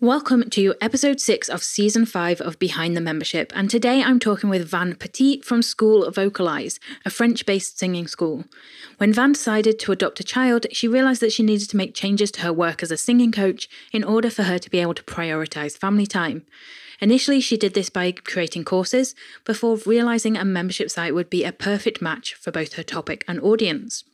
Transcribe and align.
Welcome 0.00 0.48
to 0.50 0.76
episode 0.80 1.20
6 1.20 1.48
of 1.48 1.60
season 1.60 2.06
5 2.06 2.40
of 2.40 2.60
Behind 2.60 2.96
the 2.96 3.00
Membership, 3.00 3.50
and 3.52 3.68
today 3.68 4.00
I'm 4.00 4.20
talking 4.20 4.48
with 4.48 4.68
Van 4.68 4.94
Petit 4.94 5.40
from 5.40 5.60
School 5.60 6.08
Vocalize, 6.12 6.78
a 7.04 7.10
French 7.10 7.44
based 7.44 7.80
singing 7.80 8.06
school. 8.06 8.44
When 8.98 9.12
Van 9.12 9.32
decided 9.32 9.80
to 9.80 9.90
adopt 9.90 10.20
a 10.20 10.24
child, 10.24 10.66
she 10.70 10.86
realised 10.86 11.20
that 11.22 11.32
she 11.32 11.42
needed 11.42 11.68
to 11.70 11.76
make 11.76 11.96
changes 11.96 12.30
to 12.30 12.42
her 12.42 12.52
work 12.52 12.80
as 12.80 12.92
a 12.92 12.96
singing 12.96 13.32
coach 13.32 13.68
in 13.92 14.04
order 14.04 14.30
for 14.30 14.44
her 14.44 14.60
to 14.60 14.70
be 14.70 14.78
able 14.78 14.94
to 14.94 15.02
prioritise 15.02 15.76
family 15.76 16.06
time. 16.06 16.46
Initially, 17.00 17.40
she 17.40 17.56
did 17.56 17.74
this 17.74 17.90
by 17.90 18.12
creating 18.12 18.64
courses 18.64 19.16
before 19.44 19.78
realising 19.84 20.36
a 20.36 20.44
membership 20.44 20.90
site 20.90 21.12
would 21.12 21.28
be 21.28 21.42
a 21.42 21.50
perfect 21.50 22.00
match 22.00 22.34
for 22.34 22.52
both 22.52 22.74
her 22.74 22.84
topic 22.84 23.24
and 23.26 23.40
audience. 23.40 24.04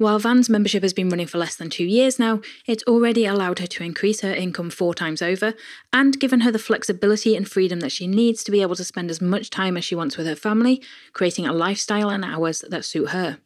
While 0.00 0.18
Van's 0.18 0.48
membership 0.48 0.82
has 0.82 0.94
been 0.94 1.10
running 1.10 1.26
for 1.26 1.36
less 1.36 1.56
than 1.56 1.68
two 1.68 1.84
years 1.84 2.18
now, 2.18 2.40
it's 2.66 2.82
already 2.84 3.26
allowed 3.26 3.58
her 3.58 3.66
to 3.66 3.84
increase 3.84 4.22
her 4.22 4.34
income 4.34 4.70
four 4.70 4.94
times 4.94 5.20
over 5.20 5.52
and 5.92 6.18
given 6.18 6.40
her 6.40 6.50
the 6.50 6.58
flexibility 6.58 7.36
and 7.36 7.46
freedom 7.46 7.80
that 7.80 7.92
she 7.92 8.06
needs 8.06 8.42
to 8.44 8.50
be 8.50 8.62
able 8.62 8.76
to 8.76 8.84
spend 8.84 9.10
as 9.10 9.20
much 9.20 9.50
time 9.50 9.76
as 9.76 9.84
she 9.84 9.94
wants 9.94 10.16
with 10.16 10.26
her 10.26 10.34
family, 10.34 10.80
creating 11.12 11.46
a 11.46 11.52
lifestyle 11.52 12.08
and 12.08 12.24
hours 12.24 12.64
that 12.66 12.86
suit 12.86 13.10
her. 13.10 13.40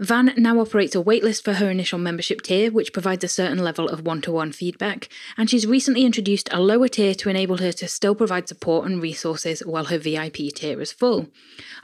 Van 0.00 0.34
now 0.36 0.58
operates 0.58 0.96
a 0.96 1.02
waitlist 1.04 1.44
for 1.44 1.52
her 1.52 1.70
initial 1.70 2.00
membership 2.00 2.42
tier, 2.42 2.72
which 2.72 2.92
provides 2.92 3.22
a 3.22 3.28
certain 3.28 3.58
level 3.58 3.88
of 3.88 4.04
one 4.04 4.20
to 4.22 4.32
one 4.32 4.50
feedback, 4.50 5.08
and 5.36 5.48
she's 5.48 5.68
recently 5.68 6.04
introduced 6.04 6.48
a 6.52 6.60
lower 6.60 6.88
tier 6.88 7.14
to 7.14 7.28
enable 7.28 7.58
her 7.58 7.70
to 7.70 7.86
still 7.86 8.16
provide 8.16 8.48
support 8.48 8.86
and 8.86 9.00
resources 9.00 9.60
while 9.60 9.84
her 9.84 9.98
VIP 9.98 10.52
tier 10.52 10.80
is 10.80 10.90
full. 10.90 11.28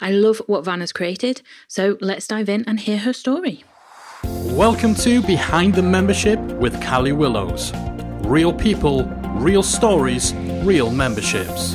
I 0.00 0.10
love 0.10 0.42
what 0.48 0.64
Van 0.64 0.80
has 0.80 0.92
created, 0.92 1.42
so 1.68 1.96
let's 2.00 2.26
dive 2.26 2.48
in 2.48 2.64
and 2.66 2.80
hear 2.80 2.98
her 2.98 3.12
story. 3.12 3.62
Welcome 4.26 4.94
to 4.96 5.22
Behind 5.22 5.74
the 5.74 5.82
Membership 5.82 6.38
with 6.58 6.84
Callie 6.84 7.12
Willows. 7.12 7.72
Real 8.26 8.52
people, 8.52 9.04
real 9.36 9.62
stories, 9.62 10.34
real 10.64 10.90
memberships. 10.90 11.72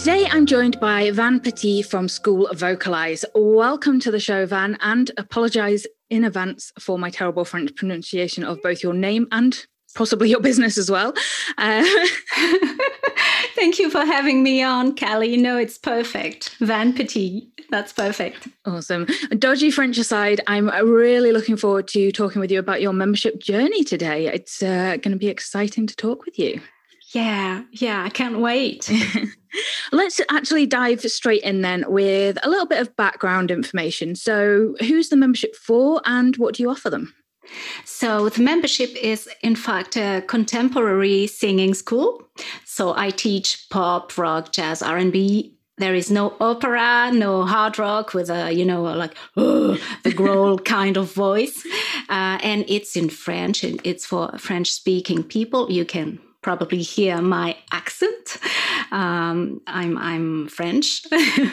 Today 0.00 0.26
I'm 0.30 0.46
joined 0.46 0.80
by 0.80 1.10
Van 1.10 1.40
Petit 1.40 1.82
from 1.82 2.08
School 2.08 2.48
Vocalize. 2.54 3.24
Welcome 3.34 4.00
to 4.00 4.10
the 4.10 4.20
show, 4.20 4.46
Van, 4.46 4.78
and 4.80 5.10
apologise 5.18 5.86
in 6.08 6.24
advance 6.24 6.72
for 6.78 6.98
my 6.98 7.10
terrible 7.10 7.44
French 7.44 7.74
pronunciation 7.74 8.42
of 8.42 8.62
both 8.62 8.82
your 8.82 8.94
name 8.94 9.26
and 9.32 9.66
possibly 9.94 10.30
your 10.30 10.40
business 10.40 10.78
as 10.78 10.90
well. 10.90 11.12
Uh, 11.58 11.84
Thank 13.54 13.80
you 13.80 13.90
for 13.90 14.04
having 14.04 14.42
me 14.44 14.62
on, 14.62 14.94
Callie. 14.94 15.30
You 15.30 15.36
know, 15.36 15.58
it's 15.58 15.78
perfect. 15.78 16.50
Van 16.60 16.92
Petit. 16.92 17.50
That's 17.70 17.92
perfect. 17.92 18.48
Awesome. 18.64 19.06
Dodgy 19.38 19.70
French 19.70 19.98
aside, 19.98 20.40
I'm 20.46 20.68
really 20.68 21.32
looking 21.32 21.56
forward 21.56 21.86
to 21.88 22.10
talking 22.12 22.40
with 22.40 22.50
you 22.50 22.58
about 22.58 22.80
your 22.80 22.92
membership 22.92 23.40
journey 23.40 23.84
today. 23.84 24.26
It's 24.26 24.62
uh, 24.62 24.96
going 25.02 25.12
to 25.12 25.16
be 25.16 25.28
exciting 25.28 25.86
to 25.86 25.94
talk 25.94 26.24
with 26.24 26.38
you. 26.38 26.60
Yeah, 27.12 27.64
yeah, 27.72 28.04
I 28.04 28.10
can't 28.10 28.38
wait. 28.40 28.90
Let's 29.92 30.20
actually 30.30 30.66
dive 30.66 31.00
straight 31.02 31.42
in 31.42 31.62
then 31.62 31.84
with 31.88 32.38
a 32.42 32.50
little 32.50 32.66
bit 32.66 32.80
of 32.80 32.94
background 32.96 33.50
information. 33.50 34.14
So, 34.14 34.74
who's 34.80 35.08
the 35.08 35.16
membership 35.16 35.56
for 35.56 36.02
and 36.04 36.36
what 36.36 36.54
do 36.54 36.62
you 36.62 36.70
offer 36.70 36.90
them? 36.90 37.14
So 37.84 38.28
the 38.28 38.42
membership 38.42 38.94
is 38.96 39.28
in 39.42 39.56
fact 39.56 39.96
a 39.96 40.22
contemporary 40.26 41.26
singing 41.26 41.72
school. 41.72 42.22
So 42.64 42.94
I 42.96 43.10
teach 43.10 43.66
pop, 43.70 44.16
rock, 44.18 44.52
jazz, 44.52 44.82
R&B. 44.82 45.57
There 45.78 45.94
is 45.94 46.10
no 46.10 46.34
opera, 46.40 47.10
no 47.12 47.44
hard 47.44 47.78
rock 47.78 48.14
with 48.14 48.30
a, 48.30 48.52
you 48.52 48.64
know, 48.64 48.82
like 48.82 49.16
oh, 49.36 49.78
the 50.02 50.12
growl 50.12 50.58
kind 50.76 50.96
of 50.96 51.12
voice. 51.12 51.64
Uh, 52.08 52.38
and 52.42 52.64
it's 52.68 52.96
in 52.96 53.08
French 53.08 53.64
and 53.64 53.80
it's 53.84 54.04
for 54.06 54.36
French 54.38 54.70
speaking 54.70 55.22
people. 55.22 55.70
You 55.70 55.84
can 55.84 56.20
probably 56.42 56.82
hear 56.82 57.20
my 57.20 57.56
accent. 57.72 58.38
Um, 58.90 59.60
I'm 59.66 59.98
I'm 59.98 60.48
French, 60.48 61.02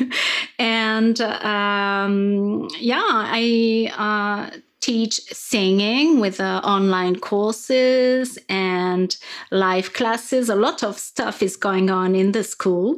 and 0.59 1.19
um, 1.21 2.67
yeah, 2.79 3.03
I 3.03 3.91
uh, 3.97 4.57
teach 4.79 5.16
singing 5.33 6.19
with 6.19 6.39
uh, 6.39 6.61
online 6.63 7.17
courses 7.19 8.38
and 8.47 9.17
live 9.51 9.94
classes. 9.94 10.50
A 10.50 10.55
lot 10.55 10.83
of 10.83 10.97
stuff 10.97 11.41
is 11.41 11.57
going 11.57 11.89
on 11.89 12.16
in 12.16 12.31
the 12.31 12.44
school. 12.44 12.97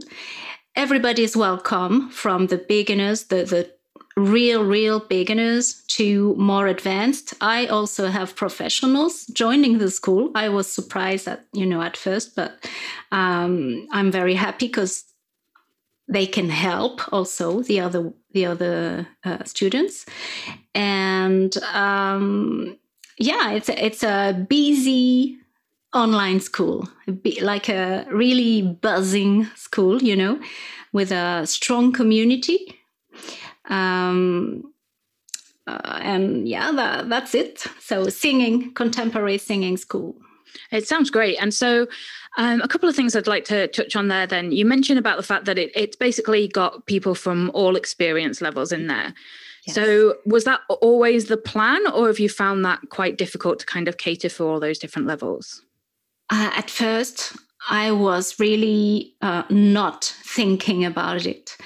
Everybody 0.77 1.23
is 1.23 1.35
welcome 1.35 2.11
from 2.11 2.45
the 2.47 2.59
beginners, 2.59 3.23
the, 3.23 3.45
the 3.45 3.67
real, 4.15 4.63
real 4.63 4.99
beginners 4.99 5.81
to 5.87 6.35
more 6.35 6.67
advanced. 6.67 7.33
I 7.41 7.65
also 7.65 8.09
have 8.09 8.35
professionals 8.35 9.25
joining 9.25 9.79
the 9.79 9.89
school. 9.89 10.29
I 10.35 10.49
was 10.49 10.71
surprised 10.71 11.27
at, 11.27 11.47
you 11.51 11.65
know, 11.65 11.81
at 11.81 11.97
first, 11.97 12.35
but 12.35 12.69
um, 13.11 13.87
I'm 13.91 14.11
very 14.11 14.35
happy 14.35 14.67
because 14.67 15.05
they 16.07 16.27
can 16.27 16.47
help 16.47 17.11
also 17.11 17.63
the 17.63 17.79
other 17.79 18.13
the 18.33 18.45
other 18.45 19.07
uh, 19.23 19.43
students 19.45 20.05
and 20.75 21.57
um, 21.73 22.77
yeah 23.17 23.51
it's 23.51 23.67
a, 23.67 23.85
it's 23.85 24.03
a 24.03 24.45
busy 24.47 25.37
online 25.93 26.39
school 26.39 26.87
like 27.41 27.69
a 27.69 28.05
really 28.11 28.61
buzzing 28.61 29.45
school 29.55 30.01
you 30.01 30.15
know 30.15 30.39
with 30.91 31.11
a 31.11 31.45
strong 31.45 31.91
community 31.91 32.79
um, 33.69 34.63
uh, 35.65 35.99
and 36.01 36.47
yeah 36.47 36.71
that, 36.71 37.09
that's 37.09 37.33
it 37.33 37.65
so 37.79 38.09
singing 38.09 38.73
contemporary 38.73 39.37
singing 39.37 39.77
school 39.77 40.15
it 40.71 40.87
sounds 40.87 41.09
great. 41.09 41.37
And 41.37 41.53
so, 41.53 41.87
um, 42.37 42.61
a 42.61 42.67
couple 42.67 42.87
of 42.87 42.95
things 42.95 43.15
I'd 43.15 43.27
like 43.27 43.45
to 43.45 43.67
touch 43.67 43.95
on 43.95 44.07
there 44.07 44.27
then. 44.27 44.51
You 44.51 44.65
mentioned 44.65 44.99
about 44.99 45.17
the 45.17 45.23
fact 45.23 45.45
that 45.45 45.57
it, 45.57 45.71
it's 45.75 45.95
basically 45.95 46.47
got 46.47 46.85
people 46.85 47.15
from 47.15 47.51
all 47.53 47.75
experience 47.75 48.41
levels 48.41 48.71
in 48.71 48.87
there. 48.87 49.13
Yes. 49.65 49.75
So, 49.75 50.15
was 50.25 50.43
that 50.45 50.61
always 50.69 51.25
the 51.25 51.37
plan, 51.37 51.85
or 51.91 52.07
have 52.07 52.19
you 52.19 52.29
found 52.29 52.63
that 52.65 52.79
quite 52.89 53.17
difficult 53.17 53.59
to 53.59 53.65
kind 53.65 53.87
of 53.87 53.97
cater 53.97 54.29
for 54.29 54.45
all 54.45 54.59
those 54.59 54.79
different 54.79 55.07
levels? 55.07 55.63
Uh, 56.29 56.51
at 56.55 56.69
first, 56.69 57.33
I 57.69 57.91
was 57.91 58.39
really 58.39 59.15
uh, 59.21 59.43
not 59.49 60.05
thinking 60.23 60.85
about 60.85 61.25
it 61.25 61.57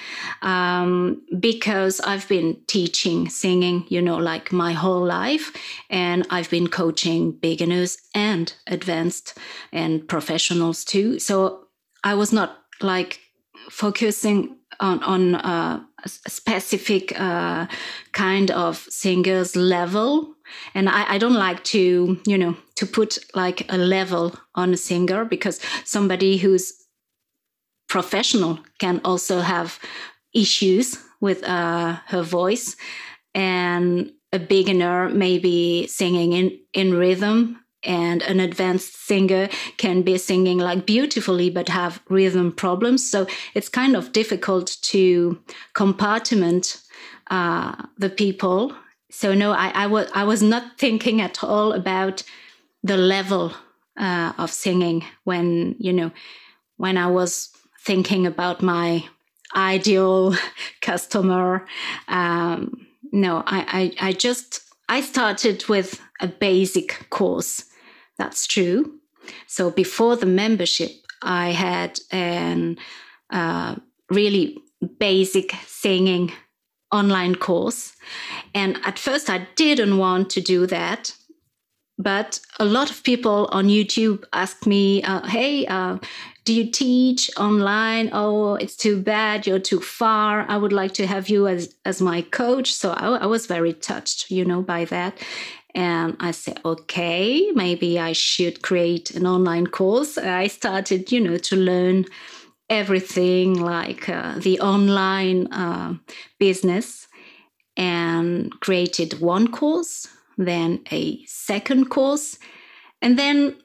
um, 0.41 1.21
because 1.39 1.99
I've 1.99 2.27
been 2.27 2.57
teaching 2.67 3.29
singing, 3.29 3.85
you 3.87 4.01
know, 4.01 4.17
like 4.17 4.51
my 4.51 4.73
whole 4.73 5.05
life. 5.05 5.51
And 5.89 6.25
I've 6.29 6.49
been 6.49 6.67
coaching 6.67 7.33
beginners 7.33 7.97
and 8.15 8.51
advanced 8.67 9.37
and 9.71 10.07
professionals 10.07 10.83
too. 10.83 11.19
So 11.19 11.67
I 12.03 12.15
was 12.15 12.33
not 12.33 12.57
like 12.81 13.19
focusing 13.69 14.57
on, 14.79 15.03
on 15.03 15.35
uh, 15.35 15.83
a 16.03 16.09
specific 16.09 17.19
uh, 17.19 17.67
kind 18.11 18.49
of 18.49 18.77
singers 18.89 19.55
level 19.55 20.35
and 20.73 20.89
I, 20.89 21.15
I 21.15 21.17
don't 21.17 21.33
like 21.33 21.63
to 21.65 22.19
you 22.25 22.37
know 22.37 22.55
to 22.75 22.85
put 22.85 23.17
like 23.35 23.71
a 23.71 23.77
level 23.77 24.35
on 24.55 24.73
a 24.73 24.77
singer 24.77 25.25
because 25.25 25.59
somebody 25.85 26.37
who's 26.37 26.73
professional 27.91 28.57
can 28.79 29.01
also 29.03 29.41
have 29.41 29.77
issues 30.33 30.97
with 31.19 31.43
uh, 31.43 31.97
her 32.07 32.23
voice. 32.23 32.75
And 33.35 34.11
a 34.33 34.39
beginner 34.39 35.09
maybe 35.09 35.87
singing 35.87 36.31
in, 36.33 36.57
in 36.73 36.93
rhythm 36.93 37.59
and 37.83 38.21
an 38.23 38.39
advanced 38.39 38.95
singer 39.05 39.49
can 39.77 40.03
be 40.03 40.17
singing 40.17 40.57
like 40.57 40.85
beautifully 40.85 41.49
but 41.49 41.67
have 41.67 42.01
rhythm 42.09 42.51
problems. 42.51 43.09
So 43.09 43.27
it's 43.55 43.67
kind 43.67 43.95
of 43.95 44.13
difficult 44.13 44.77
to 44.83 45.41
compartment 45.73 46.81
uh, 47.29 47.75
the 47.97 48.09
people 48.09 48.73
so 49.11 49.33
no, 49.33 49.51
I, 49.51 49.71
I 49.75 49.87
was 49.87 50.09
I 50.13 50.23
was 50.23 50.41
not 50.41 50.77
thinking 50.77 51.21
at 51.21 51.43
all 51.43 51.73
about 51.73 52.23
the 52.83 52.97
level 52.97 53.53
uh, 53.97 54.33
of 54.37 54.51
singing 54.51 55.03
when 55.25 55.75
you 55.79 55.93
know 55.93 56.11
when 56.77 56.97
I 56.97 57.07
was 57.07 57.49
thinking 57.85 58.25
about 58.25 58.61
my 58.61 59.03
ideal 59.55 60.35
customer. 60.81 61.67
Um, 62.07 62.87
no, 63.11 63.43
I, 63.45 63.93
I 63.99 64.09
I 64.09 64.11
just 64.13 64.61
I 64.87 65.01
started 65.01 65.67
with 65.67 66.01
a 66.21 66.27
basic 66.27 67.09
course. 67.09 67.65
That's 68.17 68.47
true. 68.47 68.99
So 69.47 69.71
before 69.71 70.15
the 70.15 70.25
membership, 70.25 70.91
I 71.21 71.51
had 71.51 71.99
an 72.11 72.77
uh, 73.29 73.75
really 74.09 74.57
basic 74.99 75.53
singing 75.65 76.31
online 76.91 77.35
course. 77.35 77.93
And 78.53 78.77
at 78.83 78.99
first, 78.99 79.29
I 79.29 79.47
didn't 79.55 79.97
want 79.97 80.29
to 80.31 80.41
do 80.41 80.65
that. 80.67 81.15
But 81.97 82.39
a 82.59 82.65
lot 82.65 82.89
of 82.89 83.03
people 83.03 83.47
on 83.51 83.67
YouTube 83.67 84.23
ask 84.33 84.65
me, 84.65 85.03
uh, 85.03 85.25
hey, 85.27 85.67
uh, 85.67 85.99
do 86.45 86.53
you 86.53 86.71
teach 86.71 87.29
online? 87.37 88.09
Oh, 88.11 88.55
it's 88.55 88.75
too 88.75 88.99
bad. 88.99 89.45
You're 89.45 89.59
too 89.59 89.79
far. 89.79 90.45
I 90.49 90.57
would 90.57 90.73
like 90.73 90.93
to 90.93 91.05
have 91.05 91.29
you 91.29 91.47
as, 91.47 91.75
as 91.85 92.01
my 92.01 92.23
coach. 92.23 92.73
So 92.73 92.91
I, 92.91 93.17
I 93.17 93.25
was 93.27 93.45
very 93.45 93.73
touched, 93.73 94.31
you 94.31 94.43
know, 94.43 94.63
by 94.63 94.85
that. 94.85 95.19
And 95.75 96.17
I 96.19 96.31
said, 96.31 96.59
okay, 96.65 97.51
maybe 97.53 97.99
I 97.99 98.13
should 98.13 98.61
create 98.63 99.11
an 99.11 99.27
online 99.27 99.67
course. 99.67 100.17
I 100.17 100.47
started, 100.47 101.11
you 101.11 101.19
know, 101.19 101.37
to 101.37 101.55
learn 101.55 102.05
everything 102.69 103.59
like 103.59 104.09
uh, 104.09 104.39
the 104.39 104.59
online 104.59 105.47
uh, 105.53 105.93
business 106.39 107.07
and 107.77 108.59
created 108.59 109.19
one 109.19 109.51
course, 109.51 110.07
then 110.37 110.81
a 110.91 111.23
second 111.25 111.89
course. 111.89 112.37
And 113.01 113.17
then 113.17 113.55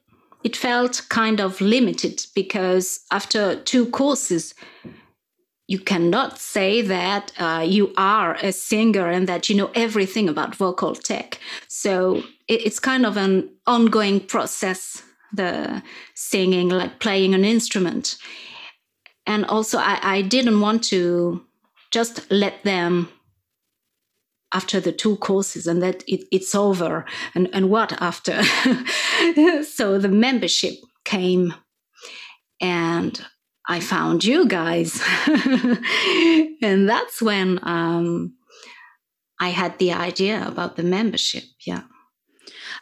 it 0.45 0.57
felt 0.57 1.03
kind 1.09 1.41
of 1.41 1.61
limited 1.61 2.25
because 2.35 3.01
after 3.11 3.57
two 3.63 3.87
courses, 3.87 4.55
you 5.69 5.81
cannot 5.81 6.39
say 6.39 6.81
that 6.83 7.33
uh, 7.39 7.65
you 7.67 7.93
are 7.97 8.35
a 8.37 8.53
singer 8.53 9.11
and 9.11 9.29
that 9.29 9.49
you 9.49 9.57
know 9.57 9.71
everything 9.75 10.29
about 10.29 10.55
vocal 10.55 10.95
tech. 10.95 11.41
So 11.67 12.23
it, 12.47 12.67
it's 12.67 12.79
kind 12.79 13.05
of 13.05 13.17
an 13.17 13.51
ongoing 13.67 14.21
process, 14.21 15.03
the 15.33 15.83
singing, 16.15 16.69
like 16.69 17.01
playing 17.01 17.35
an 17.35 17.45
instrument. 17.45 18.17
And 19.27 19.45
also, 19.47 19.79
I, 19.79 19.99
I 20.01 20.23
didn't 20.23 20.61
want 20.61 20.85
to 20.85 21.45
just 21.91 22.31
let 22.31 22.63
them 22.63 23.09
after 24.57 24.79
the 24.81 24.93
two 24.93 25.17
courses 25.17 25.67
and 25.67 25.83
that 25.83 26.03
it, 26.07 26.21
it's 26.31 26.55
over 26.55 27.05
and, 27.35 27.49
and 27.53 27.69
what 27.69 27.91
after 28.01 28.43
so 29.79 29.99
the 29.99 30.09
membership 30.27 30.75
came 31.05 31.55
and 32.61 33.25
I 33.69 33.81
found 33.81 34.25
you 34.25 34.47
guys. 34.47 35.03
and 36.63 36.89
that's 36.89 37.21
when 37.21 37.59
um, 37.63 38.35
I 39.41 39.49
had 39.49 39.79
the 39.79 39.93
idea 39.93 40.47
about 40.47 40.77
the 40.77 40.85
membership. 40.85 41.45
Yeah. 41.67 41.83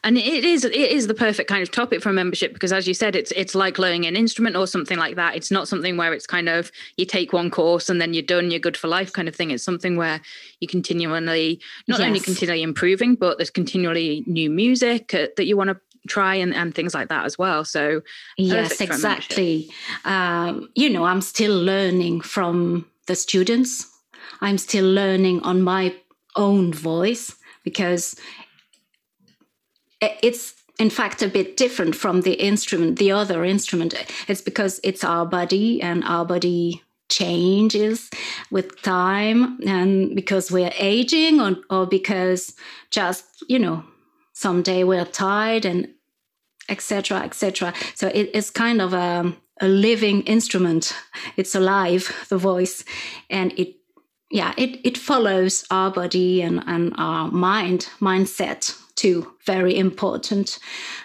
And 0.04 0.18
it 0.18 0.44
is 0.44 0.66
it 0.66 0.74
is 0.74 1.06
the 1.06 1.14
perfect 1.14 1.48
kind 1.48 1.62
of 1.62 1.70
topic 1.70 2.02
for 2.02 2.10
a 2.10 2.12
membership 2.12 2.52
because 2.52 2.72
as 2.72 2.86
you 2.86 2.92
said, 2.92 3.16
it's 3.16 3.32
it's 3.32 3.54
like 3.54 3.78
learning 3.78 4.04
an 4.04 4.16
instrument 4.16 4.54
or 4.54 4.66
something 4.66 4.98
like 4.98 5.16
that. 5.16 5.34
It's 5.34 5.50
not 5.50 5.66
something 5.66 5.96
where 5.96 6.12
it's 6.12 6.26
kind 6.26 6.48
of 6.48 6.70
you 6.98 7.06
take 7.06 7.32
one 7.32 7.50
course 7.50 7.88
and 7.88 8.00
then 8.00 8.12
you're 8.12 8.22
done, 8.22 8.50
you're 8.50 8.60
good 8.60 8.76
for 8.76 8.86
life 8.86 9.14
kind 9.14 9.28
of 9.28 9.34
thing. 9.34 9.50
It's 9.50 9.64
something 9.64 9.96
where 9.96 10.20
you 10.60 10.68
continually 10.68 11.58
not 11.88 12.00
yes. 12.00 12.06
only 12.06 12.20
continually 12.20 12.62
improving, 12.62 13.14
but 13.14 13.38
there's 13.38 13.50
continually 13.50 14.22
new 14.26 14.50
music 14.50 15.14
uh, 15.14 15.28
that 15.38 15.46
you 15.46 15.56
want 15.56 15.70
to 15.70 15.80
try 16.06 16.34
and, 16.34 16.54
and 16.54 16.74
things 16.74 16.92
like 16.92 17.08
that 17.08 17.24
as 17.24 17.38
well. 17.38 17.64
So 17.64 18.02
yes, 18.36 18.82
exactly. 18.82 19.70
Um, 20.04 20.68
you 20.74 20.90
know, 20.90 21.04
I'm 21.04 21.22
still 21.22 21.58
learning 21.58 22.20
from 22.20 22.86
the 23.06 23.16
students. 23.16 23.90
I'm 24.42 24.58
still 24.58 24.84
learning 24.84 25.40
on 25.40 25.62
my 25.62 25.94
own 26.36 26.72
voice 26.74 27.34
because 27.62 28.16
Eh, 30.00 30.16
it's 30.22 30.54
in 30.78 30.90
fact 30.90 31.22
a 31.22 31.28
bit 31.28 31.56
different 31.56 31.94
from 31.94 32.22
the 32.22 32.34
instrument 32.34 32.98
the 32.98 33.12
other 33.12 33.44
instrument. 33.44 33.94
It's 34.28 34.42
because 34.42 34.80
it's 34.82 35.04
our 35.04 35.26
body 35.26 35.80
and 35.80 36.04
our 36.04 36.24
body 36.24 36.82
changes 37.08 38.10
with 38.50 38.80
time 38.82 39.60
and 39.66 40.16
because 40.16 40.50
we're 40.50 40.72
aging 40.78 41.40
or, 41.40 41.56
or 41.70 41.86
because 41.86 42.54
just 42.90 43.44
you 43.48 43.58
know 43.58 43.84
someday 44.32 44.84
we're 44.84 45.04
tired 45.04 45.64
and 45.64 45.88
etc 46.68 47.18
etc 47.18 47.74
so 47.94 48.10
it's 48.14 48.48
kind 48.50 48.80
of 48.80 48.94
a, 48.94 49.32
a 49.60 49.68
living 49.68 50.22
instrument. 50.22 50.94
It's 51.36 51.54
alive 51.54 52.26
the 52.30 52.38
voice 52.38 52.84
and 53.28 53.52
it 53.58 53.76
yeah 54.30 54.54
it, 54.56 54.80
it 54.84 54.96
follows 54.96 55.64
our 55.70 55.90
body 55.90 56.42
and, 56.42 56.64
and 56.66 56.94
our 56.96 57.30
mind 57.30 57.88
mindset 58.00 58.76
too 58.96 59.32
very 59.44 59.76
important 59.76 60.58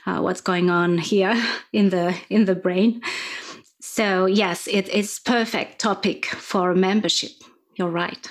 uh, 0.05 0.19
what's 0.19 0.41
going 0.41 0.69
on 0.69 0.97
here 0.97 1.35
in 1.73 1.89
the 1.89 2.15
in 2.29 2.45
the 2.45 2.55
brain. 2.55 3.01
So 3.81 4.25
yes 4.25 4.67
it 4.67 4.87
is 4.89 5.19
perfect 5.19 5.79
topic 5.79 6.25
for 6.25 6.75
membership. 6.75 7.31
You're 7.75 7.89
right 7.89 8.29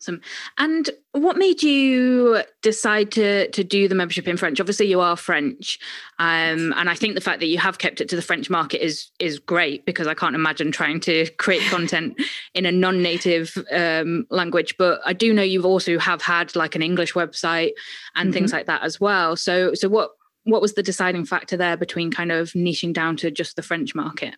Awesome. 0.00 0.20
And 0.58 0.90
what 1.10 1.38
made 1.38 1.60
you 1.60 2.42
decide 2.62 3.10
to 3.12 3.50
to 3.50 3.64
do 3.64 3.88
the 3.88 3.96
membership 3.96 4.28
in 4.28 4.36
French? 4.36 4.60
Obviously, 4.60 4.86
you 4.86 5.00
are 5.00 5.16
French, 5.16 5.78
um, 6.20 6.72
and 6.76 6.88
I 6.88 6.94
think 6.94 7.16
the 7.16 7.20
fact 7.20 7.40
that 7.40 7.46
you 7.46 7.58
have 7.58 7.78
kept 7.78 8.00
it 8.00 8.08
to 8.10 8.16
the 8.16 8.22
French 8.22 8.48
market 8.48 8.84
is 8.84 9.10
is 9.18 9.40
great 9.40 9.84
because 9.86 10.06
I 10.06 10.14
can't 10.14 10.36
imagine 10.36 10.70
trying 10.70 11.00
to 11.00 11.28
create 11.38 11.62
content 11.62 12.20
in 12.54 12.64
a 12.64 12.70
non-native 12.70 13.58
um, 13.72 14.24
language. 14.30 14.76
But 14.78 15.00
I 15.04 15.14
do 15.14 15.34
know 15.34 15.42
you've 15.42 15.66
also 15.66 15.98
have 15.98 16.22
had 16.22 16.54
like 16.54 16.76
an 16.76 16.82
English 16.82 17.14
website 17.14 17.72
and 18.14 18.28
mm-hmm. 18.28 18.34
things 18.34 18.52
like 18.52 18.66
that 18.66 18.82
as 18.84 19.00
well. 19.00 19.34
So 19.34 19.74
so 19.74 19.88
what 19.88 20.10
what 20.44 20.62
was 20.62 20.74
the 20.74 20.82
deciding 20.82 21.24
factor 21.24 21.56
there 21.56 21.76
between 21.76 22.12
kind 22.12 22.30
of 22.30 22.52
niching 22.52 22.92
down 22.92 23.16
to 23.16 23.32
just 23.32 23.56
the 23.56 23.62
French 23.62 23.96
market? 23.96 24.36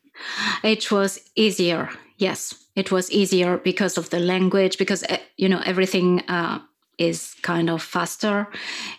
It 0.64 0.90
was 0.90 1.20
easier. 1.36 1.90
Yes, 2.16 2.59
it 2.74 2.90
was 2.90 3.10
easier 3.10 3.58
because 3.58 3.98
of 3.98 4.10
the 4.10 4.20
language, 4.20 4.78
because 4.78 5.04
eh, 5.08 5.18
you 5.36 5.48
know 5.48 5.62
everything 5.64 6.20
uh, 6.28 6.60
is 6.98 7.34
kind 7.42 7.70
of 7.70 7.82
faster. 7.82 8.48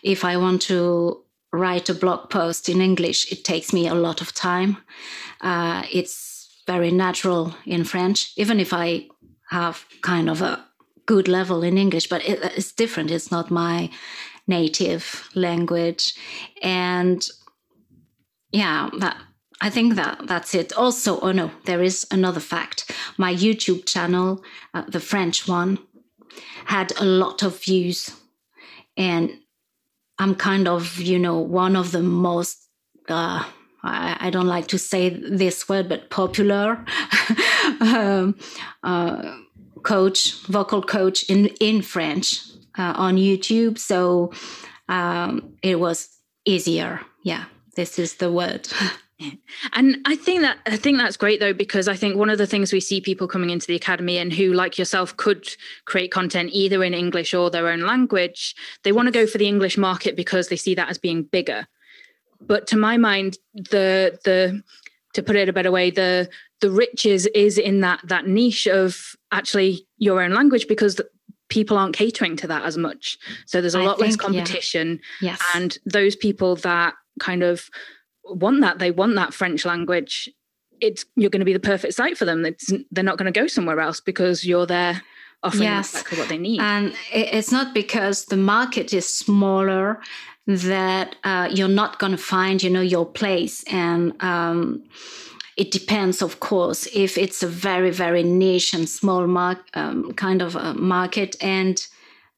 If 0.03 0.23
I 0.23 0.38
want 0.38 0.62
to 0.63 1.23
write 1.53 1.89
a 1.89 1.94
blog 1.94 2.29
post 2.29 2.69
in 2.69 2.81
English, 2.81 3.31
it 3.31 3.44
takes 3.44 3.73
me 3.73 3.88
a 3.88 3.95
lot 3.95 4.21
of 4.21 4.33
time. 4.33 4.77
Uh, 5.41 5.83
it's 5.91 6.63
very 6.68 6.91
natural 6.91 7.56
in 7.65 7.83
French, 7.83 8.33
even 8.38 8.59
if 8.59 8.73
I 8.73 9.07
have 9.50 9.85
kind 10.01 10.29
of 10.29 10.41
a 10.41 10.65
good 11.06 11.27
level 11.27 11.63
in 11.63 11.77
English, 11.77 12.07
but 12.07 12.23
it, 12.27 12.39
it's 12.56 12.71
different. 12.71 13.12
It's 13.12 13.31
not 13.31 13.51
my 13.51 13.89
native 14.47 15.29
language 15.35 16.13
and 16.62 17.27
yeah 18.51 18.89
that 19.00 19.18
I 19.62 19.69
think 19.69 19.96
that 19.96 20.25
that's 20.25 20.56
it. 20.56 20.74
Also, 20.74 21.19
oh 21.19 21.31
no, 21.31 21.52
there 21.66 21.84
is 21.84 22.08
another 22.10 22.40
fact. 22.40 22.92
My 23.18 23.34
YouTube 23.34 23.86
channel, 23.86 24.44
uh, 24.74 24.84
the 24.88 25.00
French 25.00 25.48
one, 25.48 25.78
had 26.66 26.92
a 27.00 27.06
lot 27.06 27.44
of 27.44 27.63
views, 27.63 28.10
and 28.98 29.30
I'm 30.18 30.36
kind 30.36 30.68
of, 30.68 31.00
you 31.00 31.19
know, 31.19 31.40
one 31.40 31.75
of 31.75 31.92
the 31.92 32.02
most. 32.02 32.58
Uh, 33.08 33.44
I, 33.84 34.18
I, 34.19 34.30
don't 34.30 34.48
like 34.48 34.68
to 34.68 34.78
say 34.78 35.10
this 35.10 35.68
word, 35.68 35.90
but 35.90 36.12
popular 36.12 36.86
um, 37.81 38.38
uh, 38.84 39.38
coach, 39.84 40.46
vocal 40.48 40.81
coach 40.81 41.24
in 41.24 41.48
in 41.60 41.81
French 41.81 42.42
uh, 42.78 42.94
on 42.96 43.18
YouTube. 43.18 43.78
So 43.78 44.31
um, 44.88 45.57
it 45.62 45.80
was 45.80 46.10
easier. 46.46 47.02
Yeah, 47.24 47.46
this 47.75 48.00
is 48.00 48.16
the 48.16 48.31
word. 48.31 48.68
And 49.73 49.97
I 50.06 50.15
think 50.15 50.41
that 50.41 50.57
I 50.65 50.77
think 50.77 50.97
that's 50.97 51.18
great 51.18 51.40
though 51.40 51.54
because 51.54 51.87
I 51.87 51.95
think 51.95 52.16
one 52.16 52.30
of 52.30 52.37
the 52.37 52.47
things 52.47 52.73
we 52.73 52.80
see 52.80 53.01
people 53.01 53.28
coming 53.28 53.49
into 53.49 53.68
the 53.68 53.75
academy 53.75 54.18
and 54.18 54.31
who 54.33 54.54
like 54.54 54.78
yourself 54.78 55.16
could 55.18 55.47
create 55.85 56.11
content 56.11 56.49
either 56.54 56.83
in 56.83 56.94
English 56.94 57.33
or 57.33 57.49
their 57.49 57.69
own 57.69 57.81
language, 57.81 58.56
they 58.83 58.92
want 58.92 59.07
to 59.07 59.11
go 59.11 59.28
for 59.28 59.37
the 59.37 59.47
English 59.47 59.78
market 59.78 60.16
because 60.16 60.47
they 60.47 60.56
see 60.56 60.75
that 60.75 60.90
as 60.90 60.97
being 60.97 61.23
bigger. 61.23 61.68
But 62.40 62.68
to 62.68 62.78
my 62.78 62.97
mind, 62.97 63.37
the 63.54 64.19
the 64.23 64.63
to 65.13 65.23
put 65.23 65.35
it 65.35 65.49
a 65.49 65.54
better 65.54 65.71
way, 65.71 65.92
the 65.92 66.30
the 66.61 66.71
riches 66.71 67.25
is 67.28 67.57
in 67.57 67.81
that 67.81 68.01
that 68.06 68.28
niche 68.28 68.68
of 68.68 69.16
actually 69.31 69.85
your 69.97 70.21
own 70.21 70.33
language 70.33 70.68
because 70.68 70.99
people 71.49 71.78
aren't 71.78 71.95
catering 71.95 72.37
to 72.37 72.47
that 72.47 72.63
as 72.63 72.78
much. 72.78 73.18
So 73.45 73.59
there's 73.59 73.75
a 73.75 73.80
I 73.80 73.85
lot 73.85 73.99
think, 73.99 74.11
less 74.11 74.16
competition. 74.16 74.99
Yeah. 75.21 75.31
Yes. 75.31 75.42
And 75.54 75.78
those 75.85 76.16
people 76.16 76.56
that 76.57 76.94
kind 77.19 77.44
of 77.44 77.69
want 78.33 78.61
that, 78.61 78.80
they 78.80 78.92
want 78.92 79.16
that 79.16 79.33
French 79.33 79.66
language. 79.66 80.30
It's 80.80 81.06
you're 81.16 81.30
going 81.30 81.42
to 81.42 81.45
be 81.45 81.54
the 81.54 81.59
perfect 81.59 81.94
site 81.94 82.18
for 82.18 82.26
them. 82.26 82.45
It's, 82.45 82.73
they're 82.92 83.04
not 83.04 83.18
going 83.18 83.31
to 83.31 83.40
go 83.40 83.47
somewhere 83.47 83.80
else 83.80 84.00
because 84.00 84.45
you're 84.45 84.66
there 84.66 85.02
offering 85.44 85.64
yes. 85.64 85.92
exactly 85.92 86.18
what 86.19 86.30
they 86.30 86.38
need. 86.38 86.61
And 86.61 86.94
it's 87.11 87.52
not 87.52 87.73
because 87.73 88.26
the 88.26 88.38
market 88.38 88.94
is 88.94 89.07
smaller 89.07 90.00
that 90.47 91.16
uh, 91.23 91.50
you're 91.52 91.68
not 91.68 92.00
going 92.00 92.11
to 92.11 92.18
find, 92.18 92.61
you 92.61 92.69
know, 92.69 92.81
your 92.81 93.06
place. 93.06 93.64
And 93.68 94.14
um, 94.23 94.83
it 95.57 95.71
depends, 95.71 96.21
of 96.21 96.40
course, 96.40 96.88
if 96.94 97.18
it's 97.18 97.44
a 97.44 97.47
very, 97.47 97.92
very 97.92 98.23
niche 98.23 98.73
and 98.73 98.90
small 98.90 99.28
mar- 99.28 99.64
um, 99.73 100.14
kind 100.14 100.42
of 100.42 100.56
a 100.56 100.73
market 100.73 101.35
and 101.42 101.85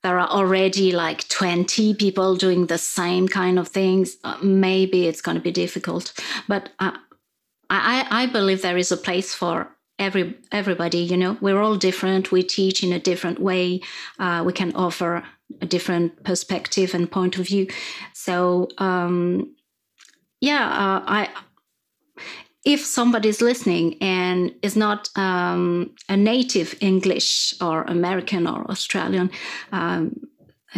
there 0.04 0.20
are 0.20 0.28
already 0.28 0.92
like 0.92 1.28
20 1.30 1.96
people 1.96 2.36
doing 2.36 2.68
the 2.68 2.78
same 2.78 3.28
kind 3.28 3.58
of 3.58 3.70
things, 3.70 4.18
uh, 4.24 4.38
maybe 4.44 5.08
it's 5.08 5.22
going 5.22 5.36
to 5.36 5.44
be 5.44 5.52
difficult. 5.52 6.14
But 6.48 6.70
uh, 6.80 6.92
I, 7.70 8.06
I 8.10 8.26
believe 8.28 8.62
there 8.62 8.78
is 8.78 8.92
a 8.92 8.98
place 8.98 9.34
for 9.34 9.70
every 9.98 10.38
everybody. 10.52 11.00
You 11.00 11.18
know, 11.18 11.38
we're 11.40 11.62
all 11.62 11.76
different. 11.76 12.32
We 12.32 12.44
teach 12.44 12.84
in 12.84 12.94
a 12.94 13.00
different 13.00 13.40
way. 13.40 13.82
Uh, 14.20 14.44
we 14.46 14.54
can 14.54 14.76
offer 14.76 15.24
a 15.62 15.66
different 15.66 16.24
perspective 16.24 16.94
and 16.94 17.10
point 17.10 17.38
of 17.38 17.48
view. 17.48 17.68
So 18.14 18.68
um, 18.78 19.56
yeah, 20.42 20.66
uh, 20.66 21.04
I 21.08 21.30
if 22.66 22.86
somebody's 22.86 23.42
listening 23.42 23.98
and 24.02 24.54
is 24.62 24.76
not 24.76 25.10
um, 25.16 25.94
a 26.08 26.16
native 26.16 26.76
English 26.80 27.54
or 27.62 27.84
American 27.84 28.48
or 28.48 28.70
Australian 28.70 29.30
um, 29.72 30.16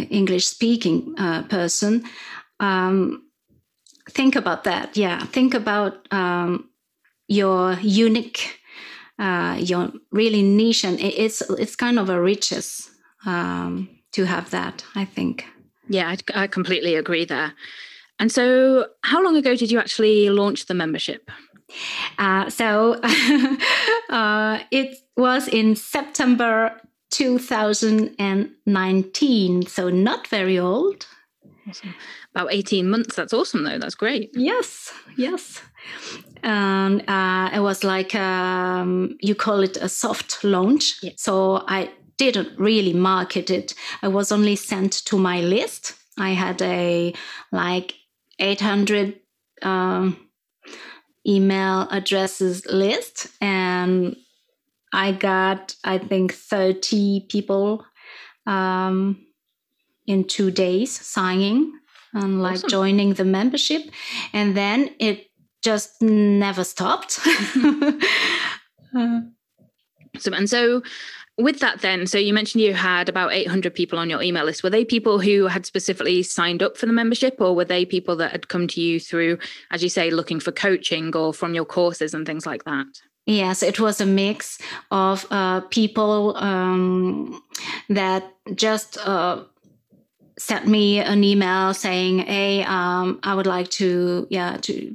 English 0.10 0.48
speaking 0.48 1.14
uh, 1.18 1.44
person, 1.44 2.04
um, 2.60 3.24
think 4.10 4.36
about 4.36 4.64
that. 4.64 4.98
Yeah, 4.98 5.24
think 5.26 5.54
about 5.54 6.12
um, 6.12 6.70
your 7.28 7.74
unique, 7.82 8.60
uh, 9.20 9.58
your 9.60 9.92
really 10.12 10.42
niche, 10.42 10.84
and 10.84 11.00
it's 11.00 11.42
it's 11.52 11.76
kind 11.76 12.00
of 12.00 12.10
a 12.10 12.20
riches 12.20 12.90
um, 13.26 13.90
to 14.12 14.26
have 14.26 14.50
that. 14.50 14.84
I 14.96 15.06
think. 15.06 15.46
Yeah, 15.88 16.16
I, 16.34 16.44
I 16.44 16.48
completely 16.48 16.96
agree 16.96 17.26
there. 17.26 17.54
And 18.18 18.32
so, 18.32 18.88
how 19.04 19.22
long 19.22 19.36
ago 19.36 19.56
did 19.56 19.72
you 19.72 19.80
actually 19.80 20.30
launch 20.30 20.66
the 20.66 20.74
membership? 20.74 21.30
Uh, 22.18 22.50
so 22.50 22.94
uh, 24.10 24.60
it 24.72 24.98
was 25.18 25.48
in 25.48 25.76
September 25.76 26.82
2019, 27.12 29.68
so 29.68 29.90
not 29.90 30.28
very 30.28 30.60
old. 30.60 31.06
Awesome. 31.68 31.96
About 32.34 32.54
18 32.54 32.90
months. 32.90 33.16
That's 33.16 33.34
awesome, 33.34 33.64
though. 33.64 33.80
That's 33.80 33.96
great. 33.96 34.30
Yes, 34.34 34.94
yes. 35.18 35.62
And 36.44 37.04
uh, 37.10 37.50
it 37.54 37.62
was 37.62 37.84
like, 37.84 38.16
um, 38.16 39.18
you 39.22 39.36
call 39.36 39.62
it 39.62 39.78
a 39.78 39.90
soft 39.90 40.44
launch. 40.44 41.02
Yeah. 41.02 41.14
So 41.18 41.64
I 41.68 41.90
didn't 42.18 42.60
really 42.60 42.94
market 42.94 43.50
it. 43.50 43.74
I 44.02 44.10
was 44.10 44.32
only 44.32 44.56
sent 44.56 44.94
to 45.06 45.18
my 45.18 45.42
list. 45.42 45.94
I 46.18 46.30
had 46.32 46.62
a 46.62 47.14
like 47.52 47.96
800 48.40 49.20
um, 49.62 50.25
email 51.28 51.88
addresses 51.90 52.66
list 52.68 53.28
and 53.42 54.16
I 54.94 55.12
got, 55.12 55.76
I 55.84 55.98
think, 55.98 56.34
30 56.34 57.28
people 57.30 57.86
um, 58.48 59.26
in 60.08 60.24
two 60.24 60.52
days 60.52 60.98
signing 61.00 61.74
and 62.14 62.42
like 62.42 62.56
awesome. 62.56 62.70
joining 62.70 63.14
the 63.16 63.26
membership. 63.26 63.82
And 64.32 64.56
then 64.56 64.96
it 65.00 65.28
just 65.62 66.02
never 66.02 66.64
stopped. 66.64 67.20
uh, 67.26 69.22
so, 70.18 70.32
and 70.32 70.50
so 70.50 70.82
with 71.38 71.60
that 71.60 71.82
then 71.82 72.08
so 72.08 72.18
you 72.18 72.34
mentioned 72.34 72.62
you 72.62 72.74
had 72.74 73.10
about 73.10 73.34
800 73.34 73.74
people 73.74 74.00
on 74.00 74.10
your 74.10 74.22
email 74.22 74.46
list. 74.46 74.64
Were 74.64 74.70
they 74.70 74.86
people 74.86 75.20
who 75.20 75.48
had 75.48 75.66
specifically 75.66 76.24
signed 76.24 76.64
up 76.64 76.78
for 76.78 76.86
the 76.86 76.94
membership 76.94 77.36
or 77.40 77.56
were 77.56 77.66
they 77.66 77.86
people 77.86 78.16
that 78.18 78.32
had 78.32 78.48
come 78.48 78.68
to 78.70 78.82
you 78.82 79.00
through 79.00 79.38
as 79.72 79.84
you 79.84 79.90
say 79.90 80.12
looking 80.12 80.40
for 80.40 80.52
coaching 80.52 81.16
or 81.16 81.34
from 81.34 81.54
your 81.54 81.66
courses 81.66 82.14
and 82.14 82.26
things 82.26 82.46
like 82.46 82.64
that? 82.64 82.88
Yes, 83.26 83.64
it 83.64 83.80
was 83.80 84.00
a 84.00 84.06
mix 84.06 84.60
of 84.92 85.26
uh, 85.32 85.62
people 85.62 86.38
um, 86.38 87.42
that 87.90 88.32
just 88.54 89.00
uh, 89.00 89.44
sent 90.38 90.68
me 90.68 91.00
an 91.00 91.24
email 91.24 91.74
saying, 91.74 92.20
"Hey, 92.20 92.64
um, 92.64 93.20
I 93.24 93.34
would 93.34 93.48
like 93.48 93.70
to, 93.72 94.28
yeah, 94.30 94.58
to 94.62 94.94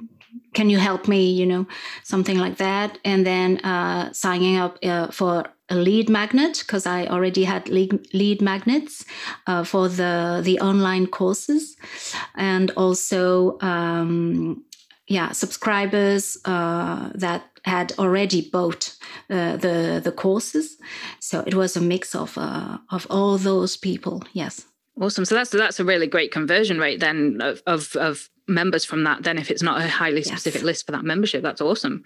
can 0.55 0.71
you 0.71 0.79
help 0.79 1.09
me?" 1.09 1.33
You 1.33 1.47
know, 1.47 1.67
something 2.05 2.39
like 2.39 2.59
that, 2.59 2.99
and 3.05 3.27
then 3.27 3.59
uh, 3.59 4.13
signing 4.13 4.59
up 4.59 4.79
uh, 4.85 5.09
for 5.09 5.47
a 5.71 5.77
lead 5.77 6.09
magnet 6.09 6.59
because 6.59 6.87
I 6.87 7.07
already 7.07 7.45
had 7.45 7.69
lead, 7.69 8.13
lead 8.13 8.43
magnets 8.43 9.05
uh, 9.47 9.65
for 9.65 9.89
the 9.89 10.41
the 10.45 10.61
online 10.61 11.07
courses, 11.07 11.77
and 12.35 12.71
also 12.77 13.59
um, 13.61 14.65
yeah 15.07 15.33
subscribers 15.33 16.37
uh, 16.45 17.11
that 17.15 17.45
had 17.65 17.93
already 17.99 18.51
bought 18.51 18.97
uh, 19.31 19.57
the 19.57 20.01
the 20.03 20.13
courses. 20.13 20.77
So 21.21 21.45
it 21.47 21.55
was 21.55 21.77
a 21.77 21.81
mix 21.81 22.15
of 22.15 22.37
uh, 22.37 22.79
of 22.91 23.07
all 23.11 23.39
those 23.39 23.77
people. 23.77 24.23
Yes. 24.33 24.67
Awesome. 25.01 25.25
So 25.25 25.35
that's 25.35 25.51
that's 25.51 25.81
a 25.81 25.85
really 25.85 26.07
great 26.07 26.33
conversion 26.33 26.79
rate 26.79 27.01
then 27.01 27.41
of 27.41 27.63
of, 27.67 27.97
of 27.97 28.29
members 28.49 28.85
from 28.85 29.05
that. 29.05 29.23
Then 29.23 29.39
if 29.39 29.51
it's 29.51 29.63
not 29.63 29.81
a 29.81 29.89
highly 29.89 30.23
specific 30.23 30.61
yes. 30.61 30.65
list 30.65 30.87
for 30.87 30.93
that 30.93 31.05
membership, 31.05 31.43
that's 31.43 31.61
awesome. 31.61 32.03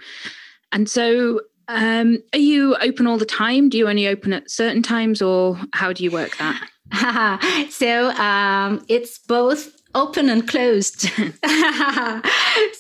And 0.71 0.89
so 0.89 1.41
um, 1.69 2.19
are 2.33 2.39
you 2.39 2.77
open 2.77 3.07
all 3.07 3.19
the 3.19 3.25
time? 3.25 3.69
Do 3.69 3.79
you 3.79 3.89
only 3.89 4.07
open 4.09 4.33
at 4.33 4.51
certain 4.51 4.83
times, 4.83 5.23
or 5.23 5.59
how 5.73 5.93
do 5.93 6.05
you 6.05 6.11
work 6.11 6.37
that? 6.39 7.69
so 7.71 8.11
um, 8.11 8.85
it's 8.89 9.19
both 9.19 9.75
open 9.95 10.29
and 10.29 10.47
closed. 10.49 11.01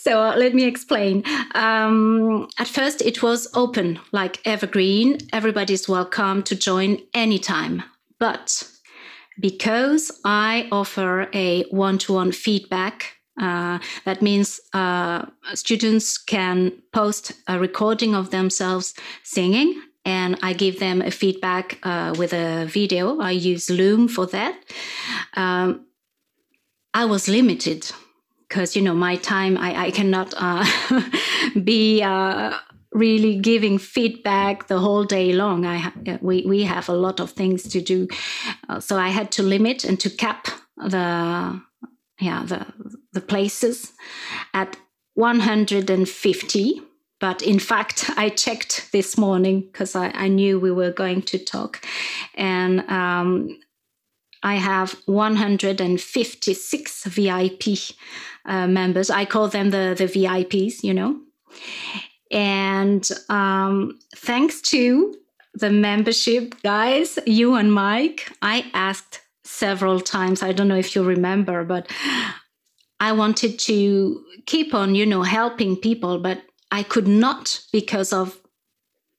so 0.02 0.34
let 0.36 0.54
me 0.54 0.64
explain. 0.64 1.22
Um, 1.54 2.48
at 2.58 2.68
first, 2.68 3.02
it 3.02 3.22
was 3.22 3.48
open, 3.54 4.00
like 4.12 4.40
evergreen. 4.44 5.18
Everybody's 5.32 5.88
welcome 5.88 6.42
to 6.44 6.54
join 6.54 6.98
anytime. 7.14 7.82
But 8.18 8.68
because 9.40 10.10
I 10.24 10.68
offer 10.70 11.28
a 11.32 11.64
one 11.70 11.98
to 11.98 12.14
one 12.14 12.32
feedback 12.32 13.16
uh, 13.40 13.78
that 14.04 14.22
means 14.22 14.60
uh, 14.72 15.26
students 15.54 16.18
can 16.18 16.72
post 16.92 17.32
a 17.48 17.58
recording 17.58 18.14
of 18.14 18.30
themselves 18.30 18.94
singing, 19.22 19.74
and 20.04 20.38
I 20.42 20.52
give 20.52 20.78
them 20.78 21.02
a 21.02 21.10
feedback 21.10 21.78
uh, 21.82 22.14
with 22.16 22.32
a 22.32 22.66
video. 22.66 23.18
I 23.20 23.32
use 23.32 23.70
Loom 23.70 24.06
for 24.06 24.26
that. 24.26 24.56
Um, 25.34 25.86
I 26.92 27.06
was 27.06 27.28
limited 27.28 27.90
because 28.48 28.76
you 28.76 28.82
know 28.82 28.94
my 28.94 29.16
time. 29.16 29.58
I, 29.58 29.86
I 29.86 29.90
cannot 29.90 30.32
uh, 30.36 30.64
be 31.64 32.02
uh, 32.02 32.56
really 32.92 33.40
giving 33.40 33.78
feedback 33.78 34.68
the 34.68 34.78
whole 34.78 35.02
day 35.02 35.32
long. 35.32 35.66
I 35.66 35.92
we 36.20 36.44
we 36.46 36.62
have 36.62 36.88
a 36.88 36.94
lot 36.94 37.18
of 37.18 37.32
things 37.32 37.64
to 37.64 37.80
do, 37.80 38.06
so 38.78 38.96
I 38.96 39.08
had 39.08 39.32
to 39.32 39.42
limit 39.42 39.82
and 39.82 39.98
to 39.98 40.08
cap 40.08 40.46
the 40.76 41.60
yeah 42.24 42.42
the 42.44 42.66
the 43.12 43.20
places 43.20 43.92
at 44.52 44.76
150 45.14 46.82
but 47.20 47.42
in 47.42 47.58
fact 47.58 48.10
i 48.16 48.28
checked 48.28 48.88
this 48.92 49.16
morning 49.18 49.60
because 49.60 49.94
I, 49.94 50.08
I, 50.08 50.28
knew 50.28 50.58
we 50.58 50.72
were 50.72 50.90
going 50.90 51.22
to 51.22 51.38
talk. 51.38 51.80
And 52.34 52.80
um, 52.90 53.58
i 54.42 54.56
have 54.56 54.96
156 55.06 57.04
vip 57.04 57.62
uh, 58.46 58.66
members. 58.66 59.08
I 59.10 59.24
call 59.24 59.48
them 59.48 59.70
the, 59.70 59.94
the 59.96 60.06
vips 60.06 60.82
you 60.82 60.94
know. 60.94 61.20
And 62.30 63.08
um, 63.28 63.98
thanks 64.16 64.60
to 64.72 65.14
the 65.54 65.70
membership 65.70 66.60
guys 66.62 67.18
you 67.26 67.54
and 67.54 67.72
mike 67.72 68.30
i 68.42 68.64
asked 68.74 69.20
several 69.44 70.00
times. 70.00 70.42
I 70.42 70.52
don't 70.52 70.68
know 70.68 70.76
if 70.76 70.94
you 70.94 71.02
remember, 71.02 71.64
but 71.64 71.90
I 73.00 73.12
wanted 73.12 73.58
to 73.60 74.24
keep 74.46 74.74
on, 74.74 74.94
you 74.94 75.06
know, 75.06 75.22
helping 75.22 75.76
people, 75.76 76.18
but 76.18 76.42
I 76.70 76.82
could 76.82 77.08
not 77.08 77.60
because 77.72 78.12
of 78.12 78.40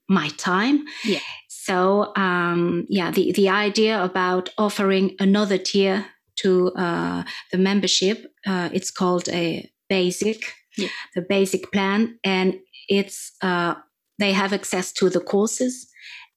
my 0.09 0.29
time. 0.29 0.85
Yeah. 1.03 1.19
So, 1.49 2.13
um, 2.15 2.85
yeah, 2.89 3.11
the, 3.11 3.31
the 3.31 3.49
idea 3.49 4.03
about 4.03 4.49
offering 4.57 5.15
another 5.19 5.57
tier 5.57 6.05
to 6.37 6.71
uh, 6.73 7.23
the 7.51 7.57
membership, 7.57 8.25
uh, 8.45 8.69
it's 8.73 8.91
called 8.91 9.29
a 9.29 9.69
basic, 9.89 10.53
yeah. 10.77 10.89
the 11.15 11.21
basic 11.21 11.71
plan, 11.71 12.19
and 12.23 12.59
it's 12.87 13.31
uh, 13.41 13.75
they 14.19 14.33
have 14.33 14.53
access 14.53 14.91
to 14.93 15.09
the 15.09 15.19
courses 15.19 15.87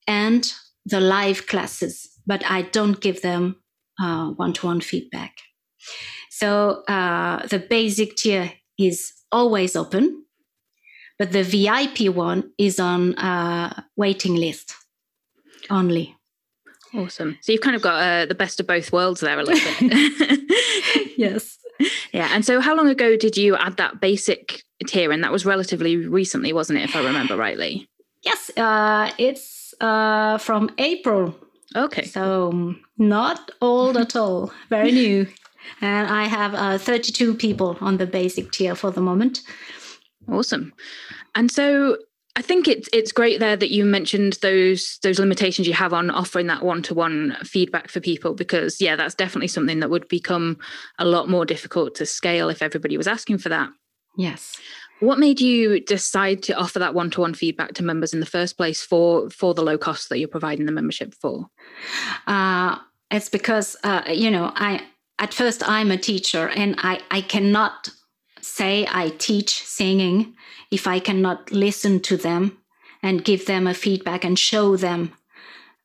and 0.06 0.52
the 0.86 1.00
live 1.00 1.46
classes, 1.46 2.08
but 2.26 2.42
I 2.48 2.62
don't 2.62 3.00
give 3.00 3.20
them 3.20 3.56
one 3.98 4.52
to 4.54 4.66
one 4.66 4.80
feedback. 4.80 5.38
So 6.30 6.82
uh, 6.88 7.46
the 7.46 7.58
basic 7.58 8.16
tier 8.16 8.52
is 8.78 9.12
always 9.32 9.74
open, 9.74 10.24
but 11.18 11.32
the 11.32 11.42
VIP 11.42 12.14
one 12.14 12.52
is 12.58 12.78
on 12.78 13.14
a 13.18 13.84
waiting 13.96 14.36
list 14.36 14.74
only. 15.70 16.16
Awesome. 16.94 17.38
So 17.42 17.52
you've 17.52 17.60
kind 17.60 17.76
of 17.76 17.82
got 17.82 18.02
uh, 18.02 18.26
the 18.26 18.34
best 18.34 18.60
of 18.60 18.66
both 18.66 18.92
worlds 18.92 19.20
there 19.20 19.38
a 19.38 19.42
little 19.42 19.88
bit. 19.88 20.40
yes. 21.18 21.58
Yeah. 22.12 22.30
And 22.32 22.44
so 22.44 22.60
how 22.60 22.74
long 22.74 22.88
ago 22.88 23.16
did 23.16 23.36
you 23.36 23.56
add 23.56 23.76
that 23.76 24.00
basic 24.00 24.62
tier? 24.86 25.12
And 25.12 25.22
that 25.22 25.32
was 25.32 25.44
relatively 25.44 25.96
recently, 25.96 26.52
wasn't 26.52 26.78
it, 26.78 26.84
if 26.84 26.96
I 26.96 27.04
remember 27.04 27.36
rightly? 27.36 27.88
Yes. 28.22 28.50
Uh, 28.56 29.10
it's 29.18 29.74
uh, 29.80 30.38
from 30.38 30.70
April 30.78 31.36
Okay. 31.76 32.04
So 32.04 32.74
not 32.96 33.50
old 33.60 33.96
at 33.96 34.16
all, 34.16 34.52
very 34.68 34.92
new. 34.92 35.26
And 35.80 36.08
I 36.08 36.24
have 36.24 36.54
uh, 36.54 36.78
32 36.78 37.34
people 37.34 37.76
on 37.80 37.98
the 37.98 38.06
basic 38.06 38.50
tier 38.52 38.74
for 38.74 38.90
the 38.90 39.00
moment. 39.00 39.42
Awesome. 40.28 40.72
And 41.34 41.50
so 41.50 41.98
I 42.36 42.42
think 42.42 42.68
it's 42.68 42.88
it's 42.92 43.10
great 43.10 43.40
there 43.40 43.56
that 43.56 43.72
you 43.72 43.84
mentioned 43.84 44.38
those 44.42 44.98
those 45.02 45.18
limitations 45.18 45.66
you 45.66 45.74
have 45.74 45.92
on 45.92 46.08
offering 46.10 46.46
that 46.46 46.62
one 46.62 46.82
to 46.82 46.94
one 46.94 47.36
feedback 47.42 47.90
for 47.90 48.00
people 48.00 48.34
because 48.34 48.80
yeah, 48.80 48.94
that's 48.96 49.14
definitely 49.14 49.48
something 49.48 49.80
that 49.80 49.90
would 49.90 50.06
become 50.08 50.56
a 50.98 51.04
lot 51.04 51.28
more 51.28 51.44
difficult 51.44 51.96
to 51.96 52.06
scale 52.06 52.48
if 52.48 52.62
everybody 52.62 52.96
was 52.96 53.08
asking 53.08 53.38
for 53.38 53.48
that. 53.48 53.70
Yes. 54.16 54.56
What 55.00 55.18
made 55.18 55.40
you 55.40 55.80
decide 55.80 56.42
to 56.44 56.54
offer 56.54 56.80
that 56.80 56.94
one-to-one 56.94 57.34
feedback 57.34 57.74
to 57.74 57.84
members 57.84 58.12
in 58.12 58.20
the 58.20 58.26
first 58.26 58.56
place 58.56 58.82
for 58.82 59.30
for 59.30 59.54
the 59.54 59.62
low 59.62 59.78
cost 59.78 60.08
that 60.08 60.18
you're 60.18 60.28
providing 60.28 60.66
the 60.66 60.72
membership 60.72 61.14
for? 61.14 61.48
Uh, 62.26 62.78
it's 63.10 63.28
because 63.28 63.76
uh, 63.84 64.02
you 64.08 64.30
know 64.30 64.52
I 64.54 64.82
at 65.18 65.34
first 65.34 65.68
I'm 65.68 65.90
a 65.90 65.96
teacher 65.96 66.48
and 66.48 66.74
I, 66.78 67.00
I 67.10 67.20
cannot 67.20 67.90
say 68.40 68.86
I 68.90 69.10
teach 69.10 69.64
singing 69.64 70.34
if 70.70 70.86
I 70.86 71.00
cannot 71.00 71.50
listen 71.50 72.00
to 72.00 72.16
them 72.16 72.58
and 73.02 73.24
give 73.24 73.46
them 73.46 73.66
a 73.66 73.74
feedback 73.74 74.24
and 74.24 74.38
show 74.38 74.76
them 74.76 75.12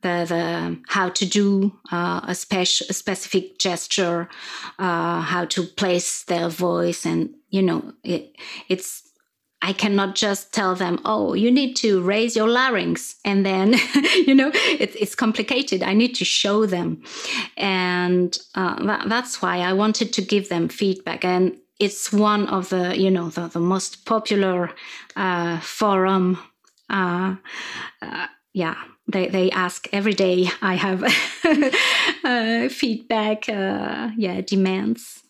the, 0.02 0.26
the 0.28 0.80
how 0.88 1.10
to 1.10 1.26
do 1.26 1.74
uh, 1.92 2.22
a, 2.28 2.36
spec- 2.36 2.90
a 2.90 2.94
specific 2.94 3.58
gesture, 3.58 4.30
uh, 4.78 5.22
how 5.22 5.46
to 5.46 5.64
place 5.64 6.24
their 6.24 6.50
voice, 6.50 7.06
and 7.06 7.34
you 7.54 7.62
know 7.62 7.94
it, 8.04 8.36
it's 8.68 9.14
I 9.64 9.72
cannot 9.72 10.16
just 10.16 10.54
tell 10.54 10.76
them, 10.76 11.00
oh, 11.06 11.34
you 11.36 11.50
need 11.50 11.78
to 11.78 12.02
raise 12.02 12.36
your 12.36 12.50
larynx. 12.50 13.16
And 13.24 13.46
then, 13.46 13.74
you 14.28 14.36
know, 14.36 14.52
it, 14.54 14.94
it's 15.00 15.16
complicated. 15.16 15.82
I 15.82 15.94
need 15.94 16.16
to 16.16 16.26
show 16.26 16.66
them. 16.66 17.02
And 17.56 18.38
uh, 18.56 18.84
that, 18.86 19.08
that's 19.08 19.42
why 19.42 19.60
I 19.60 19.72
wanted 19.72 20.12
to 20.14 20.22
give 20.22 20.50
them 20.50 20.68
feedback. 20.68 21.24
And 21.24 21.56
it's 21.80 22.12
one 22.12 22.48
of 22.48 22.70
the, 22.70 23.00
you 23.00 23.10
know, 23.10 23.30
the, 23.30 23.48
the 23.48 23.62
most 23.62 24.06
popular 24.06 24.70
uh, 25.16 25.62
forum. 25.62 26.38
Uh, 26.90 27.38
uh 28.02 28.28
yeah, 28.52 28.76
they, 29.08 29.30
they 29.30 29.50
ask 29.50 29.88
every 29.94 30.14
day. 30.14 30.50
I 30.62 30.76
have 30.76 31.04
uh, 32.24 32.68
feedback, 32.68 33.48
uh, 33.48 34.12
yeah, 34.18 34.42
demands. 34.42 35.24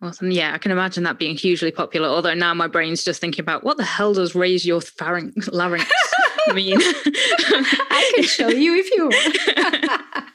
Awesome. 0.00 0.30
Yeah, 0.30 0.54
I 0.54 0.58
can 0.58 0.70
imagine 0.70 1.02
that 1.04 1.18
being 1.18 1.36
hugely 1.36 1.72
popular. 1.72 2.08
Although 2.08 2.34
now 2.34 2.54
my 2.54 2.68
brain's 2.68 3.02
just 3.02 3.20
thinking 3.20 3.42
about 3.42 3.64
what 3.64 3.76
the 3.76 3.84
hell 3.84 4.14
does 4.14 4.34
raise 4.34 4.64
your 4.64 4.80
pharynx, 4.80 5.48
larynx 5.48 5.90
mean? 6.54 6.78
I 6.80 8.12
can 8.14 8.24
show 8.24 8.48
you 8.48 8.76
if 8.76 8.90
you 8.92 9.08
want. 9.08 10.28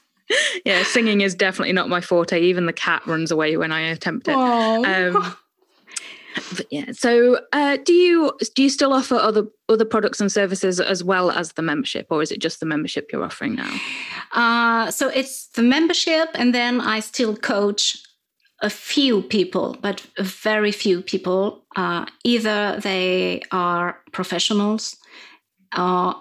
yeah, 0.65 0.83
singing 0.83 1.21
is 1.21 1.33
definitely 1.33 1.73
not 1.73 1.87
my 1.87 2.01
forte. 2.01 2.41
Even 2.41 2.65
the 2.65 2.73
cat 2.73 3.05
runs 3.07 3.31
away 3.31 3.55
when 3.55 3.71
I 3.71 3.81
attempt 3.81 4.27
it. 4.27 4.35
Um, 4.35 5.35
but 6.57 6.67
yeah, 6.69 6.91
so 6.91 7.39
uh, 7.53 7.77
do 7.85 7.93
you 7.93 8.37
do 8.55 8.63
you 8.63 8.69
still 8.69 8.91
offer 8.91 9.15
other 9.15 9.47
other 9.69 9.85
products 9.85 10.19
and 10.19 10.31
services 10.31 10.79
as 10.81 11.05
well 11.05 11.31
as 11.31 11.53
the 11.53 11.61
membership, 11.61 12.07
or 12.09 12.21
is 12.21 12.31
it 12.31 12.39
just 12.39 12.59
the 12.59 12.65
membership 12.65 13.11
you're 13.11 13.23
offering 13.23 13.55
now? 13.55 13.79
Uh, 14.33 14.91
so 14.91 15.09
it's 15.09 15.47
the 15.47 15.63
membership, 15.63 16.29
and 16.33 16.53
then 16.53 16.81
I 16.81 16.99
still 16.99 17.35
coach 17.35 17.97
a 18.63 18.69
few 18.69 19.21
people, 19.21 19.77
but 19.81 19.99
very 20.17 20.71
few 20.71 21.01
people. 21.01 21.65
Uh, 21.75 22.05
either 22.23 22.79
they 22.81 23.41
are 23.51 23.99
professionals 24.13 24.95
uh, 25.73 26.13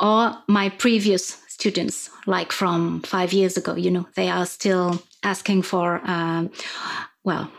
or 0.00 0.34
my 0.48 0.70
previous 0.70 1.42
students, 1.48 2.08
like 2.26 2.52
from 2.52 3.02
five 3.02 3.34
years 3.34 3.56
ago, 3.58 3.74
you 3.76 3.90
know, 3.90 4.08
they 4.14 4.30
are 4.30 4.46
still 4.46 5.02
asking 5.22 5.60
for, 5.62 6.00
um, 6.04 6.50
well, 7.22 7.52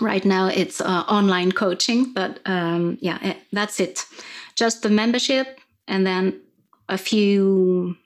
right 0.00 0.24
now 0.24 0.48
it's 0.48 0.80
uh, 0.80 1.04
online 1.08 1.52
coaching, 1.52 2.12
but 2.12 2.40
um, 2.46 2.98
yeah, 3.00 3.18
it, 3.22 3.36
that's 3.52 3.78
it. 3.78 4.04
Just 4.56 4.82
the 4.82 4.90
membership 4.90 5.60
and 5.86 6.04
then 6.04 6.40
a 6.88 6.98
few 6.98 7.96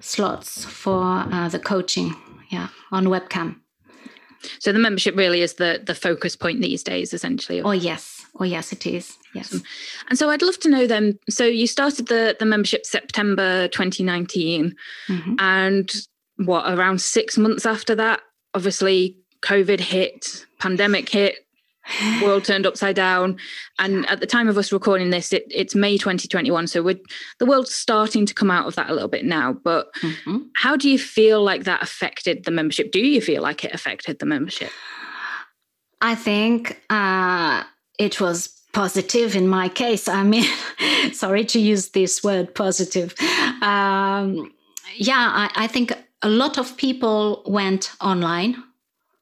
slots 0.00 0.64
for 0.64 1.24
uh, 1.32 1.48
the 1.48 1.60
coaching, 1.60 2.14
yeah, 2.50 2.68
on 2.90 3.04
webcam. 3.06 3.60
So 4.58 4.72
the 4.72 4.78
membership 4.78 5.16
really 5.16 5.42
is 5.42 5.54
the 5.54 5.82
the 5.84 5.94
focus 5.94 6.36
point 6.36 6.60
these 6.60 6.82
days, 6.82 7.12
essentially. 7.12 7.60
Oh 7.60 7.72
yes, 7.72 8.24
oh 8.38 8.44
yes, 8.44 8.72
it 8.72 8.86
is. 8.86 9.16
Yes. 9.34 9.48
Awesome. 9.48 9.62
And 10.08 10.18
so 10.18 10.30
I'd 10.30 10.42
love 10.42 10.58
to 10.60 10.68
know 10.68 10.86
then. 10.86 11.18
So 11.28 11.44
you 11.44 11.66
started 11.66 12.08
the 12.08 12.36
the 12.38 12.46
membership 12.46 12.86
September 12.86 13.68
2019, 13.68 14.74
mm-hmm. 15.08 15.34
and 15.38 15.92
what 16.36 16.70
around 16.72 17.00
six 17.00 17.38
months 17.38 17.64
after 17.66 17.94
that, 17.94 18.20
obviously 18.54 19.16
COVID 19.42 19.80
hit, 19.80 20.46
pandemic 20.58 21.08
hit, 21.08 21.45
world 22.22 22.44
turned 22.44 22.66
upside 22.66 22.96
down. 22.96 23.38
And 23.78 24.08
at 24.08 24.20
the 24.20 24.26
time 24.26 24.48
of 24.48 24.58
us 24.58 24.72
recording 24.72 25.10
this, 25.10 25.32
it, 25.32 25.46
it's 25.50 25.74
May 25.74 25.96
2021. 25.98 26.66
So 26.66 26.82
we're, 26.82 26.98
the 27.38 27.46
world's 27.46 27.74
starting 27.74 28.26
to 28.26 28.34
come 28.34 28.50
out 28.50 28.66
of 28.66 28.74
that 28.76 28.90
a 28.90 28.92
little 28.92 29.08
bit 29.08 29.24
now. 29.24 29.52
But 29.52 29.92
mm-hmm. 30.02 30.38
how 30.54 30.76
do 30.76 30.90
you 30.90 30.98
feel 30.98 31.42
like 31.42 31.64
that 31.64 31.82
affected 31.82 32.44
the 32.44 32.50
membership? 32.50 32.92
Do 32.92 33.00
you 33.00 33.20
feel 33.20 33.42
like 33.42 33.64
it 33.64 33.74
affected 33.74 34.18
the 34.18 34.26
membership? 34.26 34.70
I 36.00 36.14
think 36.14 36.80
uh, 36.90 37.64
it 37.98 38.20
was 38.20 38.48
positive 38.72 39.34
in 39.34 39.48
my 39.48 39.68
case. 39.68 40.06
I 40.08 40.22
mean, 40.22 40.44
sorry 41.12 41.44
to 41.46 41.58
use 41.58 41.90
this 41.90 42.22
word 42.22 42.54
positive. 42.54 43.14
Um, 43.62 44.52
yeah, 44.96 45.30
I, 45.34 45.50
I 45.56 45.66
think 45.66 45.92
a 46.22 46.28
lot 46.28 46.58
of 46.58 46.76
people 46.76 47.42
went 47.46 47.92
online 48.00 48.62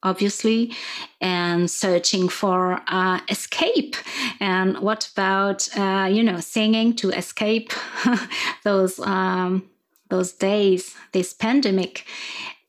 obviously, 0.05 0.71
and 1.19 1.69
searching 1.69 2.29
for 2.29 2.79
uh, 2.87 3.19
escape. 3.27 3.95
And 4.39 4.77
what 4.79 5.09
about 5.11 5.67
uh, 5.75 6.07
you 6.09 6.23
know 6.23 6.39
singing 6.39 6.95
to 6.97 7.09
escape 7.09 7.73
those 8.63 8.99
um, 8.99 9.69
those 10.09 10.31
days, 10.31 10.95
this 11.11 11.33
pandemic? 11.33 12.05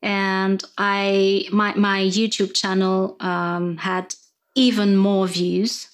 And 0.01 0.63
I 0.77 1.45
my 1.51 1.73
my 1.75 2.01
YouTube 2.01 2.53
channel 2.53 3.15
um, 3.19 3.77
had 3.77 4.15
even 4.55 4.97
more 4.97 5.27
views, 5.27 5.87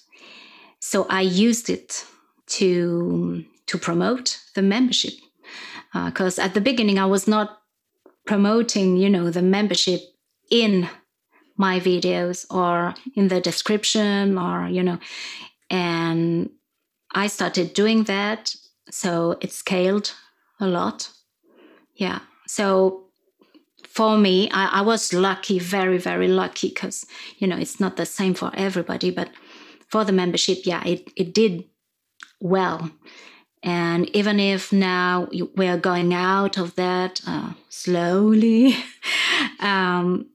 so 0.80 1.06
I 1.08 1.20
used 1.20 1.70
it 1.70 2.04
to 2.58 3.44
to 3.66 3.78
promote 3.78 4.40
the 4.54 4.62
membership 4.62 5.14
because 6.04 6.38
uh, 6.38 6.42
at 6.42 6.54
the 6.54 6.60
beginning 6.60 6.98
I 6.98 7.06
was 7.06 7.28
not 7.28 7.60
promoting 8.26 8.96
you 8.96 9.10
know 9.10 9.30
the 9.30 9.42
membership 9.42 10.00
in 10.50 10.88
my 11.56 11.80
videos 11.80 12.46
or 12.50 12.94
in 13.14 13.28
the 13.28 13.40
description 13.40 14.38
or 14.38 14.68
you 14.68 14.82
know 14.82 14.98
and 15.70 16.50
i 17.14 17.26
started 17.26 17.74
doing 17.74 18.04
that. 18.04 18.54
So 18.90 19.38
it 19.40 19.52
scaled 19.52 20.12
a 20.60 20.66
lot. 20.66 21.10
Yeah. 21.94 22.20
So 22.46 23.00
for 23.88 24.18
me 24.18 24.50
i, 24.50 24.80
I 24.80 24.80
was 24.80 25.12
lucky 25.12 25.58
very 25.60 25.98
very 25.98 26.26
lucky 26.26 26.68
because 26.68 27.06
you 27.38 27.46
know 27.46 27.56
it's 27.56 27.78
not 27.78 27.96
the 27.96 28.06
same 28.06 28.34
for 28.34 28.50
everybody 28.54 29.10
but 29.10 29.30
for 29.86 30.04
the 30.04 30.12
membership 30.12 30.58
yeah 30.64 30.82
it, 30.84 31.12
it 31.14 31.32
did 31.32 31.64
well. 32.44 32.90
And 33.62 34.14
even 34.14 34.38
if 34.38 34.72
now 34.72 35.28
we're 35.56 35.78
going 35.78 36.12
out 36.12 36.58
of 36.58 36.74
that 36.74 37.22
uh, 37.26 37.54
slowly 37.70 38.76
um, 39.60 40.26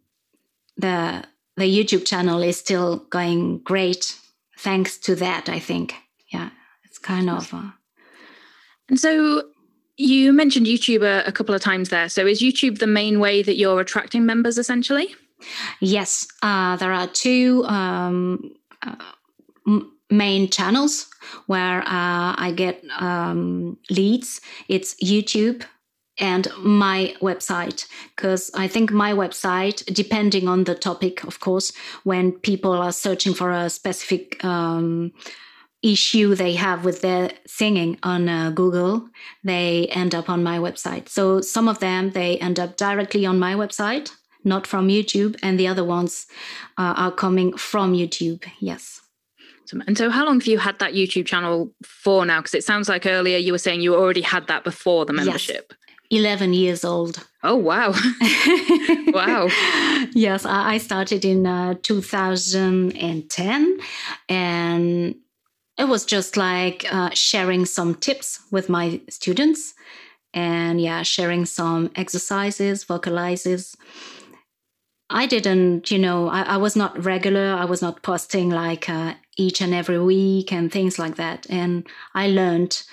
the 0.79 1.23
the 1.57 1.65
YouTube 1.65 2.05
channel 2.05 2.41
is 2.41 2.57
still 2.57 2.97
going 3.09 3.59
great 3.59 4.15
thanks 4.57 4.97
to 4.97 5.15
that. 5.15 5.49
I 5.49 5.59
think, 5.59 5.93
yeah, 6.31 6.49
it's 6.85 6.97
kind 6.97 7.29
of. 7.29 7.53
Uh, 7.53 7.71
and 8.87 8.99
so 8.99 9.43
you 9.97 10.31
mentioned 10.31 10.65
YouTube 10.65 11.03
a, 11.03 11.27
a, 11.27 11.31
couple 11.31 11.53
of 11.53 11.61
times 11.61 11.89
there. 11.89 12.07
So 12.07 12.25
is 12.25 12.41
YouTube 12.41 12.79
the 12.79 12.87
main 12.87 13.19
way 13.19 13.43
that 13.43 13.57
you're 13.57 13.81
attracting 13.81 14.25
members, 14.25 14.57
essentially? 14.57 15.13
Yes, 15.81 16.27
uh, 16.41 16.77
there 16.77 16.93
are 16.93 17.07
two. 17.07 17.65
Um, 17.65 18.55
uh, 18.81 18.95
main 20.09 20.49
channels 20.49 21.07
where 21.45 21.81
uh, 21.81 22.33
I 22.35 22.53
get 22.55 22.83
um, 22.99 23.77
leads. 23.89 24.41
It's 24.67 24.95
YouTube 24.95 25.63
and 26.19 26.47
my 26.57 27.13
website 27.21 27.87
because 28.15 28.51
i 28.55 28.67
think 28.67 28.91
my 28.91 29.11
website 29.13 29.83
depending 29.93 30.47
on 30.47 30.63
the 30.65 30.75
topic 30.75 31.23
of 31.23 31.39
course 31.39 31.71
when 32.03 32.31
people 32.31 32.73
are 32.73 32.91
searching 32.91 33.33
for 33.33 33.51
a 33.51 33.69
specific 33.69 34.43
um, 34.43 35.11
issue 35.81 36.35
they 36.35 36.53
have 36.53 36.83
with 36.83 37.01
their 37.01 37.31
singing 37.47 37.97
on 38.03 38.27
uh, 38.27 38.51
google 38.51 39.07
they 39.43 39.87
end 39.87 40.13
up 40.13 40.29
on 40.29 40.43
my 40.43 40.57
website 40.57 41.07
so 41.07 41.41
some 41.41 41.67
of 41.67 41.79
them 41.79 42.11
they 42.11 42.37
end 42.39 42.59
up 42.59 42.75
directly 42.77 43.25
on 43.25 43.39
my 43.39 43.53
website 43.53 44.11
not 44.43 44.67
from 44.67 44.87
youtube 44.87 45.37
and 45.41 45.59
the 45.59 45.67
other 45.67 45.83
ones 45.83 46.27
uh, 46.77 46.93
are 46.97 47.11
coming 47.11 47.55
from 47.55 47.93
youtube 47.93 48.43
yes 48.59 49.01
and 49.85 49.97
so, 49.97 50.09
how 50.09 50.25
long 50.25 50.39
have 50.39 50.47
you 50.47 50.57
had 50.57 50.79
that 50.79 50.93
YouTube 50.93 51.25
channel 51.25 51.71
for 51.83 52.25
now? 52.25 52.39
Because 52.39 52.53
it 52.53 52.63
sounds 52.63 52.89
like 52.89 53.05
earlier 53.05 53.37
you 53.37 53.51
were 53.51 53.59
saying 53.59 53.81
you 53.81 53.95
already 53.95 54.21
had 54.21 54.47
that 54.47 54.63
before 54.63 55.05
the 55.05 55.13
membership. 55.13 55.73
11 56.09 56.53
years 56.53 56.83
old. 56.83 57.27
Oh, 57.43 57.55
wow. 57.55 57.93
wow. 59.13 59.47
yes, 60.13 60.45
I 60.45 60.77
started 60.77 61.23
in 61.23 61.45
uh, 61.45 61.75
2010 61.81 63.79
and 64.27 65.15
it 65.77 65.87
was 65.87 66.05
just 66.05 66.35
like 66.35 66.85
uh, 66.91 67.11
sharing 67.13 67.65
some 67.65 67.95
tips 67.95 68.41
with 68.51 68.69
my 68.69 68.99
students 69.09 69.73
and 70.33 70.81
yeah, 70.81 71.03
sharing 71.03 71.45
some 71.45 71.91
exercises, 71.95 72.83
vocalizes. 72.83 73.75
I 75.09 75.25
didn't, 75.25 75.89
you 75.89 75.97
know, 75.97 76.27
I, 76.27 76.41
I 76.41 76.57
was 76.57 76.75
not 76.75 77.03
regular. 77.03 77.53
I 77.53 77.65
was 77.65 77.81
not 77.81 78.03
posting 78.03 78.49
like 78.49 78.89
uh, 78.89 79.13
each 79.37 79.61
and 79.61 79.73
every 79.73 79.99
week 79.99 80.51
and 80.51 80.71
things 80.71 80.99
like 80.99 81.15
that. 81.15 81.47
And 81.49 81.87
I 82.13 82.27
learned 82.27 82.83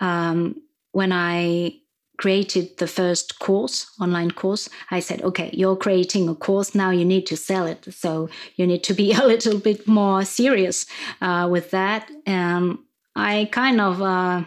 um, 0.00 0.62
when 0.92 1.12
I 1.12 1.80
created 2.16 2.76
the 2.78 2.86
first 2.86 3.38
course, 3.38 3.90
online 4.00 4.30
course, 4.30 4.68
I 4.90 5.00
said, 5.00 5.22
okay, 5.22 5.50
you're 5.52 5.76
creating 5.76 6.28
a 6.28 6.34
course 6.34 6.74
now. 6.74 6.90
You 6.90 7.04
need 7.04 7.26
to 7.26 7.36
sell 7.36 7.66
it, 7.66 7.92
so 7.92 8.28
you 8.56 8.66
need 8.66 8.84
to 8.84 8.94
be 8.94 9.12
a 9.22 9.26
little 9.26 9.58
bit 9.58 9.86
more 9.86 10.24
serious 10.24 10.86
uh, 11.20 11.48
with 11.50 11.70
that. 11.70 12.10
And 12.26 12.78
I 13.14 13.48
kind 13.52 13.80
of 13.80 14.02
uh, 14.02 14.44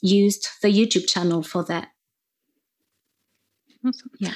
used 0.00 0.48
the 0.62 0.68
YouTube 0.68 1.08
channel 1.08 1.42
for 1.42 1.64
that. 1.64 1.88
Awesome. 3.84 4.10
Yeah. 4.18 4.32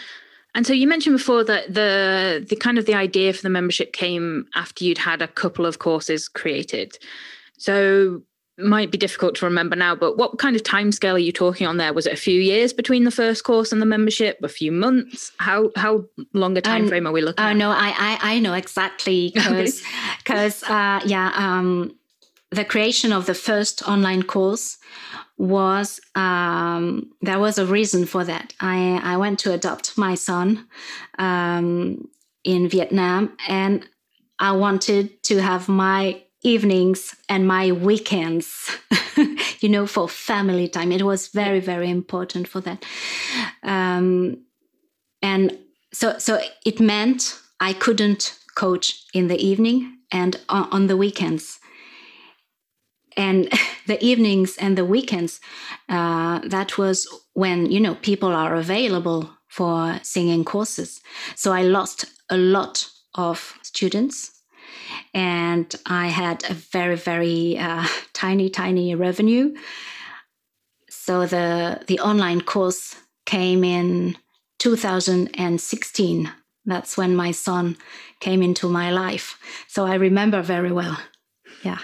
And 0.55 0.66
so 0.66 0.73
you 0.73 0.87
mentioned 0.87 1.16
before 1.16 1.42
that 1.44 1.75
the 1.75 2.44
the 2.49 2.57
kind 2.57 2.79
of 2.79 2.87
the 2.87 2.94
idea 2.94 3.33
for 3.33 3.42
the 3.42 3.51
membership 3.51 3.92
came 3.92 4.47
after 4.55 4.85
you'd 4.85 4.99
had 4.99 5.20
a 5.20 5.29
couple 5.29 5.66
of 5.66 5.81
courses 5.81 6.29
created. 6.29 6.97
So 7.59 8.23
might 8.58 8.90
be 8.90 8.98
difficult 8.98 9.34
to 9.36 9.44
remember 9.44 9.74
now, 9.74 9.94
but 9.94 10.16
what 10.16 10.38
kind 10.38 10.54
of 10.54 10.62
timescale 10.62 11.14
are 11.14 11.18
you 11.18 11.32
talking 11.32 11.66
on 11.66 11.76
there? 11.76 11.92
Was 11.92 12.06
it 12.06 12.12
a 12.12 12.16
few 12.16 12.40
years 12.40 12.72
between 12.72 13.04
the 13.04 13.10
first 13.10 13.44
course 13.44 13.72
and 13.72 13.82
the 13.82 13.86
membership? 13.86 14.38
A 14.42 14.48
few 14.48 14.70
months? 14.70 15.32
How 15.38 15.70
how 15.76 16.04
long 16.32 16.56
a 16.56 16.60
time 16.60 16.86
frame 16.88 17.06
are 17.06 17.12
we 17.12 17.20
looking? 17.20 17.44
Oh 17.44 17.52
no, 17.52 17.70
I, 17.70 17.94
I 17.98 18.34
I 18.34 18.38
know 18.38 18.54
exactly 18.54 19.32
because 19.34 19.82
because 20.18 20.62
uh, 20.64 21.00
yeah 21.04 21.32
um, 21.34 21.96
the 22.50 22.64
creation 22.64 23.12
of 23.12 23.26
the 23.26 23.34
first 23.34 23.86
online 23.88 24.22
course 24.22 24.78
was 25.36 26.00
um, 26.14 27.10
there 27.20 27.38
was 27.38 27.58
a 27.58 27.66
reason 27.66 28.06
for 28.06 28.24
that. 28.24 28.54
I, 28.60 29.00
I 29.02 29.16
went 29.16 29.40
to 29.40 29.52
adopt 29.52 29.98
my 29.98 30.14
son 30.14 30.66
um, 31.18 32.08
in 32.44 32.68
Vietnam 32.68 33.36
and 33.48 33.86
I 34.38 34.52
wanted 34.52 35.22
to 35.24 35.38
have 35.38 35.68
my 35.68 36.22
evenings 36.44 37.16
and 37.28 37.48
my 37.48 37.72
weekends, 37.72 38.70
you 39.61 39.68
know, 39.68 39.87
for 39.87 40.09
family 40.09 40.68
time. 40.68 40.92
It 40.92 41.02
was 41.02 41.28
very, 41.28 41.61
very 41.61 41.90
important 41.90 42.46
for 42.46 42.61
that. 42.61 42.85
Um, 43.62 44.44
and 45.22 45.59
so, 45.92 46.18
so 46.18 46.40
it 46.64 46.80
meant 46.80 47.40
I 47.61 47.72
couldn't 47.72 48.38
coach 48.54 49.04
in 49.12 49.28
the 49.28 49.38
evening 49.38 49.98
and 50.12 50.38
on, 50.48 50.68
on 50.70 50.87
the 50.87 50.96
weekends 50.96 51.59
and 53.16 53.52
the 53.87 54.02
evenings 54.04 54.57
and 54.57 54.76
the 54.76 54.85
weekends 54.85 55.40
uh, 55.88 56.40
that 56.40 56.78
was 56.78 57.09
when 57.35 57.70
you 57.70 57.80
know 57.80 57.94
people 57.96 58.30
are 58.30 58.54
available 58.54 59.30
for 59.48 59.98
singing 60.02 60.44
courses 60.44 61.00
so 61.35 61.52
i 61.52 61.62
lost 61.62 62.07
a 62.30 62.37
lot 62.37 62.88
of 63.14 63.54
students 63.62 64.34
and 65.12 65.74
i 65.87 66.07
had 66.09 66.44
a 66.48 66.54
very 66.54 66.96
very 66.96 67.59
uh, 67.59 67.87
tiny 68.12 68.48
tiny 68.48 68.94
revenue. 68.94 69.54
So 70.88 71.26
the 71.26 71.83
the 71.87 72.00
online 72.00 72.40
course 72.40 72.96
came 73.26 73.64
in 73.64 74.16
2016 74.59 76.33
that's 76.66 76.96
when 76.96 77.14
my 77.14 77.30
son 77.30 77.76
came 78.20 78.42
into 78.42 78.68
my 78.68 78.90
life. 78.90 79.38
So 79.68 79.85
i 79.85 79.94
remember 79.94 80.42
very 80.42 80.72
well. 80.72 80.98
Yeah. 81.62 81.78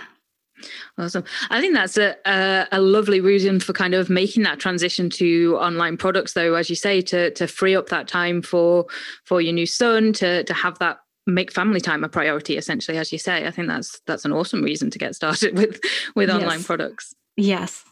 Awesome. 0.99 1.25
I 1.49 1.61
think 1.61 1.75
that's 1.75 1.97
a, 1.97 2.17
a, 2.27 2.67
a 2.73 2.81
lovely 2.81 3.21
reason 3.21 3.61
for 3.61 3.73
kind 3.73 3.95
of 3.95 4.11
making 4.11 4.43
that 4.43 4.59
transition 4.59 5.09
to 5.11 5.57
online 5.57 5.97
products, 5.97 6.35
though, 6.35 6.55
as 6.55 6.69
you 6.69 6.77
say, 6.77 7.01
to 7.03 7.31
to 7.33 7.47
free 7.47 7.75
up 7.75 7.89
that 7.89 8.09
time 8.09 8.43
for 8.43 8.87
for 9.25 9.41
your 9.41 9.55
new 9.55 9.67
son 9.67 10.13
to 10.15 10.45
to 10.45 10.55
have 10.55 10.79
that 10.79 10.99
make 11.27 11.53
family 11.53 11.81
time 11.81 12.03
a 12.03 12.09
priority 12.09 12.57
essentially 12.57 12.99
as 12.99 13.13
you 13.13 13.19
say 13.19 13.47
i 13.47 13.51
think 13.51 13.69
that's 13.69 14.01
that's 14.07 14.25
an 14.25 14.33
awesome 14.33 14.63
reason 14.63 14.91
to 14.91 14.99
get 14.99 15.15
started 15.15 15.55
with 15.59 15.81
with 16.15 16.29
yes. 16.29 16.41
online 16.41 16.63
products 16.63 17.15
yes 17.37 17.85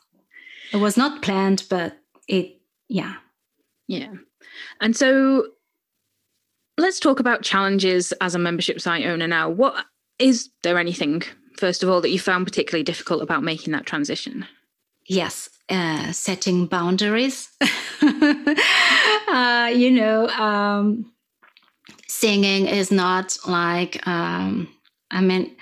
it 0.72 0.78
was 0.78 0.96
not 0.96 1.22
planned 1.22 1.64
but 1.70 1.98
it 2.26 2.60
yeah 2.88 3.14
yeah 3.86 4.12
and 4.80 4.96
so 4.96 5.46
let's 6.78 7.00
talk 7.00 7.20
about 7.20 7.42
challenges 7.42 8.12
as 8.20 8.34
a 8.34 8.38
membership 8.38 8.80
site 8.80 9.06
owner 9.06 9.28
now 9.28 9.48
what 9.48 9.84
is 10.18 10.50
there 10.62 10.78
anything 10.78 11.22
first 11.58 11.82
of 11.82 11.88
all, 11.88 12.00
that 12.00 12.10
you 12.10 12.18
found 12.18 12.46
particularly 12.46 12.84
difficult 12.84 13.22
about 13.22 13.42
making 13.42 13.72
that 13.72 13.84
transition? 13.84 14.46
Yes, 15.06 15.50
uh, 15.68 16.12
setting 16.12 16.66
boundaries. 16.66 17.50
uh, 18.02 19.70
you 19.74 19.90
know, 19.90 20.28
um, 20.28 21.12
singing 22.08 22.66
is 22.66 22.90
not 22.90 23.36
like, 23.46 24.06
um, 24.06 24.68
I 25.10 25.20
mean, 25.20 25.56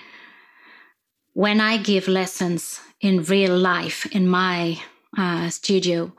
when 1.33 1.61
I 1.61 1.77
give 1.77 2.07
lessons 2.07 2.79
in 3.01 3.23
real 3.23 3.55
life 3.55 4.05
in 4.07 4.27
my 4.27 4.79
uh, 5.17 5.49
studio, 5.49 6.11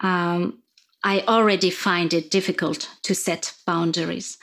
um, 0.00 0.58
I 1.02 1.22
already 1.26 1.70
find 1.70 2.12
it 2.12 2.30
difficult 2.30 2.90
to 3.04 3.14
set 3.14 3.54
boundaries. 3.66 4.36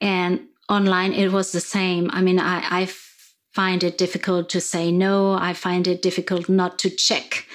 And 0.00 0.48
online, 0.68 1.12
it 1.12 1.30
was 1.30 1.52
the 1.52 1.60
same. 1.60 2.10
I 2.12 2.22
mean, 2.22 2.40
I, 2.40 2.80
I've 2.80 3.12
find 3.52 3.84
it 3.84 3.98
difficult 3.98 4.48
to 4.48 4.60
say 4.60 4.90
no. 4.90 5.32
I 5.32 5.52
find 5.52 5.86
it 5.86 6.02
difficult 6.02 6.48
not 6.48 6.78
to 6.80 6.90
check 6.90 7.46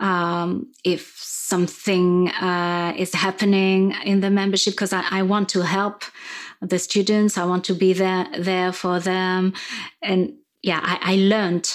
um, 0.00 0.72
if 0.84 1.14
something 1.18 2.30
uh, 2.30 2.94
is 2.96 3.14
happening 3.14 3.94
in 4.04 4.20
the 4.20 4.30
membership 4.30 4.72
because 4.72 4.92
I, 4.92 5.04
I, 5.10 5.22
want 5.22 5.48
to 5.50 5.60
help 5.60 6.02
the 6.68 6.78
students. 6.78 7.38
I 7.38 7.44
want 7.44 7.64
to 7.64 7.74
be 7.74 7.92
there 7.92 8.26
there 8.38 8.72
for 8.72 9.00
them, 9.00 9.54
and 10.02 10.34
yeah, 10.62 10.80
I, 10.82 11.12
I 11.12 11.16
learned, 11.16 11.74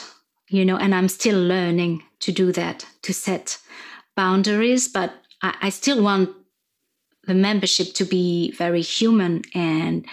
you 0.50 0.66
know, 0.66 0.78
and 0.78 0.94
I'm 0.96 1.10
still 1.10 1.40
learning 1.40 2.04
to 2.22 2.32
do 2.32 2.52
that 2.54 2.86
to 3.04 3.14
set 3.14 3.58
boundaries, 4.16 4.88
but 4.88 5.14
I, 5.42 5.56
I 5.62 5.70
still 5.70 6.04
want 6.04 6.30
the 7.24 7.36
membership 7.36 7.94
to 7.94 8.06
be 8.06 8.52
very 8.52 8.82
human 8.82 9.44
and 9.54 10.06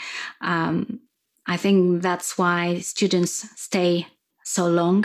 um, 0.42 1.00
I 1.46 1.56
think 1.56 2.02
that's 2.02 2.36
why 2.36 2.80
students 2.80 3.48
stay 3.60 4.06
so 4.44 4.66
long 4.66 5.04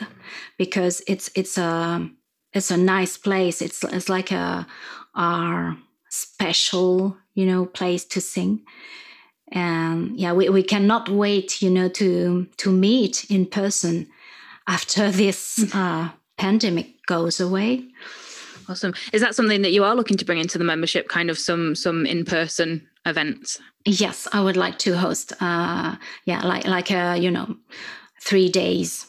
because 0.58 1.02
it's 1.08 1.30
it's 1.36 1.58
a 1.58 2.10
it's 2.54 2.72
a 2.72 2.78
nice 2.78 3.18
place. 3.18 3.62
It's 3.62 3.84
it's 3.84 4.10
like 4.10 4.32
a 4.32 4.68
our 5.16 5.78
special 6.10 7.18
you 7.34 7.46
know 7.46 7.66
place 7.66 8.06
to 8.06 8.22
sing, 8.22 8.62
and 9.52 10.18
yeah, 10.18 10.34
we, 10.34 10.50
we 10.50 10.64
cannot 10.64 11.10
wait 11.10 11.62
you 11.62 11.70
know 11.70 11.90
to 11.90 12.48
to 12.58 12.72
meet 12.72 13.30
in 13.30 13.46
person 13.46 14.08
after 14.68 15.12
this 15.24 15.74
uh, 15.74 16.10
pandemic 16.38 17.06
goes 17.06 17.40
away. 17.40 17.86
Awesome. 18.70 18.94
Is 19.12 19.22
that 19.22 19.36
something 19.36 19.64
that 19.64 19.72
you 19.72 19.84
are 19.84 19.96
looking 19.96 20.18
to 20.18 20.26
bring 20.26 20.38
into 20.38 20.58
the 20.58 20.64
membership? 20.64 21.10
Kind 21.10 21.30
of 21.30 21.38
some 21.38 21.76
some 21.76 22.06
in 22.06 22.26
person 22.26 22.88
events? 23.06 23.60
Yes, 23.86 24.28
I 24.32 24.42
would 24.42 24.58
like 24.58 24.78
to 24.80 24.98
host. 24.98 25.34
Uh, 25.42 25.96
yeah, 26.26 26.42
like 26.46 26.66
like 26.66 26.92
a 26.92 27.18
you 27.18 27.32
know, 27.32 27.56
three 28.22 28.50
days, 28.50 29.08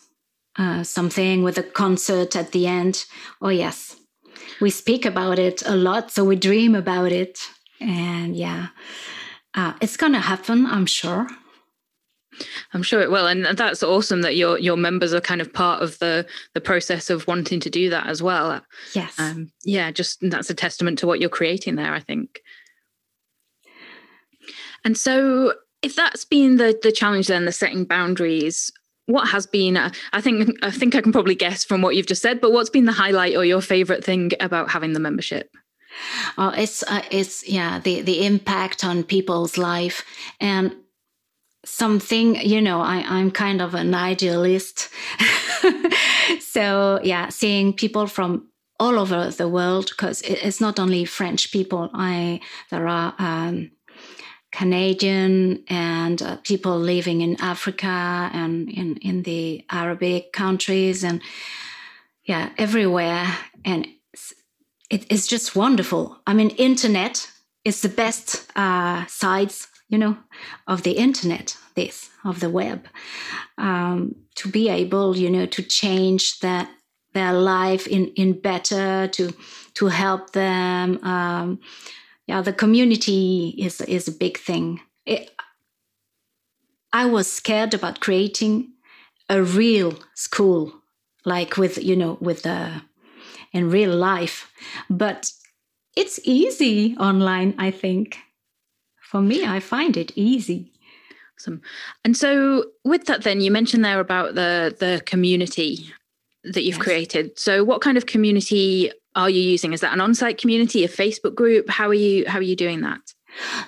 uh, 0.58 0.82
something 0.82 1.42
with 1.42 1.58
a 1.58 1.62
concert 1.62 2.34
at 2.34 2.52
the 2.52 2.66
end. 2.66 3.04
Oh 3.40 3.50
yes, 3.50 3.96
we 4.60 4.70
speak 4.70 5.04
about 5.04 5.38
it 5.38 5.62
a 5.66 5.76
lot, 5.76 6.10
so 6.10 6.24
we 6.24 6.36
dream 6.36 6.74
about 6.74 7.12
it, 7.12 7.38
and 7.80 8.34
yeah, 8.34 8.68
uh, 9.54 9.74
it's 9.80 9.96
gonna 9.96 10.20
happen. 10.20 10.66
I'm 10.66 10.86
sure. 10.86 11.26
I'm 12.72 12.82
sure 12.82 13.00
it 13.02 13.10
will, 13.10 13.26
and 13.26 13.44
that's 13.44 13.82
awesome 13.82 14.22
that 14.22 14.36
your 14.36 14.58
your 14.58 14.76
members 14.76 15.12
are 15.12 15.20
kind 15.20 15.40
of 15.40 15.52
part 15.52 15.82
of 15.82 15.98
the 15.98 16.26
the 16.54 16.60
process 16.60 17.10
of 17.10 17.26
wanting 17.26 17.60
to 17.60 17.70
do 17.70 17.90
that 17.90 18.06
as 18.06 18.22
well. 18.22 18.62
Yes. 18.94 19.18
Um, 19.18 19.52
yeah, 19.64 19.90
just 19.90 20.18
that's 20.22 20.50
a 20.50 20.54
testament 20.54 20.98
to 21.00 21.06
what 21.06 21.20
you're 21.20 21.28
creating 21.28 21.76
there. 21.76 21.92
I 21.92 22.00
think. 22.00 22.40
And 24.84 24.96
so, 24.96 25.54
if 25.82 25.94
that's 25.94 26.24
been 26.24 26.56
the 26.56 26.78
the 26.82 26.92
challenge, 26.92 27.26
then 27.26 27.44
the 27.44 27.52
setting 27.52 27.84
boundaries. 27.84 28.72
What 29.06 29.28
has 29.28 29.46
been? 29.46 29.76
Uh, 29.76 29.90
I 30.12 30.20
think 30.20 30.56
I 30.62 30.70
think 30.70 30.94
I 30.94 31.02
can 31.02 31.12
probably 31.12 31.34
guess 31.34 31.64
from 31.64 31.82
what 31.82 31.96
you've 31.96 32.06
just 32.06 32.22
said. 32.22 32.40
But 32.40 32.52
what's 32.52 32.70
been 32.70 32.86
the 32.86 32.92
highlight 32.92 33.36
or 33.36 33.44
your 33.44 33.60
favorite 33.60 34.04
thing 34.04 34.30
about 34.40 34.70
having 34.70 34.94
the 34.94 35.00
membership? 35.00 35.50
Oh, 36.38 36.52
it's 36.56 36.82
uh, 36.82 37.02
it's 37.10 37.48
yeah 37.48 37.78
the 37.78 38.02
the 38.02 38.24
impact 38.24 38.84
on 38.84 39.04
people's 39.04 39.58
life 39.58 40.04
and 40.40 40.76
something 41.64 42.34
you 42.36 42.60
know 42.60 42.80
I, 42.80 43.04
i'm 43.06 43.30
kind 43.30 43.62
of 43.62 43.74
an 43.74 43.94
idealist 43.94 44.88
so 46.40 46.98
yeah 47.04 47.28
seeing 47.28 47.72
people 47.72 48.08
from 48.08 48.48
all 48.80 48.98
over 48.98 49.30
the 49.30 49.46
world 49.46 49.86
because 49.90 50.22
it's 50.22 50.60
not 50.60 50.80
only 50.80 51.04
french 51.04 51.52
people 51.52 51.88
i 51.94 52.40
there 52.70 52.88
are 52.88 53.14
um, 53.20 53.70
Canadian 54.52 55.64
and 55.68 56.20
uh, 56.20 56.36
people 56.44 56.78
living 56.78 57.22
in 57.22 57.40
Africa 57.40 58.30
and 58.34 58.68
in, 58.68 58.96
in 58.98 59.22
the 59.22 59.64
Arabic 59.70 60.32
countries 60.32 61.02
and 61.02 61.22
yeah, 62.24 62.50
everywhere. 62.58 63.26
And 63.64 63.88
it, 64.92 65.06
it's 65.10 65.26
just 65.26 65.56
wonderful. 65.56 66.18
I 66.26 66.34
mean, 66.34 66.50
internet 66.50 67.30
is 67.64 67.80
the 67.80 67.88
best 67.88 68.46
uh, 68.56 69.06
sides, 69.06 69.68
you 69.88 69.98
know, 69.98 70.18
of 70.66 70.82
the 70.82 70.92
internet, 70.92 71.56
this, 71.74 72.10
of 72.24 72.40
the 72.40 72.50
web. 72.50 72.86
Um, 73.56 74.14
to 74.36 74.48
be 74.50 74.68
able, 74.68 75.16
you 75.16 75.30
know, 75.30 75.46
to 75.46 75.62
change 75.62 76.40
that 76.40 76.68
their 77.14 77.32
life 77.32 77.86
in 77.86 78.08
in 78.16 78.40
better 78.40 79.08
to 79.08 79.32
to 79.74 79.86
help 79.86 80.32
them 80.32 80.98
um, 81.04 81.60
yeah 82.26 82.40
the 82.40 82.52
community 82.52 83.54
is 83.58 83.80
is 83.82 84.08
a 84.08 84.12
big 84.12 84.38
thing 84.38 84.80
it, 85.04 85.30
i 86.92 87.04
was 87.04 87.30
scared 87.30 87.74
about 87.74 88.00
creating 88.00 88.72
a 89.28 89.42
real 89.42 89.92
school 90.14 90.72
like 91.26 91.58
with 91.58 91.82
you 91.82 91.94
know 91.94 92.16
with 92.20 92.42
the 92.42 92.82
in 93.52 93.70
real 93.70 93.94
life. 93.94 94.50
But 94.88 95.30
it's 95.96 96.18
easy 96.24 96.96
online 96.98 97.54
i 97.58 97.70
think. 97.70 98.18
For 99.00 99.20
me 99.20 99.44
i 99.44 99.60
find 99.60 99.96
it 99.96 100.12
easy. 100.16 100.72
Awesome. 101.38 101.60
And 102.04 102.16
so 102.16 102.64
with 102.84 103.06
that 103.06 103.22
then 103.22 103.40
you 103.40 103.50
mentioned 103.50 103.84
there 103.84 104.00
about 104.00 104.34
the 104.34 104.74
the 104.78 105.02
community 105.04 105.92
that 106.44 106.62
you've 106.62 106.76
yes. 106.76 106.82
created. 106.82 107.38
So 107.38 107.62
what 107.62 107.80
kind 107.80 107.96
of 107.96 108.06
community 108.06 108.90
are 109.14 109.30
you 109.30 109.40
using? 109.40 109.72
Is 109.72 109.80
that 109.80 109.92
an 109.92 110.00
on-site 110.00 110.38
community 110.38 110.84
a 110.84 110.88
facebook 110.88 111.34
group? 111.34 111.68
How 111.68 111.88
are 111.88 111.94
you 111.94 112.24
how 112.26 112.38
are 112.38 112.48
you 112.50 112.56
doing 112.56 112.80
that? 112.82 113.00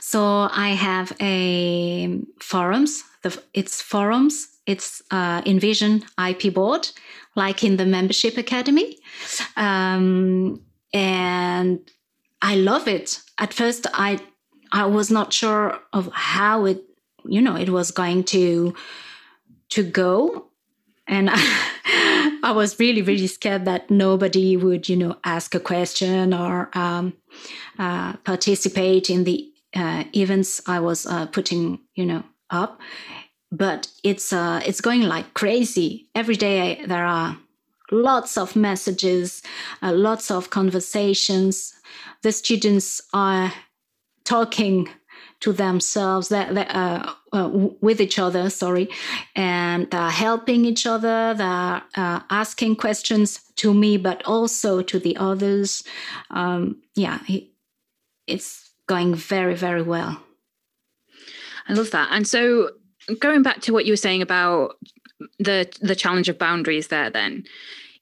So 0.00 0.48
i 0.50 0.70
have 0.70 1.12
a 1.20 2.20
forums. 2.40 3.02
The, 3.22 3.38
it's 3.54 3.80
forums. 3.80 4.48
It's 4.66 5.02
uh, 5.10 5.42
Invision 5.44 6.04
ip 6.18 6.54
board 6.54 6.88
like 7.36 7.64
in 7.64 7.76
the 7.76 7.86
membership 7.86 8.36
academy. 8.36 8.98
Um, 9.56 10.60
and 10.92 11.80
i 12.42 12.54
love 12.54 12.86
it. 12.88 13.20
At 13.38 13.52
first 13.52 13.86
i 13.94 14.18
i 14.72 14.86
was 14.86 15.10
not 15.10 15.32
sure 15.32 15.78
of 15.92 16.10
how 16.12 16.66
it 16.66 16.82
you 17.24 17.42
know 17.42 17.56
it 17.56 17.70
was 17.70 17.90
going 17.90 18.24
to 18.24 18.74
to 19.70 19.82
go. 19.82 20.46
And 21.06 21.28
I, 21.30 22.40
I 22.44 22.52
was 22.52 22.78
really 22.78 23.02
really 23.02 23.26
scared 23.26 23.64
that 23.64 23.90
nobody 23.90 24.56
would 24.56 24.88
you 24.88 24.96
know 24.96 25.16
ask 25.24 25.54
a 25.54 25.60
question 25.60 26.32
or 26.32 26.70
um, 26.74 27.14
uh, 27.78 28.14
participate 28.18 29.10
in 29.10 29.24
the 29.24 29.50
uh, 29.74 30.04
events 30.14 30.62
i 30.68 30.78
was 30.78 31.04
uh, 31.06 31.26
putting 31.26 31.80
you 31.96 32.06
know 32.06 32.22
up 32.50 32.80
but 33.56 33.88
it's 34.02 34.32
uh, 34.32 34.60
it's 34.66 34.80
going 34.80 35.02
like 35.02 35.34
crazy. 35.34 36.08
Every 36.14 36.36
day 36.36 36.84
there 36.86 37.04
are 37.04 37.38
lots 37.90 38.36
of 38.36 38.56
messages 38.56 39.42
uh, 39.82 39.92
lots 39.92 40.30
of 40.30 40.50
conversations. 40.50 41.74
The 42.22 42.32
students 42.32 43.00
are 43.12 43.52
talking 44.24 44.88
to 45.40 45.52
themselves 45.52 46.32
uh, 46.32 47.12
uh, 47.32 47.50
with 47.80 48.00
each 48.00 48.18
other 48.18 48.48
sorry 48.48 48.88
and 49.36 49.90
they're 49.90 50.08
helping 50.08 50.64
each 50.64 50.86
other 50.86 51.34
they're 51.34 51.82
uh, 51.96 52.20
asking 52.30 52.74
questions 52.76 53.40
to 53.56 53.74
me 53.74 53.98
but 53.98 54.22
also 54.24 54.80
to 54.82 54.98
the 54.98 55.16
others. 55.16 55.84
Um, 56.30 56.82
yeah 56.94 57.18
it's 58.26 58.70
going 58.86 59.14
very 59.14 59.54
very 59.54 59.82
well. 59.82 60.22
I 61.68 61.72
love 61.72 61.90
that. 61.92 62.08
And 62.10 62.26
so 62.26 62.70
going 63.20 63.42
back 63.42 63.60
to 63.60 63.72
what 63.72 63.84
you 63.84 63.92
were 63.92 63.96
saying 63.96 64.22
about 64.22 64.76
the 65.38 65.70
the 65.80 65.94
challenge 65.96 66.28
of 66.28 66.38
boundaries 66.38 66.88
there 66.88 67.10
then 67.10 67.44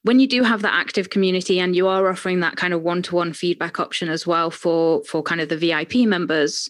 when 0.04 0.18
you 0.18 0.26
do 0.26 0.42
have 0.42 0.62
that 0.62 0.74
active 0.74 1.10
community 1.10 1.60
and 1.60 1.76
you 1.76 1.86
are 1.86 2.08
offering 2.08 2.40
that 2.40 2.56
kind 2.56 2.74
of 2.74 2.82
one-to-one 2.82 3.32
feedback 3.32 3.78
option 3.78 4.08
as 4.08 4.26
well 4.26 4.50
for 4.50 5.02
for 5.04 5.22
kind 5.22 5.40
of 5.40 5.48
the 5.48 5.56
vip 5.56 5.94
members 5.94 6.68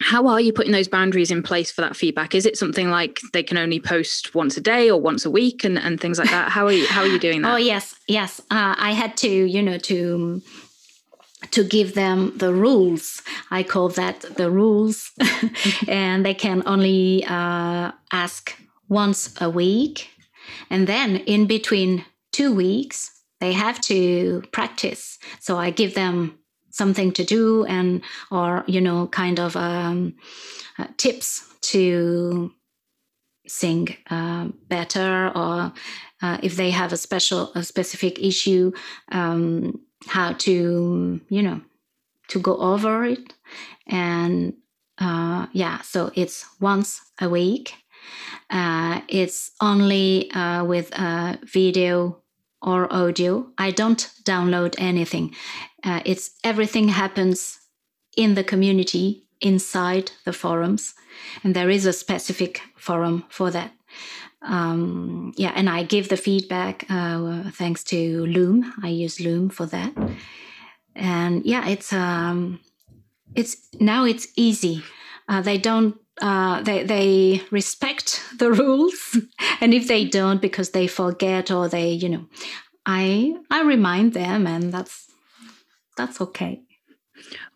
how 0.00 0.28
are 0.28 0.40
you 0.40 0.52
putting 0.52 0.72
those 0.72 0.88
boundaries 0.88 1.30
in 1.30 1.42
place 1.42 1.72
for 1.72 1.80
that 1.80 1.96
feedback? 1.96 2.34
Is 2.34 2.46
it 2.46 2.56
something 2.56 2.88
like 2.88 3.20
they 3.32 3.42
can 3.42 3.58
only 3.58 3.80
post 3.80 4.34
once 4.34 4.56
a 4.56 4.60
day 4.60 4.88
or 4.88 5.00
once 5.00 5.24
a 5.24 5.30
week 5.30 5.64
and, 5.64 5.76
and 5.76 6.00
things 6.00 6.18
like 6.18 6.30
that? 6.30 6.50
How 6.50 6.66
are 6.66 6.72
you 6.72 6.86
how 6.86 7.00
are 7.02 7.06
you 7.06 7.18
doing 7.18 7.42
that? 7.42 7.52
oh 7.52 7.56
yes 7.56 7.96
yes. 8.06 8.40
Uh, 8.50 8.74
i 8.78 8.92
had 8.92 9.16
to 9.18 9.28
you 9.28 9.62
know 9.62 9.78
to 9.78 10.40
to 11.50 11.64
give 11.64 11.94
them 11.94 12.32
the 12.36 12.52
rules. 12.52 13.22
I 13.50 13.62
call 13.62 13.88
that 13.90 14.20
the 14.36 14.50
rules. 14.50 15.12
and 15.88 16.24
they 16.24 16.34
can 16.34 16.62
only 16.66 17.24
uh, 17.24 17.92
ask 18.12 18.54
once 18.88 19.34
a 19.40 19.48
week. 19.48 20.10
And 20.70 20.86
then 20.86 21.16
in 21.16 21.46
between 21.46 22.04
two 22.32 22.52
weeks, 22.52 23.22
they 23.40 23.52
have 23.52 23.80
to 23.82 24.42
practice. 24.52 25.18
So 25.40 25.56
I 25.56 25.70
give 25.70 25.94
them 25.94 26.38
something 26.70 27.12
to 27.12 27.24
do 27.24 27.64
and, 27.64 28.02
or, 28.30 28.64
you 28.66 28.80
know, 28.80 29.06
kind 29.06 29.38
of 29.38 29.56
um, 29.56 30.14
uh, 30.78 30.86
tips 30.96 31.44
to 31.60 32.52
sing 33.46 33.96
uh, 34.10 34.48
better 34.68 35.32
or 35.34 35.72
uh, 36.20 36.38
if 36.42 36.56
they 36.56 36.70
have 36.70 36.92
a 36.92 36.96
special 36.96 37.50
a 37.54 37.62
specific 37.62 38.18
issue 38.18 38.72
um, 39.10 39.80
how 40.06 40.32
to 40.32 41.20
you 41.28 41.42
know 41.42 41.60
to 42.28 42.38
go 42.38 42.56
over 42.56 43.04
it. 43.04 43.34
And 43.86 44.54
uh, 44.98 45.46
yeah 45.52 45.80
so 45.82 46.10
it's 46.14 46.46
once 46.60 47.00
a 47.20 47.28
week. 47.28 47.74
Uh, 48.50 49.00
it's 49.08 49.50
only 49.60 50.30
uh, 50.32 50.64
with 50.64 50.92
video 51.44 52.22
or 52.62 52.92
audio. 52.92 53.46
I 53.58 53.70
don't 53.70 54.10
download 54.24 54.74
anything. 54.78 55.34
Uh, 55.84 56.00
it's 56.04 56.30
everything 56.42 56.88
happens 56.88 57.58
in 58.16 58.34
the 58.34 58.44
community 58.44 59.26
inside 59.40 60.10
the 60.24 60.32
forums. 60.32 60.94
And 61.44 61.54
there 61.54 61.70
is 61.70 61.86
a 61.86 61.92
specific 61.92 62.62
forum 62.76 63.24
for 63.28 63.50
that 63.50 63.72
um, 64.42 65.32
yeah, 65.36 65.52
and 65.54 65.68
I 65.68 65.82
give 65.82 66.08
the 66.08 66.16
feedback 66.16 66.86
uh, 66.88 67.50
thanks 67.50 67.82
to 67.84 68.26
Loom. 68.26 68.72
I 68.82 68.88
use 68.88 69.20
Loom 69.20 69.48
for 69.50 69.66
that, 69.66 69.92
and 70.94 71.44
yeah, 71.44 71.68
it's 71.68 71.92
um, 71.92 72.60
it's 73.34 73.56
now 73.80 74.04
it's 74.04 74.28
easy. 74.36 74.82
Uh, 75.28 75.40
they 75.40 75.58
don't 75.58 75.96
uh, 76.20 76.62
they 76.62 76.84
they 76.84 77.42
respect 77.50 78.22
the 78.38 78.52
rules, 78.62 79.18
and 79.60 79.74
if 79.74 79.88
they 79.88 80.04
don't 80.04 80.40
because 80.40 80.70
they 80.70 80.86
forget 80.86 81.50
or 81.50 81.68
they 81.68 81.90
you 81.90 82.08
know, 82.08 82.26
I 82.86 83.34
I 83.50 83.62
remind 83.62 84.12
them, 84.14 84.46
and 84.46 84.72
that's 84.72 85.10
that's 85.96 86.20
okay. 86.20 86.62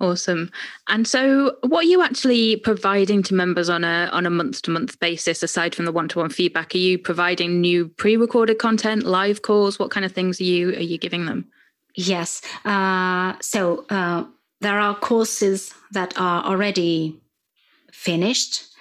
Awesome. 0.00 0.50
And 0.88 1.06
so 1.06 1.56
what 1.62 1.84
are 1.84 1.88
you 1.88 2.02
actually 2.02 2.56
providing 2.56 3.22
to 3.24 3.34
members 3.34 3.68
on 3.68 3.84
a 3.84 4.08
on 4.12 4.26
a 4.26 4.30
month 4.30 4.62
to 4.62 4.70
month 4.70 4.98
basis 5.00 5.42
aside 5.42 5.74
from 5.74 5.84
the 5.84 5.92
one 5.92 6.08
to 6.08 6.18
one 6.18 6.30
feedback? 6.30 6.74
Are 6.74 6.78
you 6.78 6.98
providing 6.98 7.60
new 7.60 7.88
pre-recorded 7.88 8.58
content, 8.58 9.04
live 9.04 9.42
calls? 9.42 9.78
What 9.78 9.90
kind 9.90 10.04
of 10.04 10.12
things 10.12 10.40
are 10.40 10.44
you 10.44 10.70
are 10.70 10.80
you 10.80 10.98
giving 10.98 11.26
them? 11.26 11.46
Yes. 11.94 12.42
Uh, 12.64 13.34
so 13.40 13.84
uh, 13.90 14.24
there 14.60 14.78
are 14.78 14.94
courses 14.94 15.74
that 15.92 16.18
are 16.18 16.42
already 16.44 17.20
finished 17.92 18.72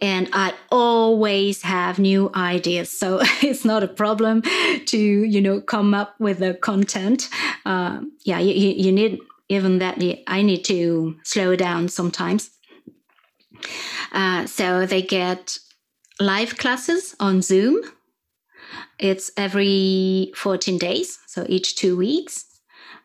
and 0.00 0.28
I 0.32 0.54
always 0.70 1.62
have 1.62 1.98
new 1.98 2.30
ideas. 2.34 2.90
So 2.90 3.20
it's 3.42 3.64
not 3.64 3.82
a 3.82 3.88
problem 3.88 4.42
to 4.86 4.98
you 4.98 5.40
know 5.40 5.60
come 5.60 5.94
up 5.94 6.18
with 6.18 6.38
the 6.38 6.54
content. 6.54 7.28
Uh, 7.64 8.00
yeah, 8.24 8.38
you, 8.38 8.54
you 8.54 8.92
need 8.92 9.18
even 9.50 9.80
that 9.80 10.02
I 10.26 10.42
need 10.42 10.64
to 10.66 11.16
slow 11.24 11.56
down 11.56 11.88
sometimes. 11.88 12.50
Uh, 14.12 14.46
so 14.46 14.86
they 14.86 15.02
get 15.02 15.58
live 16.20 16.56
classes 16.56 17.14
on 17.20 17.42
Zoom. 17.42 17.82
It's 18.98 19.30
every 19.36 20.32
14 20.36 20.78
days, 20.78 21.18
so 21.26 21.44
each 21.48 21.74
two 21.74 21.96
weeks. 21.96 22.46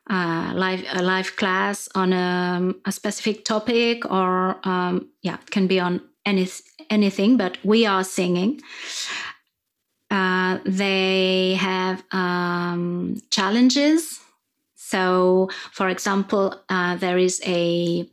Uh, 0.08 0.52
live 0.54 0.86
a 0.94 1.02
live 1.02 1.36
class 1.36 1.90
on 1.96 2.14
a, 2.14 2.74
a 2.86 2.92
specific 2.92 3.44
topic, 3.44 4.06
or 4.06 4.60
um, 4.68 5.10
yeah, 5.24 5.34
it 5.42 5.50
can 5.50 5.66
be 5.66 5.80
on 5.80 6.00
any 6.28 6.48
anything. 6.92 7.38
But 7.38 7.58
we 7.64 7.88
are 7.88 8.04
singing. 8.04 8.62
Uh, 10.12 10.60
they 10.64 11.56
have 11.56 12.04
um, 12.12 13.20
challenges 13.32 14.20
so, 14.88 15.50
for 15.72 15.90
example, 15.90 16.54
uh, 16.70 16.96
there 16.96 17.18
is 17.18 17.42
a 17.44 18.08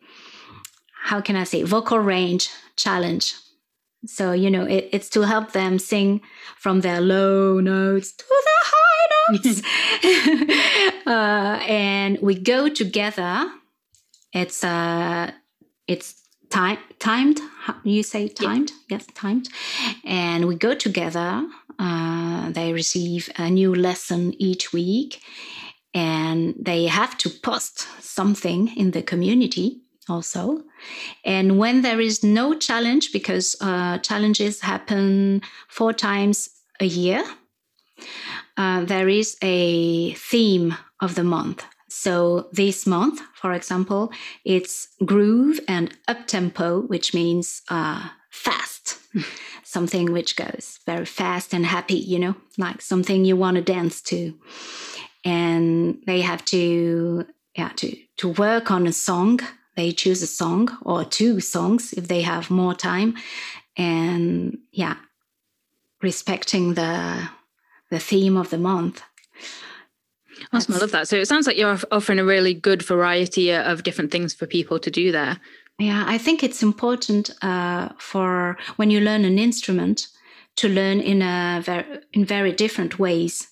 how 1.05 1.21
can 1.21 1.37
I 1.37 1.45
say 1.45 1.65
vocal 1.65 1.99
range 1.99 2.49
challenge. 2.77 3.35
So 4.07 4.33
you 4.33 4.51
know 4.51 4.65
it, 4.65 4.89
it's 4.91 5.11
to 5.11 5.21
help 5.23 5.53
them 5.53 5.79
sing 5.79 6.23
from 6.57 6.81
their 6.81 7.03
low 7.03 7.61
notes 7.61 8.13
to 8.13 8.25
the 8.49 8.59
high 8.73 9.07
notes, 9.21 9.63
uh, 11.07 11.61
and 11.69 12.19
we 12.23 12.35
go 12.37 12.71
together. 12.71 13.51
It's 14.33 14.65
uh, 14.65 15.31
it's 15.87 16.23
time 16.49 16.79
timed. 16.99 17.39
You 17.85 18.03
say 18.03 18.29
timed? 18.29 18.71
Yeah. 18.89 18.97
Yes, 18.97 19.07
timed. 19.15 19.49
And 20.05 20.49
we 20.49 20.55
go 20.55 20.75
together. 20.75 21.47
Uh, 21.79 22.51
they 22.51 22.73
receive 22.73 23.29
a 23.37 23.51
new 23.51 23.75
lesson 23.75 24.35
each 24.39 24.73
week, 24.73 25.21
and 25.95 26.55
they 26.59 26.87
have 26.87 27.19
to 27.19 27.31
post 27.31 27.87
something 28.01 28.69
in 28.77 28.93
the 28.93 29.03
community 29.03 29.83
also. 30.09 30.63
And 31.25 31.59
when 31.59 31.83
there 31.83 32.01
is 32.01 32.23
no 32.23 32.55
challenge, 32.55 33.13
because 33.13 33.57
uh, 33.61 33.99
challenges 33.99 34.61
happen 34.61 35.43
four 35.69 35.93
times 35.93 36.51
a 36.81 36.87
year, 36.87 37.25
uh, 38.57 38.85
there 38.85 39.09
is 39.09 39.37
a 39.43 40.15
theme 40.15 40.77
of 41.01 41.15
the 41.15 41.25
month. 41.25 41.65
So 41.89 42.49
this 42.53 42.87
month, 42.87 43.21
for 43.35 43.53
example, 43.53 44.13
it's 44.45 44.89
groove 45.05 45.61
and 45.69 45.95
up 46.09 46.27
tempo, 46.27 46.81
which 46.81 47.13
means 47.13 47.63
uh, 47.69 48.09
fast, 48.31 48.99
something 49.63 50.11
which 50.11 50.37
goes 50.37 50.81
very 50.87 51.05
fast 51.05 51.53
and 51.53 51.67
happy, 51.67 51.95
you 51.95 52.19
know, 52.19 52.35
like 52.57 52.81
something 52.81 53.25
you 53.25 53.37
want 53.37 53.57
to 53.57 53.63
dance 53.63 54.01
to. 54.03 54.35
And 55.25 56.03
they 56.07 56.21
have 56.21 56.45
to, 56.47 57.27
yeah, 57.57 57.71
to 57.77 57.97
to 58.19 58.29
work 58.29 58.71
on 58.71 58.87
a 58.87 58.93
song. 58.93 59.41
They 59.77 59.93
choose 59.93 60.23
a 60.23 60.27
song 60.27 60.77
or 60.83 61.05
two 61.05 61.41
songs 61.41 61.93
if 61.93 62.09
they 62.09 62.23
have 62.23 62.51
more 62.51 62.75
time, 62.75 63.15
and 63.77 64.59
yeah, 64.73 64.97
respecting 66.03 66.75
the 66.75 67.29
the 67.91 67.99
theme 67.99 68.37
of 68.37 68.51
the 68.51 68.59
month. 68.59 69.03
Awesome, 70.53 70.75
I 70.75 70.79
love 70.79 70.93
that. 70.93 71.09
So 71.09 71.17
it 71.17 71.29
sounds 71.29 71.47
like 71.47 71.57
you're 71.57 71.79
offering 71.91 72.19
a 72.19 72.25
really 72.25 72.55
good 72.55 72.83
variety 72.83 73.53
of 73.53 73.83
different 73.83 74.11
things 74.11 74.35
for 74.35 74.47
people 74.47 74.79
to 74.79 74.91
do 74.91 75.13
there. 75.13 75.39
Yeah, 75.79 76.05
I 76.07 76.19
think 76.19 76.43
it's 76.43 76.63
important 76.63 77.31
uh, 77.43 77.91
for 77.99 78.57
when 78.77 78.91
you 78.91 79.01
learn 79.01 79.25
an 79.25 79.39
instrument 79.39 80.09
to 80.57 80.69
learn 80.69 81.01
in 81.01 81.23
a 81.23 81.61
very, 81.65 81.85
in 82.13 82.25
very 82.25 82.53
different 82.53 82.99
ways. 82.99 83.49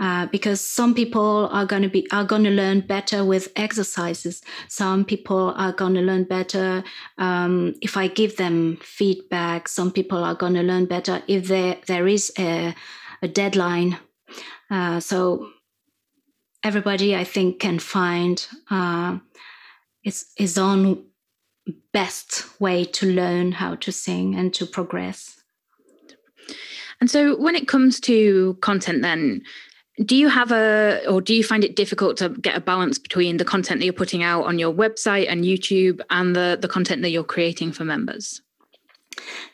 Uh, 0.00 0.26
because 0.26 0.60
some 0.60 0.92
people 0.92 1.48
are 1.52 1.64
going 1.64 1.82
to 1.82 1.88
be 1.88 2.04
are 2.10 2.24
going 2.24 2.42
to 2.42 2.50
learn 2.50 2.80
better 2.80 3.24
with 3.24 3.52
exercises. 3.54 4.42
Some 4.66 5.04
people 5.04 5.54
are 5.56 5.72
going 5.72 5.94
to 5.94 6.00
learn 6.00 6.24
better 6.24 6.82
um, 7.16 7.74
if 7.80 7.96
I 7.96 8.08
give 8.08 8.36
them 8.36 8.78
feedback. 8.82 9.68
Some 9.68 9.92
people 9.92 10.24
are 10.24 10.34
going 10.34 10.54
to 10.54 10.62
learn 10.62 10.86
better 10.86 11.22
if 11.28 11.46
there 11.46 11.76
there 11.86 12.08
is 12.08 12.32
a, 12.36 12.74
a 13.22 13.28
deadline. 13.28 13.98
Uh, 14.68 14.98
so 14.98 15.48
everybody, 16.64 17.14
I 17.14 17.22
think, 17.22 17.60
can 17.60 17.78
find 17.78 18.44
uh, 18.70 19.18
its 20.02 20.32
his 20.36 20.58
own 20.58 21.04
best 21.92 22.60
way 22.60 22.84
to 22.84 23.06
learn 23.06 23.52
how 23.52 23.76
to 23.76 23.92
sing 23.92 24.34
and 24.34 24.52
to 24.54 24.66
progress. 24.66 25.40
And 27.00 27.10
so, 27.10 27.36
when 27.36 27.54
it 27.54 27.68
comes 27.68 28.00
to 28.00 28.54
content, 28.60 29.02
then 29.02 29.42
do 30.02 30.16
you 30.16 30.28
have 30.28 30.50
a 30.50 31.06
or 31.08 31.20
do 31.20 31.34
you 31.34 31.44
find 31.44 31.62
it 31.62 31.76
difficult 31.76 32.16
to 32.16 32.28
get 32.28 32.56
a 32.56 32.60
balance 32.60 32.98
between 32.98 33.36
the 33.36 33.44
content 33.44 33.78
that 33.78 33.84
you're 33.84 33.92
putting 33.92 34.22
out 34.22 34.44
on 34.44 34.58
your 34.58 34.72
website 34.72 35.26
and 35.28 35.44
youtube 35.44 36.00
and 36.10 36.34
the 36.34 36.58
the 36.60 36.68
content 36.68 37.02
that 37.02 37.10
you're 37.10 37.24
creating 37.24 37.72
for 37.72 37.84
members? 37.84 38.40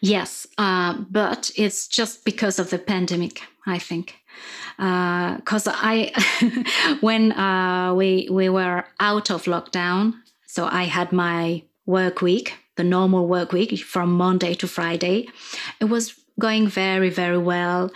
Yes 0.01 0.47
uh, 0.57 0.95
but 1.11 1.51
it's 1.57 1.87
just 1.87 2.25
because 2.25 2.59
of 2.59 2.71
the 2.71 2.79
pandemic 2.79 3.43
i 3.67 3.79
think. 3.79 4.17
Because 4.77 5.67
uh, 5.67 5.75
i 5.75 6.97
when 7.01 7.33
uh, 7.33 7.93
we 7.95 8.29
we 8.31 8.49
were 8.49 8.85
out 8.99 9.31
of 9.31 9.45
lockdown 9.45 10.15
so 10.47 10.65
i 10.65 10.85
had 10.85 11.13
my 11.13 11.63
work 11.85 12.23
week 12.23 12.55
the 12.77 12.85
normal 12.85 13.27
work 13.27 13.53
week 13.53 13.79
from 13.81 14.11
monday 14.11 14.55
to 14.55 14.67
friday 14.67 15.29
it 15.81 15.87
was 15.87 16.15
going 16.41 16.67
very, 16.67 17.11
very 17.11 17.39
well. 17.39 17.93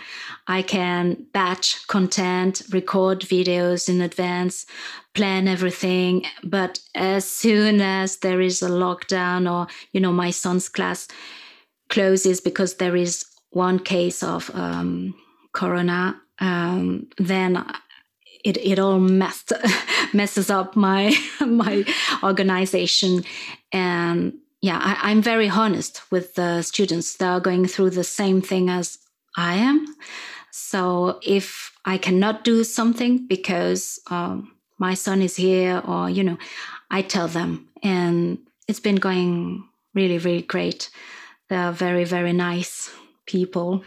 I 0.47 0.61
can 0.61 1.25
batch 1.33 1.85
content, 1.87 2.61
record 2.71 3.19
videos 3.21 3.89
in 3.89 3.99
advance, 3.99 4.65
plan 5.13 5.49
everything. 5.49 6.25
But 6.43 6.79
as 6.95 7.27
soon 7.27 7.81
as 7.81 8.17
there 8.17 8.39
is 8.39 8.61
a 8.61 8.69
lockdown 8.69 9.51
or, 9.51 9.67
you 9.91 9.99
know, 9.99 10.13
my 10.13 10.31
son's 10.31 10.69
class 10.69 11.09
closes 11.89 12.39
because 12.39 12.75
there 12.75 12.95
is 12.95 13.25
one 13.49 13.79
case 13.79 14.23
of 14.23 14.49
um, 14.53 15.13
corona, 15.51 16.21
um, 16.39 17.07
then 17.17 17.65
it, 18.45 18.57
it 18.57 18.79
all 18.79 18.99
messed 18.99 19.51
messes 20.13 20.49
up 20.49 20.75
my 20.75 21.13
my 21.41 21.83
organization 22.23 23.23
and 23.71 24.33
yeah, 24.65 24.79
I, 24.81 25.11
am 25.11 25.21
very 25.21 25.47
honest 25.47 26.01
with 26.09 26.33
the 26.33 26.63
students. 26.63 27.17
They 27.17 27.27
are 27.27 27.39
going 27.39 27.67
through 27.67 27.91
the 27.91 28.03
same 28.03 28.41
thing 28.41 28.67
as 28.67 28.97
I 29.37 29.57
am. 29.57 29.85
So 30.49 31.19
if 31.21 31.71
I 31.85 31.99
cannot 31.99 32.43
do 32.43 32.63
something 32.63 33.27
because 33.27 33.99
um, 34.09 34.55
my 34.79 34.95
son 34.95 35.21
is 35.21 35.35
here, 35.35 35.83
or 35.85 36.09
you 36.09 36.23
know, 36.23 36.39
I 36.89 37.03
tell 37.03 37.27
them, 37.27 37.67
and 37.83 38.39
it's 38.67 38.79
been 38.79 38.95
going 38.95 39.69
really, 39.93 40.17
really 40.17 40.41
great. 40.41 40.89
They 41.49 41.57
are 41.57 41.71
very, 41.71 42.03
very 42.03 42.33
nice 42.33 42.89
people. 43.27 43.83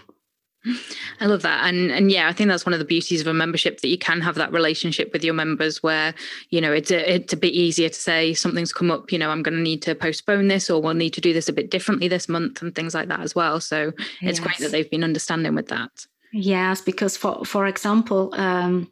I 1.20 1.26
love 1.26 1.42
that. 1.42 1.66
And 1.66 1.90
and 1.90 2.10
yeah, 2.10 2.28
I 2.28 2.32
think 2.32 2.48
that's 2.48 2.66
one 2.66 2.72
of 2.72 2.78
the 2.78 2.84
beauties 2.84 3.20
of 3.20 3.26
a 3.26 3.34
membership 3.34 3.80
that 3.80 3.88
you 3.88 3.98
can 3.98 4.20
have 4.20 4.34
that 4.36 4.52
relationship 4.52 5.12
with 5.12 5.24
your 5.24 5.34
members 5.34 5.82
where, 5.82 6.14
you 6.50 6.60
know, 6.60 6.72
it's 6.72 6.90
a, 6.90 7.14
it's 7.14 7.32
a 7.32 7.36
bit 7.36 7.52
easier 7.52 7.88
to 7.88 7.94
say 7.94 8.34
something's 8.34 8.72
come 8.72 8.90
up, 8.90 9.12
you 9.12 9.18
know, 9.18 9.30
I'm 9.30 9.42
going 9.42 9.56
to 9.56 9.62
need 9.62 9.82
to 9.82 9.94
postpone 9.94 10.48
this 10.48 10.68
or 10.68 10.82
we'll 10.82 10.94
need 10.94 11.14
to 11.14 11.20
do 11.20 11.32
this 11.32 11.48
a 11.48 11.52
bit 11.52 11.70
differently 11.70 12.08
this 12.08 12.28
month 12.28 12.60
and 12.60 12.74
things 12.74 12.94
like 12.94 13.08
that 13.08 13.20
as 13.20 13.34
well. 13.34 13.60
So 13.60 13.92
it's 14.20 14.38
yes. 14.38 14.40
great 14.40 14.58
that 14.58 14.72
they've 14.72 14.90
been 14.90 15.04
understanding 15.04 15.54
with 15.54 15.68
that. 15.68 16.06
Yes, 16.32 16.80
because 16.80 17.16
for 17.16 17.44
for 17.44 17.66
example, 17.66 18.34
um, 18.34 18.90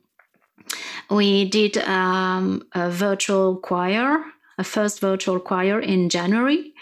we 1.10 1.48
did 1.48 1.76
um, 1.78 2.66
a 2.72 2.90
virtual 2.90 3.56
choir, 3.56 4.24
a 4.56 4.64
first 4.64 5.00
virtual 5.00 5.38
choir 5.40 5.80
in 5.80 6.08
January, 6.08 6.72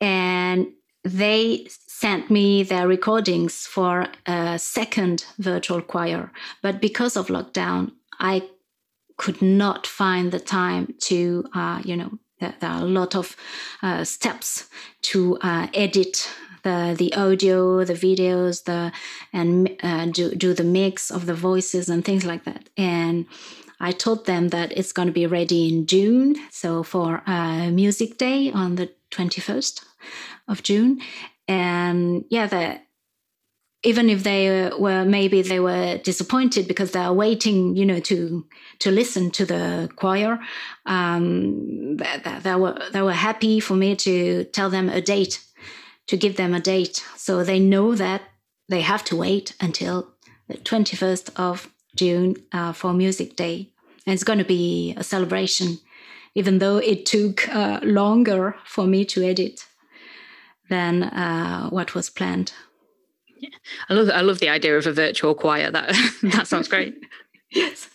and 0.00 0.68
they 1.04 1.66
sent 2.00 2.30
me 2.30 2.62
their 2.62 2.88
recordings 2.88 3.66
for 3.66 4.06
a 4.26 4.58
second 4.58 5.26
virtual 5.38 5.82
choir. 5.82 6.32
But 6.62 6.80
because 6.80 7.14
of 7.14 7.26
lockdown, 7.28 7.92
I 8.18 8.48
could 9.18 9.42
not 9.42 9.86
find 9.86 10.32
the 10.32 10.40
time 10.40 10.94
to, 11.00 11.44
uh, 11.54 11.82
you 11.84 11.96
know, 11.96 12.18
there, 12.38 12.54
there, 12.60 12.70
are 12.70 12.80
a 12.80 12.86
lot 13.00 13.14
of 13.14 13.36
uh, 13.82 14.04
steps 14.04 14.70
to 15.02 15.36
uh, 15.42 15.66
edit 15.74 16.30
the 16.62 16.94
the 16.96 17.12
audio, 17.14 17.84
the 17.84 17.98
videos, 18.08 18.64
the 18.64 18.92
and 19.32 19.70
uh, 19.82 20.06
do 20.06 20.34
do 20.34 20.54
the 20.54 20.64
mix 20.64 21.10
of 21.10 21.26
the 21.26 21.34
voices 21.34 21.90
and 21.90 22.02
things 22.04 22.24
like 22.24 22.44
that. 22.44 22.70
And 22.78 23.26
I 23.78 23.92
told 23.92 24.24
them 24.24 24.48
that 24.48 24.72
it's 24.72 24.92
going 24.92 25.08
to 25.08 25.20
be 25.22 25.26
ready 25.26 25.68
in 25.68 25.86
June, 25.86 26.36
so 26.50 26.82
for 26.82 27.22
uh, 27.26 27.70
Music 27.70 28.16
Day 28.16 28.50
on 28.52 28.76
the 28.76 28.88
twenty 29.10 29.40
first 29.40 29.84
of 30.48 30.62
June, 30.62 31.00
and 31.50 32.24
yeah 32.30 32.46
that 32.46 32.86
even 33.82 34.10
if 34.10 34.22
they 34.22 34.70
were 34.78 35.04
maybe 35.04 35.42
they 35.42 35.58
were 35.58 35.98
disappointed 35.98 36.68
because 36.68 36.92
they 36.92 37.00
are 37.00 37.14
waiting 37.14 37.76
you 37.76 37.84
know 37.84 38.00
to 38.00 38.46
to 38.78 38.90
listen 38.90 39.30
to 39.30 39.44
the 39.44 39.88
choir 39.96 40.38
um 40.86 41.96
they, 41.96 42.54
were 42.54 42.78
they 42.92 43.02
were 43.02 43.20
happy 43.28 43.58
for 43.58 43.74
me 43.74 43.96
to 43.96 44.44
tell 44.44 44.70
them 44.70 44.88
a 44.88 45.00
date 45.00 45.40
to 46.10 46.16
give 46.16 46.36
them 46.36 46.54
a 46.54 46.60
date. 46.60 47.04
So 47.16 47.44
they 47.44 47.60
know 47.60 47.94
that 47.94 48.22
they 48.68 48.80
have 48.80 49.04
to 49.04 49.16
wait 49.16 49.54
until 49.60 50.08
the 50.48 50.56
21st 50.56 51.30
of 51.36 51.72
june 51.94 52.34
uh, 52.50 52.72
for 52.72 52.92
music 52.92 53.36
day. 53.36 53.70
And 54.04 54.14
it's 54.14 54.24
going 54.24 54.40
to 54.40 54.44
be 54.44 54.94
a 54.96 55.04
celebration 55.04 55.78
even 56.34 56.58
though 56.58 56.78
it 56.78 57.06
took 57.06 57.48
uh, 57.48 57.80
longer 57.82 58.56
for 58.64 58.86
me 58.86 59.04
to 59.04 59.22
edit 59.22 59.66
than 60.70 61.02
uh, 61.02 61.68
what 61.68 61.94
was 61.94 62.08
planned. 62.08 62.52
Yeah. 63.36 63.50
I 63.88 63.94
love 63.94 64.08
I 64.10 64.20
love 64.22 64.38
the 64.38 64.48
idea 64.48 64.78
of 64.78 64.86
a 64.86 64.92
virtual 64.92 65.34
choir. 65.34 65.70
That 65.70 65.94
that 66.22 66.46
sounds 66.46 66.68
great. 66.68 66.94
yes, 67.50 67.88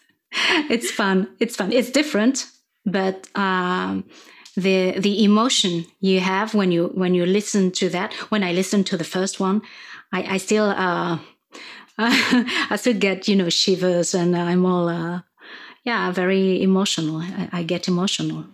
it's 0.70 0.92
fun. 0.92 1.28
It's 1.40 1.56
fun. 1.56 1.72
It's 1.72 1.90
different, 1.90 2.46
but 2.86 3.28
um, 3.36 4.04
the 4.56 5.00
the 5.00 5.24
emotion 5.24 5.86
you 6.00 6.20
have 6.20 6.54
when 6.54 6.72
you 6.72 6.92
when 6.96 7.14
you 7.16 7.26
listen 7.26 7.72
to 7.72 7.90
that. 7.90 8.14
When 8.32 8.44
I 8.44 8.54
listen 8.54 8.84
to 8.86 8.98
the 8.98 9.04
first 9.04 9.40
one, 9.40 9.62
I, 10.12 10.36
I 10.36 10.38
still 10.38 10.70
uh, 10.70 11.18
I 11.98 12.76
still 12.76 12.98
get 13.00 13.28
you 13.28 13.36
know 13.36 13.50
shivers, 13.50 14.14
and 14.14 14.36
I'm 14.36 14.66
all 14.66 14.90
uh, 14.90 15.22
yeah 15.84 16.12
very 16.12 16.62
emotional. 16.62 17.18
I, 17.18 17.50
I 17.52 17.64
get 17.64 17.88
emotional. 17.88 18.46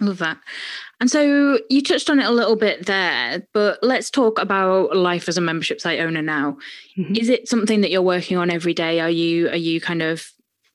Love 0.00 0.18
that. 0.18 0.38
And 1.00 1.10
so 1.10 1.58
you 1.68 1.82
touched 1.82 2.10
on 2.10 2.20
it 2.20 2.26
a 2.26 2.30
little 2.30 2.56
bit 2.56 2.86
there, 2.86 3.46
but 3.52 3.78
let's 3.82 4.10
talk 4.10 4.38
about 4.38 4.94
life 4.94 5.28
as 5.28 5.38
a 5.38 5.40
membership 5.40 5.80
site 5.80 6.00
owner 6.00 6.22
now. 6.22 6.58
Mm-hmm. 6.96 7.16
Is 7.16 7.28
it 7.28 7.48
something 7.48 7.80
that 7.80 7.90
you're 7.90 8.02
working 8.02 8.36
on 8.36 8.50
every 8.50 8.74
day? 8.74 9.00
Are 9.00 9.10
you 9.10 9.48
are 9.48 9.56
you 9.56 9.80
kind 9.80 10.02
of 10.02 10.30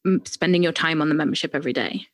mm, 0.06 0.28
spending 0.28 0.64
your 0.64 0.72
time 0.72 1.02
on 1.02 1.10
the 1.10 1.16
membership 1.16 1.54
every 1.54 1.74
day? 1.74 2.08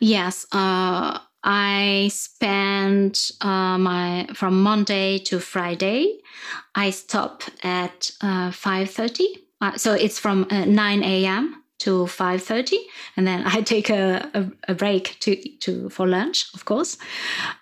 Yes, 0.00 0.46
uh, 0.52 1.18
I 1.44 2.10
spend 2.12 3.30
uh, 3.40 3.76
my 3.78 4.28
from 4.34 4.62
Monday 4.62 5.18
to 5.18 5.40
Friday. 5.40 6.20
I 6.74 6.90
stop 6.90 7.42
at 7.62 8.10
uh, 8.20 8.52
five 8.52 8.90
thirty, 8.90 9.46
uh, 9.60 9.76
so 9.76 9.94
it's 9.94 10.18
from 10.18 10.46
uh, 10.50 10.64
nine 10.64 11.02
a.m 11.02 11.61
to 11.84 12.04
5.30 12.06 12.76
and 13.16 13.26
then 13.26 13.42
i 13.46 13.60
take 13.60 13.90
a, 13.90 14.28
a, 14.34 14.72
a, 14.72 14.74
break 14.74 15.16
to, 15.20 15.36
to 15.60 15.88
for 15.88 16.06
lunch 16.06 16.46
of 16.54 16.64
course 16.64 16.96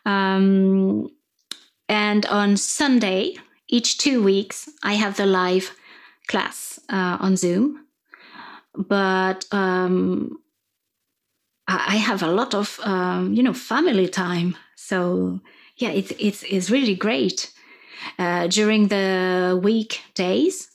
um, 0.07 1.11
and 1.89 2.27
on 2.27 2.57
sunday 2.57 3.35
each 3.69 3.99
two 3.99 4.23
weeks 4.23 4.69
i 4.83 4.95
have 4.95 5.17
the 5.17 5.27
live 5.27 5.73
class 6.31 6.79
uh, 6.89 7.17
on 7.21 7.37
Zoom, 7.37 7.87
but 8.75 9.45
um, 9.53 10.39
I 11.67 11.97
have 11.97 12.23
a 12.23 12.31
lot 12.31 12.55
of 12.55 12.79
um, 12.85 13.35
you 13.35 13.43
know 13.43 13.53
family 13.53 14.09
time. 14.09 14.57
So 14.77 15.41
yeah, 15.77 15.91
it's 15.91 16.13
it's 16.19 16.43
it's 16.45 16.71
really 16.71 16.95
great. 16.95 17.53
Uh, 18.19 18.47
during 18.47 18.89
the 18.89 19.61
weekdays, 19.63 20.71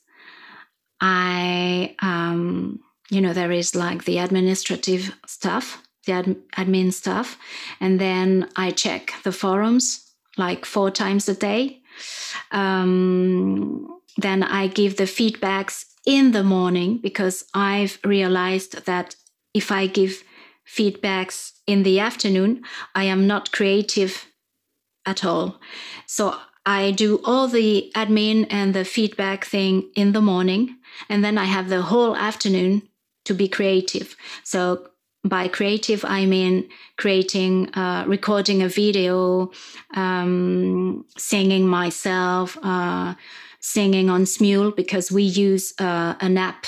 I 1.01 1.95
um, 2.01 2.79
you 3.09 3.21
know 3.21 3.33
there 3.33 3.51
is 3.51 3.75
like 3.75 4.05
the 4.05 4.17
administrative 4.17 5.15
stuff, 5.25 5.83
the 6.05 6.13
ad- 6.13 6.41
admin 6.57 6.91
stuff, 6.93 7.37
and 7.79 7.99
then 7.99 8.49
I 8.55 8.71
check 8.71 9.13
the 9.23 9.31
forums 9.31 10.11
like 10.37 10.65
four 10.65 10.91
times 10.91 11.29
a 11.29 11.35
day. 11.35 11.81
Um, 12.51 13.99
then 14.17 14.43
I 14.43 14.67
give 14.67 14.97
the 14.97 15.03
feedbacks 15.03 15.85
in 16.05 16.31
the 16.31 16.43
morning 16.43 16.97
because 16.97 17.45
I've 17.53 17.99
realized 18.03 18.85
that 18.85 19.15
if 19.53 19.71
I 19.71 19.87
give 19.87 20.23
feedbacks 20.67 21.53
in 21.67 21.83
the 21.83 21.99
afternoon, 21.99 22.63
I 22.93 23.05
am 23.05 23.27
not 23.27 23.51
creative 23.51 24.25
at 25.05 25.23
all. 25.23 25.59
So 26.05 26.37
I 26.65 26.91
do 26.91 27.21
all 27.23 27.47
the 27.47 27.91
admin 27.95 28.47
and 28.49 28.73
the 28.73 28.85
feedback 28.85 29.45
thing 29.45 29.89
in 29.95 30.13
the 30.13 30.21
morning, 30.21 30.77
and 31.09 31.23
then 31.23 31.37
I 31.37 31.45
have 31.45 31.69
the 31.69 31.83
whole 31.83 32.15
afternoon 32.15 32.81
to 33.25 33.33
be 33.33 33.47
creative. 33.47 34.15
So 34.43 34.87
by 35.23 35.47
creative, 35.47 36.05
I 36.05 36.25
mean 36.25 36.69
creating, 36.97 37.73
uh, 37.73 38.05
recording 38.07 38.61
a 38.61 38.69
video, 38.69 39.51
um, 39.95 41.05
singing 41.17 41.67
myself, 41.67 42.57
uh, 42.63 43.15
singing 43.59 44.09
on 44.09 44.25
Smule 44.25 44.75
because 44.75 45.11
we 45.11 45.23
use 45.23 45.73
uh, 45.79 46.13
an 46.19 46.37
app 46.37 46.67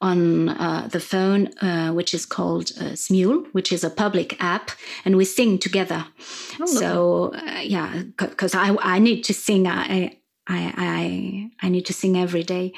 on 0.00 0.48
uh, 0.48 0.88
the 0.90 1.00
phone, 1.00 1.46
uh, 1.58 1.92
which 1.92 2.12
is 2.12 2.26
called 2.26 2.72
uh, 2.80 2.94
Smule, 2.94 3.46
which 3.52 3.72
is 3.72 3.84
a 3.84 3.90
public 3.90 4.36
app, 4.42 4.72
and 5.04 5.16
we 5.16 5.24
sing 5.24 5.58
together. 5.58 6.04
Oh, 6.60 6.66
so 6.66 7.32
uh, 7.34 7.60
yeah, 7.62 8.02
because 8.16 8.54
I 8.54 8.76
I 8.80 8.98
need 8.98 9.22
to 9.24 9.34
sing. 9.34 9.66
I 9.68 10.18
I 10.48 10.72
I 10.76 11.66
I 11.66 11.68
need 11.68 11.86
to 11.86 11.92
sing 11.92 12.16
every 12.16 12.42
day, 12.42 12.72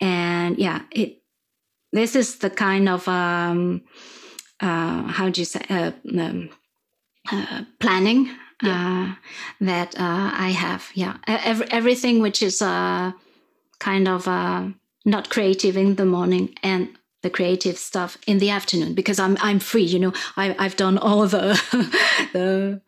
and 0.00 0.58
yeah, 0.58 0.82
it. 0.92 1.19
This 1.92 2.14
is 2.14 2.38
the 2.38 2.50
kind 2.50 2.88
of 2.88 3.06
um, 3.08 3.82
uh, 4.60 5.02
how 5.04 5.28
do 5.28 5.40
you 5.40 5.44
say 5.44 5.62
uh, 5.68 5.92
um, 6.18 6.50
uh, 7.30 7.62
planning 7.78 8.30
yeah. 8.62 9.14
Uh, 9.14 9.64
that 9.64 9.94
uh, 9.98 10.30
I 10.34 10.50
have. 10.50 10.90
Yeah, 10.94 11.16
Every, 11.26 11.66
everything 11.70 12.20
which 12.20 12.42
is 12.42 12.60
uh, 12.60 13.12
kind 13.78 14.06
of 14.06 14.26
not 15.06 15.30
creative 15.30 15.78
in 15.78 15.94
the 15.94 16.04
morning 16.04 16.54
and 16.62 16.88
the 17.22 17.30
creative 17.30 17.78
stuff 17.78 18.18
in 18.26 18.38
the 18.38 18.50
afternoon 18.50 18.94
because 18.94 19.18
I'm 19.18 19.38
I'm 19.40 19.60
free. 19.60 19.84
You 19.84 19.98
know, 19.98 20.12
I, 20.36 20.54
I've 20.58 20.76
done 20.76 20.98
all 20.98 21.26
the 21.26 21.58
the 22.32 22.82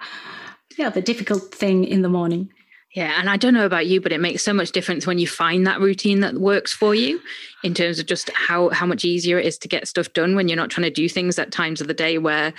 yeah 0.76 0.90
the 0.90 1.00
difficult 1.00 1.54
thing 1.54 1.84
in 1.84 2.02
the 2.02 2.08
morning. 2.08 2.52
Yeah, 2.94 3.18
and 3.18 3.30
I 3.30 3.38
don't 3.38 3.54
know 3.54 3.64
about 3.64 3.86
you, 3.86 4.02
but 4.02 4.12
it 4.12 4.20
makes 4.20 4.44
so 4.44 4.52
much 4.52 4.72
difference 4.72 5.06
when 5.06 5.18
you 5.18 5.26
find 5.26 5.66
that 5.66 5.80
routine 5.80 6.20
that 6.20 6.34
works 6.34 6.74
for 6.74 6.94
you 6.94 7.20
in 7.64 7.72
terms 7.72 7.98
of 7.98 8.06
just 8.06 8.30
how 8.34 8.68
how 8.68 8.86
much 8.86 9.04
easier 9.04 9.38
it 9.38 9.46
is 9.46 9.58
to 9.58 9.68
get 9.68 9.88
stuff 9.88 10.12
done 10.12 10.34
when 10.34 10.48
you're 10.48 10.56
not 10.56 10.70
trying 10.70 10.84
to 10.84 10.90
do 10.90 11.08
things 11.08 11.38
at 11.38 11.50
times 11.50 11.80
of 11.80 11.88
the 11.88 11.94
day 11.94 12.18
where 12.18 12.52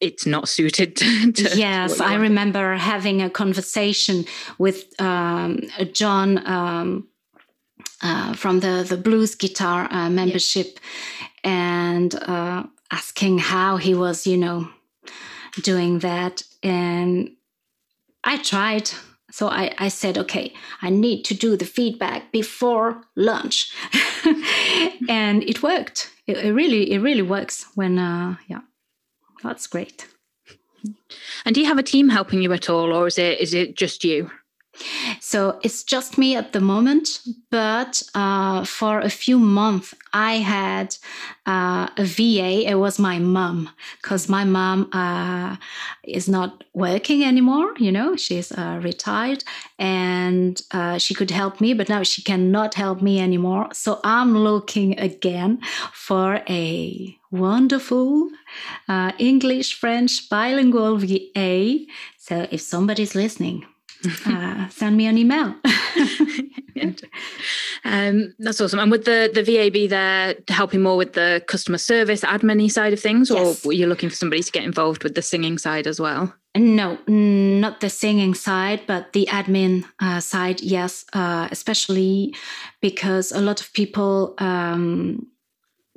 it's 0.00 0.26
not 0.26 0.48
suited 0.48 0.96
to, 1.00 1.32
to 1.32 1.58
yes 1.58 2.00
i 2.00 2.14
remember 2.14 2.76
having 2.76 3.20
a 3.20 3.28
conversation 3.28 4.24
with 4.56 4.98
um, 4.98 5.60
john 5.92 6.46
um, 6.46 7.06
uh, 8.02 8.32
from 8.32 8.60
the 8.60 8.84
the 8.88 8.96
blues 8.96 9.34
guitar 9.34 9.86
uh, 9.90 10.08
membership 10.08 10.80
yeah. 11.44 11.50
and 11.50 12.14
uh, 12.14 12.62
asking 12.90 13.38
how 13.38 13.76
he 13.76 13.94
was 13.94 14.26
you 14.26 14.36
know 14.36 14.68
doing 15.62 16.00
that. 16.00 16.42
And 16.62 17.30
i 18.24 18.36
tried 18.38 18.90
so 19.36 19.48
I, 19.48 19.74
I 19.76 19.88
said, 19.88 20.16
okay, 20.16 20.54
I 20.80 20.88
need 20.88 21.22
to 21.26 21.34
do 21.34 21.58
the 21.58 21.66
feedback 21.66 22.32
before 22.32 23.02
lunch, 23.16 23.70
and 25.10 25.42
it 25.42 25.62
worked. 25.62 26.10
It, 26.26 26.38
it, 26.38 26.52
really, 26.54 26.90
it 26.90 27.00
really 27.00 27.20
works 27.20 27.66
when, 27.74 27.98
uh, 27.98 28.36
yeah, 28.48 28.60
that's 29.42 29.66
great. 29.66 30.06
And 31.44 31.54
do 31.54 31.60
you 31.60 31.66
have 31.66 31.76
a 31.76 31.82
team 31.82 32.08
helping 32.08 32.40
you 32.40 32.50
at 32.54 32.70
all, 32.70 32.94
or 32.94 33.08
is 33.08 33.18
it 33.18 33.38
is 33.38 33.52
it 33.52 33.76
just 33.76 34.04
you? 34.04 34.30
So 35.20 35.58
it's 35.62 35.82
just 35.82 36.18
me 36.18 36.36
at 36.36 36.52
the 36.52 36.60
moment, 36.60 37.20
but 37.50 38.02
uh, 38.14 38.64
for 38.64 39.00
a 39.00 39.10
few 39.10 39.38
months 39.38 39.94
I 40.12 40.34
had 40.34 40.96
uh, 41.46 41.88
a 41.96 42.04
VA. 42.04 42.68
It 42.68 42.78
was 42.78 42.98
my 42.98 43.18
mom 43.18 43.70
because 44.00 44.28
my 44.28 44.44
mom 44.44 44.88
uh, 44.92 45.56
is 46.04 46.28
not 46.28 46.64
working 46.74 47.22
anymore. 47.22 47.74
You 47.78 47.92
know, 47.92 48.16
she's 48.16 48.50
uh, 48.52 48.80
retired, 48.82 49.44
and 49.78 50.60
uh, 50.72 50.98
she 50.98 51.14
could 51.14 51.30
help 51.30 51.60
me, 51.60 51.74
but 51.74 51.88
now 51.88 52.02
she 52.02 52.22
cannot 52.22 52.74
help 52.74 53.02
me 53.02 53.20
anymore. 53.20 53.68
So 53.72 54.00
I'm 54.04 54.36
looking 54.36 54.98
again 54.98 55.60
for 55.92 56.42
a 56.48 57.16
wonderful 57.30 58.30
uh, 58.88 59.12
English 59.18 59.78
French 59.78 60.28
bilingual 60.28 60.96
VA. 60.98 61.78
So 62.18 62.46
if 62.50 62.60
somebody's 62.60 63.14
listening 63.14 63.66
uh, 64.26 64.68
send 64.68 64.96
me 64.96 65.06
an 65.06 65.18
email. 65.18 65.54
um, 67.84 68.34
that's 68.38 68.60
awesome. 68.60 68.78
And 68.78 68.90
would 68.90 69.04
the 69.04 69.30
the 69.32 69.42
VA 69.42 69.70
be 69.70 69.86
there 69.86 70.34
helping 70.48 70.82
more 70.82 70.96
with 70.96 71.12
the 71.14 71.42
customer 71.46 71.78
service 71.78 72.22
admin 72.22 72.70
side 72.70 72.92
of 72.92 73.00
things, 73.00 73.30
yes. 73.30 73.64
or 73.64 73.68
were 73.68 73.72
you 73.72 73.86
looking 73.86 74.08
for 74.08 74.16
somebody 74.16 74.42
to 74.42 74.52
get 74.52 74.64
involved 74.64 75.02
with 75.02 75.14
the 75.14 75.22
singing 75.22 75.58
side 75.58 75.86
as 75.86 76.00
well? 76.00 76.34
No, 76.56 76.98
not 77.06 77.80
the 77.80 77.90
singing 77.90 78.34
side, 78.34 78.82
but 78.86 79.12
the 79.12 79.26
admin 79.30 79.84
uh, 80.00 80.20
side, 80.20 80.62
yes, 80.62 81.04
uh, 81.12 81.48
especially 81.50 82.34
because 82.80 83.30
a 83.30 83.40
lot 83.40 83.60
of 83.60 83.72
people 83.74 84.34
um, 84.38 85.26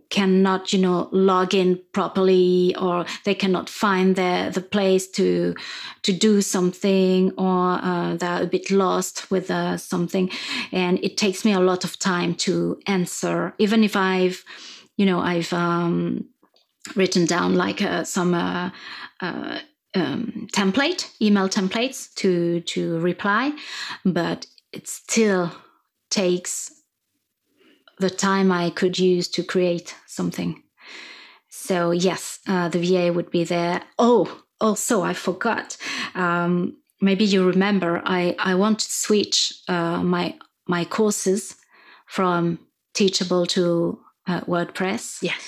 cannot 0.10 0.74
you 0.74 0.80
know 0.80 1.08
log 1.12 1.54
in 1.54 1.80
properly 1.94 2.76
or 2.82 3.06
they 3.26 3.36
cannot 3.36 3.70
find 3.70 4.16
the 4.16 4.52
the 4.54 4.62
place 4.62 5.08
to 5.08 5.56
to 6.02 6.12
do 6.12 6.42
something 6.42 7.32
or 7.38 7.80
uh, 7.82 8.16
they're 8.16 8.44
a 8.44 8.48
bit 8.48 8.72
lost 8.72 9.30
with 9.32 9.52
uh, 9.52 9.78
something. 9.78 10.30
And 10.72 11.00
it 11.04 11.18
takes 11.18 11.46
me 11.46 11.54
a 11.54 11.60
lot 11.60 11.84
of 11.84 12.00
time 12.00 12.36
to 12.36 12.80
answer. 12.88 13.54
Even 13.60 13.84
if 13.84 13.96
i've 13.96 14.44
you 14.98 15.06
know 15.06 15.20
i've 15.20 15.54
um, 15.54 16.26
written 16.96 17.26
down 17.26 17.56
like 17.56 17.82
uh, 17.82 18.04
some 18.04 18.34
uh, 18.34 18.70
uh, 19.22 19.60
um, 19.96 20.48
template 20.54 21.10
email 21.22 21.50
templates 21.50 22.14
to 22.16 22.62
to 22.62 23.00
reply 23.00 23.54
but 24.06 24.46
it 24.72 24.88
still 24.88 25.52
takes 26.10 26.79
the 28.00 28.10
time 28.10 28.52
I 28.52 28.70
could 28.70 28.98
use 28.98 29.28
to 29.30 29.44
create 29.44 29.96
something. 30.08 30.64
So 31.50 31.92
yes, 31.92 32.40
uh, 32.48 32.70
the 32.70 32.80
VA 32.80 33.14
would 33.14 33.30
be 33.30 33.44
there. 33.44 33.84
Oh, 33.98 34.44
also 34.60 35.02
I 35.02 35.14
forgot. 35.14 35.78
Um, 36.16 36.78
maybe 37.02 37.26
you 37.26 37.46
remember. 37.46 38.02
I 38.06 38.36
I 38.40 38.56
want 38.56 38.80
to 38.80 38.92
switch 38.92 39.54
uh, 39.68 40.02
my 40.04 40.36
my 40.68 40.86
courses 40.86 41.56
from 42.08 42.60
Teachable 42.94 43.46
to 43.46 44.00
uh, 44.28 44.42
WordPress. 44.42 45.22
Yes. 45.22 45.42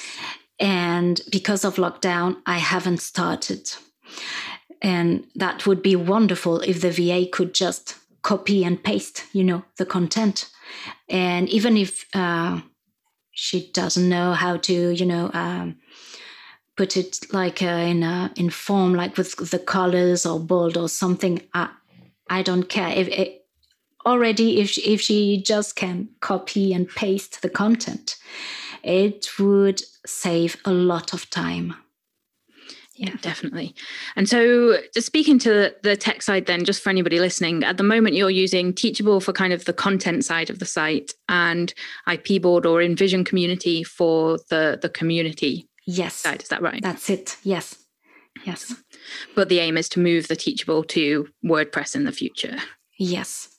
And 0.60 1.20
because 1.32 1.66
of 1.66 1.76
lockdown, 1.76 2.38
I 2.46 2.60
haven't 2.60 3.02
started. 3.02 3.72
And 4.82 5.26
that 5.36 5.66
would 5.66 5.82
be 5.82 5.96
wonderful 5.96 6.62
if 6.62 6.82
the 6.82 6.92
VA 6.92 7.28
could 7.30 7.54
just 7.54 7.96
copy 8.22 8.64
and 8.64 8.82
paste, 8.82 9.26
you 9.34 9.44
know, 9.44 9.64
the 9.78 9.86
content 9.86 10.50
and 11.10 11.50
even 11.50 11.78
if 11.78 12.06
uh, 12.14 12.62
she 13.32 13.72
doesn't 13.72 14.10
know 14.10 14.34
how 14.34 14.58
to 14.58 14.90
you 14.90 15.06
know 15.06 15.30
um, 15.34 15.78
put 16.76 16.98
it 16.98 17.20
like 17.32 17.62
uh, 17.62 17.66
in 17.66 18.04
a 18.04 18.32
in 18.36 18.50
form 18.50 18.94
like 18.94 19.18
with 19.18 19.52
the 19.52 19.60
colors 19.60 20.26
or 20.26 20.40
bold 20.40 20.78
or 20.78 20.90
something 20.90 21.42
i 21.54 21.70
i 22.30 22.42
don't 22.42 22.70
care. 22.70 22.90
If 22.90 23.08
it, 23.08 23.38
already 24.06 24.60
if 24.60 24.70
she, 24.72 24.82
if 24.82 25.02
she 25.02 25.44
just 25.44 25.76
can 25.76 26.10
copy 26.22 26.74
and 26.74 26.90
paste 26.90 27.42
the 27.42 27.50
content 27.50 28.18
it 28.84 29.28
would 29.38 29.82
save 30.06 30.58
a 30.66 30.72
lot 30.72 31.14
of 31.14 31.30
time 31.30 31.76
yeah, 33.02 33.16
definitely. 33.24 33.74
And 34.16 34.30
so, 34.30 34.78
just 34.94 35.08
speaking 35.08 35.40
to 35.40 35.74
the 35.82 35.98
tech 35.98 36.22
side, 36.22 36.46
then, 36.46 36.66
just 36.66 36.84
for 36.84 36.92
anybody 36.92 37.20
listening, 37.20 37.64
at 37.64 37.78
the 37.78 37.84
moment 37.84 38.14
you're 38.14 38.30
using 38.30 38.74
Teachable 38.74 39.20
for 39.20 39.34
kind 39.34 39.54
of 39.54 39.66
the 39.66 39.74
content 39.74 40.24
side 40.24 40.52
of 40.52 40.60
the 40.60 40.66
site, 40.66 41.12
and 41.28 41.74
IPboard 42.08 42.64
or 42.64 42.80
Invision 42.80 43.24
Community 43.24 43.84
for 43.84 44.38
the 44.50 44.78
the 44.80 44.88
community. 44.88 45.68
Yes, 45.88 46.14
side. 46.14 46.44
Is 46.44 46.50
that 46.50 46.62
right? 46.62 46.80
That's 46.80 47.10
it. 47.10 47.38
Yes, 47.42 47.76
yes. 48.46 48.76
But 49.36 49.50
the 49.50 49.58
aim 49.58 49.78
is 49.78 49.90
to 49.90 50.00
move 50.00 50.28
the 50.28 50.36
Teachable 50.36 50.84
to 50.84 51.28
WordPress 51.44 51.96
in 51.96 52.04
the 52.04 52.12
future. 52.12 52.58
Yes, 53.00 53.50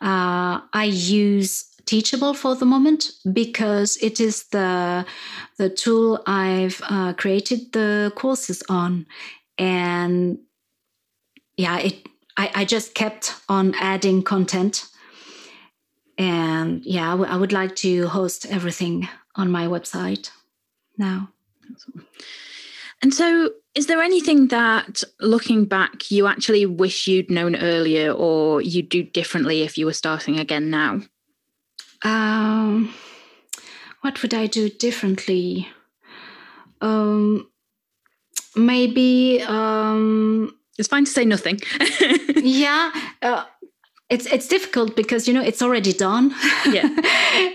uh, 0.00 0.58
I 0.72 0.90
use 0.90 1.67
Teachable 1.88 2.34
for 2.34 2.54
the 2.54 2.66
moment 2.66 3.12
because 3.32 3.96
it 4.02 4.20
is 4.20 4.44
the 4.48 5.06
the 5.56 5.70
tool 5.70 6.22
I've 6.26 6.82
uh, 6.84 7.14
created 7.14 7.72
the 7.72 8.12
courses 8.14 8.62
on, 8.68 9.06
and 9.56 10.38
yeah, 11.56 11.78
it 11.78 12.06
I, 12.36 12.50
I 12.54 12.64
just 12.66 12.92
kept 12.92 13.34
on 13.48 13.74
adding 13.80 14.22
content, 14.22 14.84
and 16.18 16.84
yeah, 16.84 17.08
I, 17.08 17.12
w- 17.12 17.30
I 17.30 17.36
would 17.36 17.52
like 17.52 17.74
to 17.76 18.06
host 18.08 18.44
everything 18.50 19.08
on 19.36 19.50
my 19.50 19.66
website 19.66 20.30
now. 20.98 21.30
And 23.00 23.14
so, 23.14 23.50
is 23.74 23.86
there 23.86 24.02
anything 24.02 24.48
that, 24.48 25.02
looking 25.20 25.64
back, 25.64 26.10
you 26.10 26.26
actually 26.26 26.66
wish 26.66 27.06
you'd 27.06 27.30
known 27.30 27.56
earlier 27.56 28.12
or 28.12 28.60
you'd 28.60 28.90
do 28.90 29.02
differently 29.02 29.62
if 29.62 29.78
you 29.78 29.86
were 29.86 29.94
starting 29.94 30.38
again 30.38 30.68
now? 30.68 31.00
Um, 32.02 32.94
what 34.00 34.22
would 34.22 34.34
I 34.34 34.46
do 34.46 34.68
differently? 34.68 35.68
Um, 36.80 37.50
maybe. 38.54 39.42
Um, 39.42 40.54
it's 40.78 40.88
fine 40.88 41.04
to 41.04 41.10
say 41.10 41.24
nothing. 41.24 41.60
yeah. 42.36 42.92
Uh, 43.20 43.44
it's 44.08 44.26
it's 44.26 44.48
difficult 44.48 44.96
because 44.96 45.28
you 45.28 45.34
know 45.34 45.42
it's 45.42 45.60
already 45.60 45.92
done. 45.92 46.34
Yeah. 46.66 46.88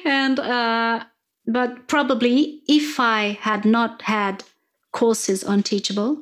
and 0.05 0.39
uh, 0.39 1.03
but 1.47 1.87
probably 1.87 2.61
if 2.67 2.99
I 2.99 3.37
had 3.41 3.65
not 3.65 4.03
had 4.03 4.43
courses 4.91 5.43
on 5.43 5.63
Teachable, 5.63 6.21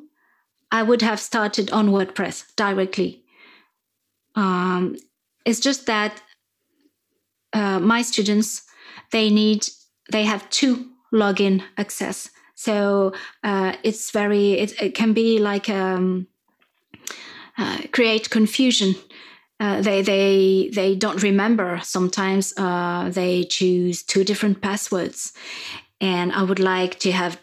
I 0.72 0.84
would 0.84 1.02
have 1.02 1.20
started 1.20 1.72
on 1.72 1.90
WordPress 1.90 2.56
directly. 2.56 3.24
Um, 4.36 4.96
it's 5.46 5.60
just 5.60 5.86
that 5.88 6.22
uh, 7.54 7.80
my 7.80 8.02
students 8.02 8.64
they 9.12 9.30
need 9.30 9.68
they 10.12 10.24
have 10.24 10.50
two 10.50 10.90
login 11.14 11.64
access, 11.78 12.30
so 12.56 13.14
uh, 13.44 13.74
it's 13.84 14.12
very 14.12 14.54
it, 14.54 14.82
it, 14.82 14.96
can 14.96 15.14
be 15.14 15.40
like 15.40 15.70
um, 15.70 16.28
uh, 17.58 17.80
create 17.92 18.30
confusion. 18.30 18.96
Uh, 19.60 19.82
they 19.82 20.02
they 20.02 20.70
they 20.74 20.96
don't 20.96 21.22
remember. 21.22 21.80
Sometimes 21.84 22.54
uh, 22.58 23.10
they 23.10 23.44
choose 23.44 24.04
two 24.04 24.24
different 24.24 24.62
passwords, 24.62 25.34
and 26.00 26.32
I 26.32 26.44
would 26.44 26.60
like 26.60 27.00
to 27.00 27.12
have 27.12 27.38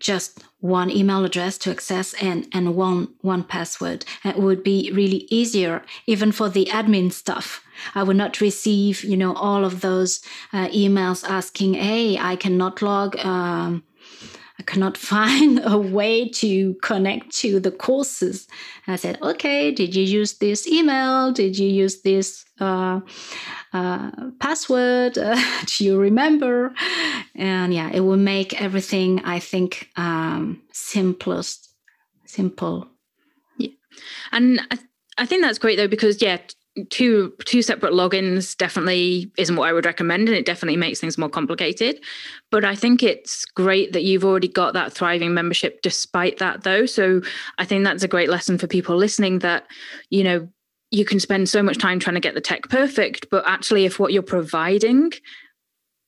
just 0.00 0.44
one 0.60 0.90
email 0.90 1.24
address 1.24 1.58
to 1.58 1.70
access 1.70 2.14
and 2.14 2.46
and 2.52 2.74
one 2.74 3.08
one 3.20 3.44
password. 3.44 4.04
It 4.24 4.38
would 4.38 4.62
be 4.62 4.90
really 4.92 5.26
easier 5.30 5.82
even 6.06 6.32
for 6.32 6.48
the 6.48 6.66
admin 6.66 7.12
stuff 7.12 7.64
i 7.94 8.02
would 8.02 8.16
not 8.16 8.40
receive 8.40 9.04
you 9.04 9.16
know 9.16 9.34
all 9.34 9.64
of 9.64 9.80
those 9.80 10.20
uh, 10.52 10.68
emails 10.68 11.28
asking 11.28 11.74
hey 11.74 12.18
i 12.18 12.36
cannot 12.36 12.82
log 12.82 13.16
um, 13.24 13.82
I 14.58 14.62
cannot 14.62 14.96
find 15.12 15.60
a 15.62 15.78
way 15.78 16.28
to 16.28 16.74
connect 16.82 17.30
to 17.36 17.60
the 17.60 17.70
courses. 17.70 18.48
I 18.86 18.96
said, 18.96 19.18
okay, 19.22 19.70
did 19.70 19.94
you 19.94 20.04
use 20.04 20.34
this 20.38 20.66
email? 20.66 21.32
Did 21.32 21.58
you 21.58 21.68
use 21.68 22.02
this 22.02 22.44
uh, 22.60 23.00
uh, 23.72 24.10
password? 24.40 25.14
Do 25.66 25.84
you 25.84 25.98
remember? 25.98 26.74
And 27.34 27.72
yeah, 27.72 27.90
it 27.92 28.00
will 28.00 28.16
make 28.16 28.60
everything, 28.60 29.20
I 29.24 29.38
think, 29.38 29.90
um, 29.96 30.62
simplest, 30.72 31.74
simple. 32.24 32.88
Yeah. 33.58 33.70
And 34.32 34.60
I, 34.70 34.76
th- 34.76 34.88
I 35.18 35.26
think 35.26 35.42
that's 35.42 35.58
great 35.58 35.76
though, 35.76 35.88
because 35.88 36.20
yeah, 36.22 36.38
two 36.90 37.32
two 37.44 37.62
separate 37.62 37.92
logins 37.92 38.56
definitely 38.56 39.30
isn't 39.36 39.56
what 39.56 39.68
I 39.68 39.72
would 39.72 39.86
recommend, 39.86 40.28
and 40.28 40.36
it 40.36 40.46
definitely 40.46 40.76
makes 40.76 41.00
things 41.00 41.18
more 41.18 41.28
complicated. 41.28 42.00
But 42.50 42.64
I 42.64 42.74
think 42.74 43.02
it's 43.02 43.44
great 43.44 43.92
that 43.92 44.04
you've 44.04 44.24
already 44.24 44.48
got 44.48 44.74
that 44.74 44.92
thriving 44.92 45.34
membership 45.34 45.80
despite 45.82 46.38
that, 46.38 46.62
though. 46.62 46.86
So 46.86 47.22
I 47.58 47.64
think 47.64 47.84
that's 47.84 48.02
a 48.02 48.08
great 48.08 48.28
lesson 48.28 48.58
for 48.58 48.66
people 48.66 48.96
listening 48.96 49.40
that 49.40 49.66
you 50.10 50.24
know 50.24 50.48
you 50.90 51.04
can 51.04 51.20
spend 51.20 51.48
so 51.48 51.62
much 51.62 51.78
time 51.78 51.98
trying 51.98 52.14
to 52.14 52.20
get 52.20 52.34
the 52.34 52.40
tech 52.40 52.62
perfect, 52.68 53.28
but 53.30 53.44
actually, 53.46 53.84
if 53.84 53.98
what 53.98 54.12
you're 54.12 54.22
providing 54.22 55.12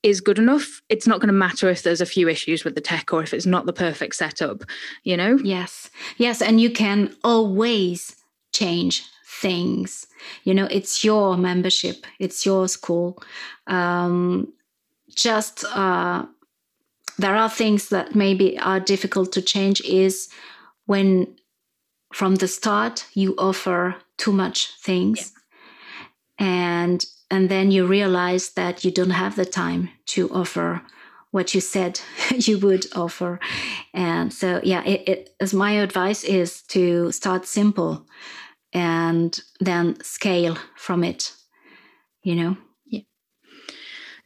is 0.03 0.21
good 0.21 0.39
enough, 0.39 0.81
it's 0.89 1.07
not 1.07 1.21
going 1.21 1.29
to 1.29 1.35
matter 1.35 1.69
if 1.69 1.83
there's 1.83 2.01
a 2.01 2.07
few 2.07 2.29
issues 2.29 2.65
with 2.65 2.75
the 2.75 2.81
tech 2.81 3.13
or 3.13 3.23
if 3.23 3.35
it's 3.35 3.47
not 3.47 3.67
the 3.67 3.73
perfect 3.73 4.15
setup, 4.15 4.63
you 5.05 5.17
know? 5.17 5.39
Yes. 5.43 5.91
Yes. 6.17 6.41
And 6.41 6.61
you 6.61 6.71
can 6.71 7.15
always 7.23 8.17
change 8.53 9.05
things. 9.41 10.07
You 10.45 10.55
know, 10.55 10.67
it's 10.71 11.03
your 11.05 11.37
membership, 11.37 12.07
it's 12.19 12.45
your 12.45 12.69
school. 12.69 13.23
Um, 13.67 14.53
just 15.15 15.65
uh, 15.65 16.27
there 17.19 17.37
are 17.37 17.51
things 17.51 17.89
that 17.89 18.15
maybe 18.15 18.59
are 18.59 18.81
difficult 18.81 19.33
to 19.33 19.43
change 19.43 19.81
is 19.83 20.29
when 20.87 21.27
from 22.13 22.37
the 22.37 22.49
start 22.49 23.07
you 23.15 23.35
offer 23.39 23.95
too 24.17 24.33
much 24.33 24.73
things 24.81 25.33
yeah. 26.39 26.47
and 26.47 27.07
and 27.31 27.49
then 27.49 27.71
you 27.71 27.87
realize 27.87 28.51
that 28.51 28.85
you 28.85 28.91
don't 28.91 29.11
have 29.11 29.37
the 29.37 29.45
time 29.45 29.91
to 30.07 30.29
offer 30.31 30.83
what 31.31 31.55
you 31.55 31.61
said 31.61 32.01
you 32.35 32.59
would 32.59 32.87
offer 32.97 33.39
and 33.95 34.33
so 34.33 34.61
yeah 34.65 34.83
it, 34.85 35.09
it, 35.09 35.31
as 35.41 35.55
my 35.55 35.73
advice 35.73 36.25
is 36.25 36.63
to 36.63 37.13
start 37.13 37.47
simple 37.47 38.07
and 38.73 39.41
then 39.61 40.01
scale 40.03 40.57
from 40.77 41.05
it 41.05 41.33
you 42.23 42.35
know? 42.35 42.57
Yeah. 42.87 43.01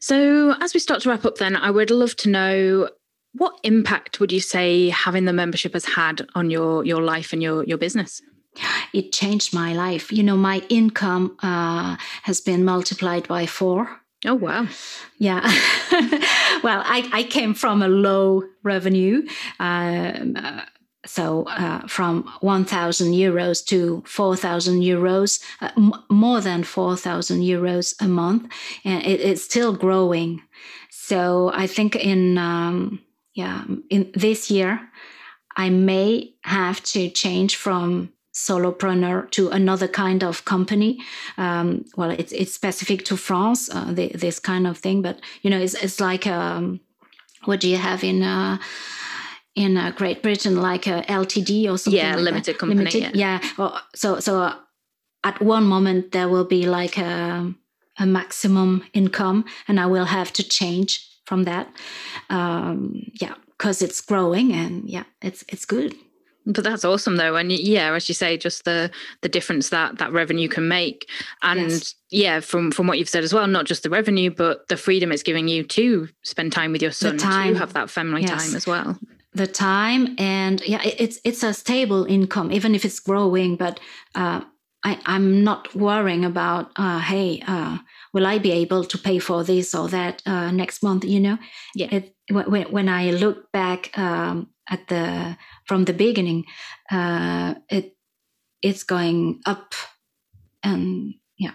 So 0.01 0.55
as 0.61 0.75
we 0.75 0.81
start 0.81 1.03
to 1.03 1.11
wrap 1.11 1.25
up 1.25 1.37
then 1.37 1.57
i 1.57 1.71
would 1.71 1.91
love 1.91 2.17
to 2.17 2.29
know 2.29 2.89
what 3.35 3.59
impact 3.65 4.21
would 4.21 4.33
you 4.33 4.41
say 4.41 4.91
having 4.91 5.25
the 5.25 5.33
membership 5.33 5.73
has 5.73 5.85
had 5.85 6.27
on 6.35 6.51
your 6.51 6.85
your 6.85 7.03
life 7.03 7.33
and 7.33 7.43
your 7.43 7.65
your 7.65 7.79
business? 7.79 8.23
It 8.93 9.13
changed 9.13 9.53
my 9.53 9.75
life. 9.75 10.13
You 10.13 10.23
know 10.23 10.37
my 10.37 10.63
income 10.69 11.37
uh, 11.43 11.97
has 12.23 12.41
been 12.41 12.65
multiplied 12.65 13.27
by 13.27 13.47
four. 13.47 14.01
Oh 14.25 14.35
wow! 14.35 14.67
Yeah, 15.19 15.41
well, 16.63 16.83
I, 16.87 17.09
I 17.13 17.25
came 17.25 17.53
from 17.53 17.83
a 17.83 17.89
low 17.89 18.45
revenue, 18.63 19.27
um, 19.61 20.37
uh, 20.37 20.63
so 21.07 21.45
uh, 21.49 21.87
from 21.87 22.31
1,000 22.41 23.13
euros 23.13 23.65
to 23.67 24.03
4,000 24.07 24.81
euros, 24.81 25.41
uh, 25.61 25.71
m- 25.77 25.93
more 26.09 26.41
than 26.41 26.65
4,000 26.65 27.41
euros 27.41 27.95
a 28.01 28.09
month, 28.09 28.51
and 28.85 29.03
it, 29.05 29.21
it's 29.21 29.43
still 29.43 29.73
growing. 29.75 30.43
So 30.91 31.51
I 31.53 31.67
think 31.67 31.97
in 31.97 32.39
um, 32.39 33.01
yeah 33.35 33.65
in 33.91 34.11
this 34.15 34.51
year, 34.51 34.81
I 35.57 35.71
may 35.71 36.35
have 36.43 36.83
to 36.85 37.11
change 37.11 37.57
from 37.57 38.11
solopreneur 38.35 39.31
to 39.31 39.49
another 39.51 39.87
kind 39.87 40.25
of 40.25 40.45
company. 40.45 41.01
Um, 41.39 41.85
well, 41.97 42.11
it's 42.11 42.33
it's 42.33 42.53
specific 42.53 43.05
to 43.05 43.17
France, 43.17 43.71
uh, 43.73 43.93
the, 43.93 44.09
this 44.09 44.41
kind 44.41 44.67
of 44.67 44.79
thing, 44.79 45.03
but 45.03 45.21
you 45.43 45.51
know, 45.51 45.59
it's 45.59 45.75
it's 45.75 46.01
like 46.01 46.27
um, 46.27 46.81
what 47.45 47.61
do 47.61 47.69
you 47.69 47.77
have 47.77 48.03
in 48.03 48.23
uh, 48.23 48.59
in 49.55 49.77
uh, 49.77 49.93
Great 49.93 50.23
Britain, 50.23 50.57
like 50.57 50.87
a 50.87 51.03
LTD 51.03 51.71
or 51.71 51.79
something. 51.79 52.01
Yeah, 52.01 52.17
like 52.17 52.25
limited 52.25 52.55
that. 52.55 52.59
company. 52.59 52.79
Limited, 52.79 53.17
yeah. 53.17 53.41
yeah. 53.43 53.81
So 53.95 54.21
so 54.21 54.43
uh, 54.43 54.57
at 55.23 55.41
one 55.41 55.65
moment 55.65 56.13
there 56.13 56.29
will 56.29 56.45
be 56.45 56.67
like 56.67 56.99
a, 56.99 57.53
a 57.99 58.07
maximum 58.07 58.85
income, 58.93 59.45
and 59.69 59.79
I 59.79 59.87
will 59.87 60.07
have 60.07 60.33
to 60.35 60.43
change 60.43 61.09
from 61.25 61.45
that. 61.45 61.69
Um, 62.31 63.11
yeah, 63.21 63.35
because 63.57 63.83
it's 63.83 64.01
growing, 64.01 64.53
and 64.53 64.89
yeah, 64.89 65.05
it's 65.23 65.45
it's 65.49 65.65
good. 65.65 65.95
But 66.47 66.63
that's 66.63 66.85
awesome 66.85 67.17
though, 67.17 67.37
and 67.37 67.51
yeah, 67.51 67.95
as 67.95 68.07
you 68.07 68.15
say, 68.15 68.37
just 68.37 68.65
the 68.65 68.91
the 69.23 69.31
difference 69.31 69.71
that 69.71 69.97
that 69.99 70.13
revenue 70.13 70.49
can 70.49 70.69
make, 70.69 71.09
and 71.43 71.71
yes. 71.71 71.95
yeah, 72.11 72.41
from 72.41 72.71
from 72.71 72.87
what 72.87 72.99
you've 72.99 73.09
said 73.09 73.25
as 73.25 73.33
well, 73.33 73.47
not 73.47 73.65
just 73.65 73.83
the 73.85 73.89
revenue, 73.89 74.31
but 74.31 74.69
the 74.69 74.77
freedom 74.77 75.11
it's 75.11 75.23
giving 75.23 75.49
you 75.49 75.63
to 75.63 76.09
spend 76.23 76.53
time 76.53 76.73
with 76.73 76.83
your 76.83 76.91
son, 76.91 77.17
to 77.17 77.27
have 77.27 77.73
that 77.73 77.89
family 77.89 78.23
yes. 78.23 78.45
time 78.45 78.57
as 78.57 78.67
well 78.67 78.99
the 79.35 79.47
time 79.47 80.15
and 80.19 80.61
yeah 80.67 80.81
it's 80.85 81.19
it's 81.25 81.43
a 81.43 81.53
stable 81.53 82.05
income 82.05 82.53
even 82.53 82.75
if 82.75 82.85
it's 82.85 83.01
growing 83.01 83.57
but 83.57 83.81
uh, 84.15 84.41
I, 84.85 84.99
i'm 85.07 85.43
not 85.43 85.75
worrying 85.75 86.25
about 86.25 86.71
uh, 86.77 87.01
hey 87.01 87.43
uh, 87.47 87.79
will 88.13 88.27
i 88.27 88.39
be 88.39 88.53
able 88.53 88.85
to 88.85 88.99
pay 88.99 89.19
for 89.19 89.43
this 89.43 89.75
or 89.75 89.89
that 89.89 90.23
uh, 90.27 90.51
next 90.51 90.83
month 90.83 91.05
you 91.05 91.21
know? 91.21 91.39
Yeah. 91.75 91.89
It, 91.91 92.17
when, 92.31 92.71
when 92.71 92.89
i 92.89 93.11
look 93.11 93.51
back 93.53 93.97
um, 93.99 94.51
at 94.69 94.87
the 94.89 95.37
from 95.65 95.85
the 95.85 95.93
beginning 95.93 96.45
uh, 96.91 97.55
it 97.69 97.97
it's 98.63 98.85
going 98.85 99.41
up 99.47 99.75
and 100.63 101.15
yeah 101.39 101.55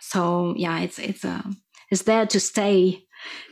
so 0.00 0.54
yeah 0.56 0.80
it's 0.80 0.98
it's 0.98 1.24
uh, 1.24 1.42
it's 1.90 2.02
there 2.02 2.26
to 2.26 2.38
stay 2.38 3.03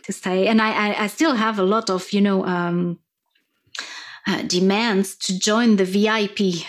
to 0.05 0.13
stay. 0.13 0.47
And 0.47 0.61
I, 0.61 0.91
I, 0.91 1.05
I 1.05 1.07
still 1.07 1.35
have 1.35 1.59
a 1.59 1.63
lot 1.63 1.91
of, 1.91 2.13
you 2.13 2.21
know, 2.21 2.45
um, 2.45 2.99
uh, 4.27 4.43
demands 4.43 5.17
to 5.17 5.39
join 5.39 5.77
the 5.77 5.85
VIP 5.85 6.65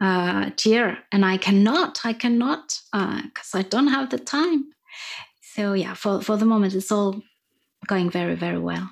uh, 0.00 0.50
tier, 0.56 0.98
and 1.10 1.24
I 1.24 1.38
cannot. 1.38 2.00
I 2.04 2.12
cannot 2.12 2.80
uh 2.92 3.22
because 3.22 3.54
uh, 3.54 3.58
I 3.58 3.62
don't 3.62 3.88
have 3.88 4.10
the 4.10 4.18
time. 4.18 4.66
so 5.40 5.72
yeah, 5.72 5.94
for 5.94 6.20
for 6.20 6.36
the 6.36 6.44
moment, 6.44 6.74
it's 6.74 6.92
all 6.92 7.22
going 7.86 8.10
very 8.10 8.34
very 8.34 8.58
well. 8.58 8.90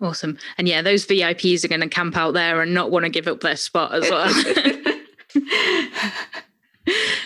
Awesome. 0.00 0.38
And 0.58 0.68
yeah, 0.68 0.82
those 0.82 1.06
VIPs 1.06 1.64
are 1.64 1.68
going 1.68 1.80
to 1.80 1.88
camp 1.88 2.16
out 2.16 2.34
there 2.34 2.60
and 2.60 2.74
not 2.74 2.90
want 2.90 3.04
to 3.04 3.10
give 3.10 3.28
up 3.28 3.40
their 3.40 3.56
spot 3.56 3.94
as 3.94 4.10
well. 4.10 4.28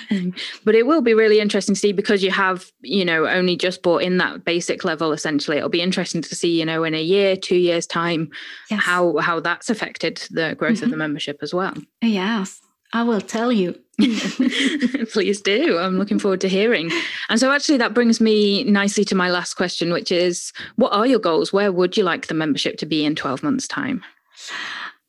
but 0.65 0.75
it 0.75 0.87
will 0.87 1.03
be 1.03 1.15
really 1.15 1.41
interesting 1.41 1.75
to 1.75 1.81
see 1.81 1.93
because 1.93 2.23
you 2.23 2.31
have, 2.31 2.71
you 2.81 3.05
know, 3.05 3.27
only 3.27 3.57
just 3.57 3.83
bought 3.83 4.03
in 4.03 4.19
that 4.19 4.45
basic 4.45 4.85
level 4.85 5.13
essentially. 5.13 5.57
It'll 5.57 5.69
be 5.69 5.83
interesting 5.83 6.23
to 6.23 6.35
see, 6.35 6.59
you 6.59 6.65
know, 6.65 6.85
in 6.85 6.95
a 6.95 7.03
year, 7.03 7.37
two 7.37 7.57
years 7.57 7.87
time, 7.87 8.31
yes. 8.71 8.83
how 8.83 9.17
how 9.19 9.41
that's 9.41 9.71
affected 9.71 10.23
the 10.31 10.55
growth 10.55 10.77
mm-hmm. 10.77 10.85
of 10.85 10.91
the 10.91 10.95
mm-hmm. 10.95 10.99
membership 10.99 11.39
as 11.43 11.53
well. 11.55 11.75
Yes. 12.03 12.61
I 12.93 13.03
will 13.03 13.21
tell 13.21 13.53
you. 13.53 13.79
Please 15.13 15.41
do. 15.41 15.79
I'm 15.79 15.99
looking 15.99 16.19
forward 16.19 16.41
to 16.43 16.49
hearing. 16.49 16.91
And 17.29 17.39
so, 17.39 17.51
actually, 17.51 17.79
that 17.79 17.95
brings 17.95 18.21
me 18.21 18.65
nicely 18.65 19.05
to 19.05 19.15
my 19.15 19.31
last 19.31 19.55
question, 19.55 19.93
which 19.93 20.11
is 20.11 20.53
what 20.77 20.93
are 20.93 21.07
your 21.07 21.19
goals? 21.19 21.53
Where 21.53 21.73
would 21.73 21.97
you 21.97 22.05
like 22.05 22.29
the 22.29 22.35
membership 22.35 22.79
to 22.79 22.87
be 22.87 23.05
in 23.05 23.15
12 23.15 23.43
months' 23.43 23.69
time? 23.69 24.03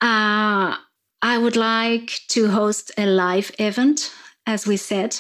Uh, 0.02 0.76
I 1.22 1.38
would 1.38 1.56
like 1.56 2.20
to 2.30 2.50
host 2.50 2.91
a 2.97 3.06
live 3.06 3.52
event, 3.60 4.12
as 4.50 4.66
we 4.66 4.78
said, 4.78 5.16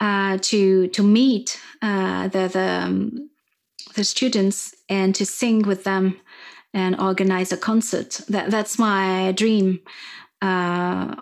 uh, 0.00 0.38
to 0.42 0.88
to 0.88 1.02
meet 1.02 1.58
uh, 1.80 2.28
the 2.28 2.48
the, 2.48 2.68
um, 2.84 3.30
the 3.94 4.04
students 4.04 4.74
and 4.88 5.14
to 5.14 5.24
sing 5.24 5.62
with 5.62 5.84
them 5.84 6.20
and 6.72 7.00
organize 7.00 7.52
a 7.52 7.56
concert. 7.56 8.20
That 8.28 8.50
that's 8.50 8.78
my 8.78 9.32
dream. 9.32 9.80
Uh, 10.42 11.14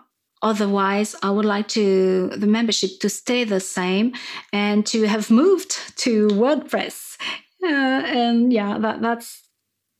Otherwise, 0.43 1.15
I 1.23 1.31
would 1.31 1.45
like 1.45 1.69
to 1.69 2.29
the 2.37 2.49
membership 2.49 2.99
to 2.99 3.09
stay 3.09 3.45
the 3.45 3.61
same 3.61 4.13
and 4.53 4.85
to 4.87 5.05
have 5.07 5.31
moved 5.31 5.71
to 5.99 6.27
WordPress. 6.29 7.17
Uh, 7.63 7.69
and 7.69 8.53
yeah, 8.53 8.77
that, 8.79 9.01
that's 9.01 9.49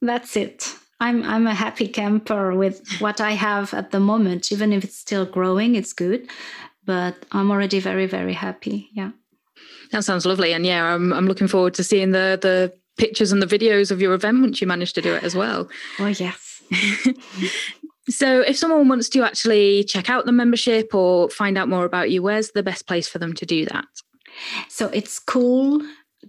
that's 0.01 0.37
it. 0.37 0.75
I'm 0.99 1.23
I'm 1.23 1.47
a 1.47 1.55
happy 1.55 1.87
camper 1.87 2.57
with 2.57 2.83
what 2.99 3.21
I 3.21 3.33
have 3.33 3.73
at 3.73 3.93
the 3.93 4.01
moment. 4.01 4.51
Even 4.51 4.73
if 4.73 4.83
it's 4.83 4.99
still 4.99 5.27
growing, 5.27 5.77
it's 5.77 5.93
good. 5.93 6.29
But 6.85 7.17
I'm 7.33 7.51
already 7.51 7.81
very 7.81 8.07
very 8.07 8.35
happy. 8.35 8.89
Yeah. 8.93 9.11
That 9.93 10.05
sounds 10.05 10.25
lovely, 10.27 10.53
and 10.53 10.65
yeah, 10.67 10.95
I'm 10.95 11.13
I'm 11.13 11.27
looking 11.27 11.49
forward 11.49 11.75
to 11.75 11.85
seeing 11.85 12.11
the 12.13 12.39
the 12.41 12.73
pictures 12.99 13.33
and 13.33 13.43
the 13.43 13.47
videos 13.47 13.91
of 13.91 14.01
your 14.01 14.13
event 14.15 14.41
once 14.41 14.61
you 14.61 14.67
manage 14.67 14.93
to 14.95 15.03
do 15.03 15.15
it 15.15 15.23
as 15.23 15.35
well. 15.35 15.69
Oh 15.99 16.07
yes. 16.07 16.63
So, 18.11 18.41
if 18.41 18.57
someone 18.57 18.89
wants 18.89 19.09
to 19.11 19.23
actually 19.23 19.85
check 19.85 20.11
out 20.11 20.27
the 20.27 20.33
membership 20.33 20.93
or 20.93 21.31
find 21.31 21.57
out 21.57 21.69
more 21.69 21.85
about 21.85 22.11
you, 22.11 22.21
where's 22.21 22.51
the 22.51 22.63
best 22.63 22.89
place 22.89 23.07
for 23.07 23.19
them 23.19 23.33
to 23.35 23.47
do 23.47 23.65
that? 23.67 23.85
So, 24.69 24.89
it's 24.89 25.21
cool 25.21 25.83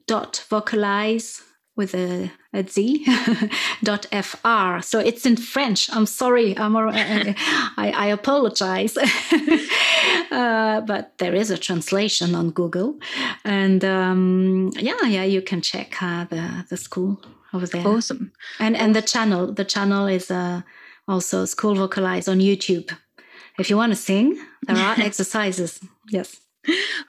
dot 0.08 0.44
vocalize 0.50 1.42
with 1.76 1.96
a, 1.96 2.32
a 2.54 2.68
z 2.68 3.06
dot 3.84 4.06
fr 4.24 4.80
so 4.82 5.00
it's 5.00 5.26
in 5.26 5.36
french 5.36 5.90
i'm 5.92 6.06
sorry 6.06 6.58
i'm 6.58 6.76
I, 7.78 7.94
I 7.96 8.06
apologize 8.08 8.96
uh, 10.32 10.82
but 10.82 11.18
there 11.18 11.34
is 11.34 11.50
a 11.50 11.58
translation 11.58 12.36
on 12.36 12.52
google 12.52 13.00
and 13.44 13.84
um, 13.84 14.72
yeah 14.78 15.04
yeah 15.06 15.24
you 15.24 15.42
can 15.42 15.62
check 15.62 16.02
uh, 16.02 16.26
the 16.26 16.66
the 16.70 16.78
school 16.78 17.22
over 17.54 17.66
there 17.66 17.88
awesome 17.88 18.32
and 18.60 18.76
and 18.78 18.96
the 18.96 19.02
channel 19.02 19.52
the 19.52 19.66
channel 19.66 20.08
is 20.08 20.30
uh, 20.30 20.62
also 21.08 21.46
School 21.46 21.76
Vocalize 21.76 22.28
on 22.28 22.40
YouTube. 22.40 22.96
If 23.60 23.70
you 23.70 23.78
want 23.78 23.92
to 23.92 23.96
sing, 23.96 24.38
there 24.64 24.78
are 24.78 25.00
exercises. 25.00 25.80
Yes. 26.10 26.40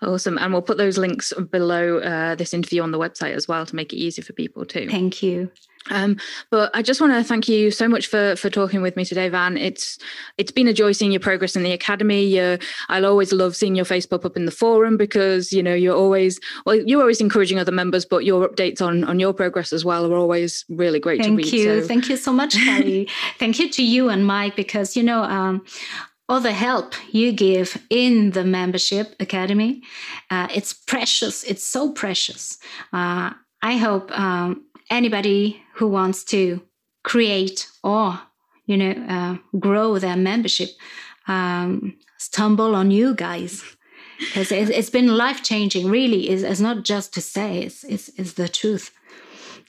Awesome. 0.02 0.38
And 0.38 0.52
we'll 0.52 0.62
put 0.62 0.78
those 0.78 0.98
links 0.98 1.32
below 1.50 1.98
uh, 1.98 2.34
this 2.34 2.52
interview 2.52 2.82
on 2.82 2.90
the 2.90 2.98
website 2.98 3.34
as 3.34 3.48
well 3.48 3.64
to 3.66 3.76
make 3.76 3.92
it 3.92 3.96
easy 3.96 4.22
for 4.22 4.32
people 4.32 4.64
too. 4.64 4.88
Thank 4.88 5.22
you. 5.22 5.50
Um, 5.90 6.16
but 6.50 6.70
I 6.74 6.82
just 6.82 7.00
want 7.00 7.12
to 7.12 7.22
thank 7.22 7.46
you 7.48 7.70
so 7.70 7.88
much 7.88 8.06
for 8.06 8.36
for 8.36 8.48
talking 8.48 8.80
with 8.80 8.96
me 8.96 9.04
today, 9.04 9.28
Van. 9.28 9.56
It's 9.56 9.98
it's 10.38 10.50
been 10.50 10.66
a 10.66 10.72
joy 10.72 10.92
seeing 10.92 11.12
your 11.12 11.20
progress 11.20 11.56
in 11.56 11.62
the 11.62 11.72
academy. 11.72 12.40
I'll 12.88 13.06
always 13.06 13.32
love 13.32 13.54
seeing 13.54 13.74
your 13.74 13.84
face 13.84 14.06
pop 14.06 14.24
up 14.24 14.36
in 14.36 14.46
the 14.46 14.50
forum 14.50 14.96
because 14.96 15.52
you 15.52 15.62
know 15.62 15.74
you're 15.74 15.96
always 15.96 16.40
well, 16.64 16.76
you're 16.76 17.00
always 17.00 17.20
encouraging 17.20 17.58
other 17.58 17.72
members, 17.72 18.06
but 18.06 18.24
your 18.24 18.48
updates 18.48 18.80
on 18.80 19.04
on 19.04 19.20
your 19.20 19.34
progress 19.34 19.72
as 19.72 19.84
well 19.84 20.10
are 20.10 20.16
always 20.16 20.64
really 20.70 21.00
great 21.00 21.20
thank 21.20 21.38
to 21.38 21.44
read. 21.44 21.52
You. 21.52 21.82
So. 21.82 21.86
Thank 21.86 22.08
you 22.08 22.16
so 22.16 22.32
much, 22.32 22.54
Kelly. 22.54 23.08
thank 23.38 23.58
you 23.58 23.68
to 23.70 23.84
you 23.84 24.08
and 24.08 24.26
Mike 24.26 24.56
because 24.56 24.96
you 24.96 25.02
know. 25.02 25.22
Um, 25.22 25.64
all 26.28 26.40
the 26.40 26.52
help 26.52 26.94
you 27.12 27.32
give 27.32 27.76
in 27.90 28.30
the 28.30 28.44
membership 28.44 29.14
academy, 29.20 29.82
uh, 30.30 30.48
it's 30.54 30.72
precious. 30.72 31.44
It's 31.44 31.64
so 31.64 31.92
precious. 31.92 32.58
Uh, 32.92 33.32
I 33.62 33.76
hope 33.76 34.10
um, 34.18 34.64
anybody 34.90 35.62
who 35.74 35.88
wants 35.88 36.24
to 36.24 36.62
create 37.02 37.68
or 37.82 38.18
you 38.66 38.76
know 38.76 38.92
uh, 39.08 39.58
grow 39.58 39.98
their 39.98 40.16
membership 40.16 40.70
um, 41.28 41.96
stumble 42.18 42.74
on 42.74 42.90
you 42.90 43.14
guys 43.14 43.62
because 44.18 44.50
it, 44.52 44.74
has 44.74 44.90
been 44.90 45.16
life 45.16 45.42
changing 45.42 45.88
really 45.88 46.30
is 46.30 46.42
it's 46.42 46.60
not 46.60 46.84
just 46.84 47.12
to 47.14 47.20
say 47.20 47.62
it's, 47.62 47.84
it's, 47.84 48.08
it's 48.16 48.32
the 48.34 48.48
truth 48.48 48.90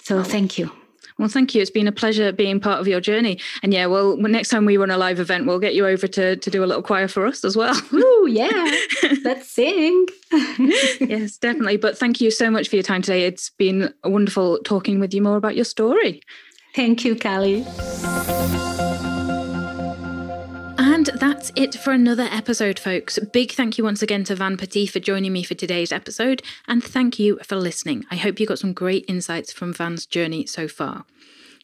so 0.01 0.23
thank 0.23 0.57
you 0.57 0.71
well, 1.17 1.29
thank 1.29 1.55
you. 1.55 1.61
It's 1.61 1.71
been 1.71 1.87
a 1.87 1.93
pleasure 1.93 2.31
being 2.31 2.59
part 2.59 2.79
of 2.79 2.87
your 2.87 2.99
journey. 2.99 3.39
And 3.63 3.73
yeah, 3.73 3.85
well, 3.85 4.17
next 4.17 4.49
time 4.49 4.65
we 4.65 4.77
run 4.77 4.91
a 4.91 4.97
live 4.97 5.19
event, 5.19 5.45
we'll 5.45 5.59
get 5.59 5.73
you 5.73 5.87
over 5.87 6.07
to, 6.07 6.35
to 6.35 6.49
do 6.49 6.63
a 6.63 6.65
little 6.65 6.83
choir 6.83 7.07
for 7.07 7.25
us 7.25 7.45
as 7.45 7.55
well. 7.55 7.79
Ooh, 7.93 8.27
yeah. 8.29 8.75
Let's 9.23 9.49
sing. 9.49 10.07
yes, 10.31 11.37
definitely. 11.37 11.77
But 11.77 11.97
thank 11.97 12.19
you 12.19 12.31
so 12.31 12.51
much 12.51 12.67
for 12.67 12.75
your 12.75 12.83
time 12.83 13.01
today. 13.01 13.25
It's 13.25 13.49
been 13.51 13.93
wonderful 14.03 14.59
talking 14.65 14.99
with 14.99 15.13
you 15.13 15.21
more 15.21 15.37
about 15.37 15.55
your 15.55 15.65
story. 15.65 16.21
Thank 16.75 17.05
you, 17.05 17.17
Callie. 17.17 17.65
And 20.95 21.07
that's 21.07 21.51
it 21.57 21.75
for 21.75 21.91
another 21.91 22.29
episode, 22.31 22.79
folks. 22.79 23.19
Big 23.33 23.51
thank 23.51 23.77
you 23.77 23.83
once 23.83 24.01
again 24.01 24.23
to 24.23 24.35
Van 24.35 24.55
Petit 24.55 24.87
for 24.87 25.01
joining 25.01 25.33
me 25.33 25.43
for 25.43 25.53
today's 25.53 25.91
episode, 25.91 26.41
and 26.69 26.81
thank 26.81 27.19
you 27.19 27.37
for 27.43 27.57
listening. 27.57 28.05
I 28.09 28.15
hope 28.15 28.39
you 28.39 28.45
got 28.45 28.59
some 28.59 28.71
great 28.71 29.03
insights 29.09 29.51
from 29.51 29.73
Van's 29.73 30.05
journey 30.05 30.45
so 30.45 30.69
far. 30.69 31.03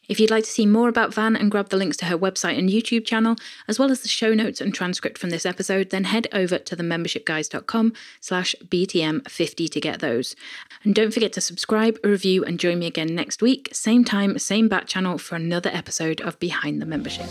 If 0.06 0.20
you'd 0.20 0.30
like 0.30 0.44
to 0.44 0.50
see 0.50 0.66
more 0.66 0.90
about 0.90 1.14
Van 1.14 1.34
and 1.34 1.50
grab 1.50 1.70
the 1.70 1.78
links 1.78 1.96
to 1.96 2.04
her 2.04 2.18
website 2.18 2.58
and 2.58 2.68
YouTube 2.68 3.06
channel, 3.06 3.36
as 3.66 3.78
well 3.78 3.90
as 3.90 4.02
the 4.02 4.08
show 4.08 4.34
notes 4.34 4.60
and 4.60 4.74
transcript 4.74 5.16
from 5.16 5.30
this 5.30 5.46
episode, 5.46 5.88
then 5.88 6.04
head 6.04 6.26
over 6.34 6.58
to 6.58 6.76
themembershipguys.com 6.76 7.94
slash 8.20 8.54
BTM50 8.66 9.70
to 9.70 9.80
get 9.80 10.00
those. 10.00 10.36
And 10.84 10.94
don't 10.94 11.14
forget 11.14 11.32
to 11.32 11.40
subscribe, 11.40 11.98
review, 12.04 12.44
and 12.44 12.60
join 12.60 12.78
me 12.80 12.86
again 12.86 13.14
next 13.14 13.40
week, 13.40 13.70
same 13.72 14.04
time, 14.04 14.38
same 14.38 14.68
bat 14.68 14.88
channel 14.88 15.16
for 15.16 15.36
another 15.36 15.70
episode 15.72 16.20
of 16.20 16.38
Behind 16.38 16.82
the 16.82 16.86
Membership. 16.86 17.30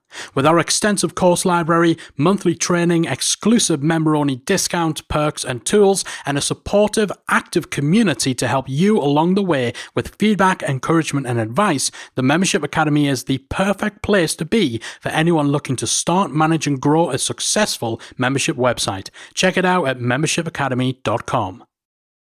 With 0.33 0.45
our 0.45 0.59
extensive 0.59 1.15
course 1.15 1.45
library, 1.45 1.97
monthly 2.17 2.55
training, 2.55 3.05
exclusive 3.05 3.81
member 3.81 4.15
only 4.15 4.37
discount, 4.37 5.07
perks, 5.07 5.43
and 5.43 5.65
tools, 5.65 6.03
and 6.25 6.37
a 6.37 6.41
supportive, 6.41 7.11
active 7.29 7.69
community 7.69 8.33
to 8.35 8.47
help 8.47 8.67
you 8.67 8.99
along 8.99 9.35
the 9.35 9.43
way 9.43 9.73
with 9.95 10.15
feedback, 10.15 10.63
encouragement, 10.63 11.27
and 11.27 11.39
advice, 11.39 11.91
the 12.15 12.23
Membership 12.23 12.63
Academy 12.63 13.07
is 13.07 13.25
the 13.25 13.39
perfect 13.49 14.01
place 14.01 14.35
to 14.35 14.45
be 14.45 14.81
for 14.99 15.09
anyone 15.09 15.47
looking 15.47 15.75
to 15.77 15.87
start, 15.87 16.31
manage, 16.31 16.67
and 16.67 16.81
grow 16.81 17.09
a 17.09 17.17
successful 17.17 18.01
membership 18.17 18.57
website. 18.57 19.09
Check 19.33 19.57
it 19.57 19.65
out 19.65 19.87
at 19.87 19.99
membershipacademy.com. 19.99 21.63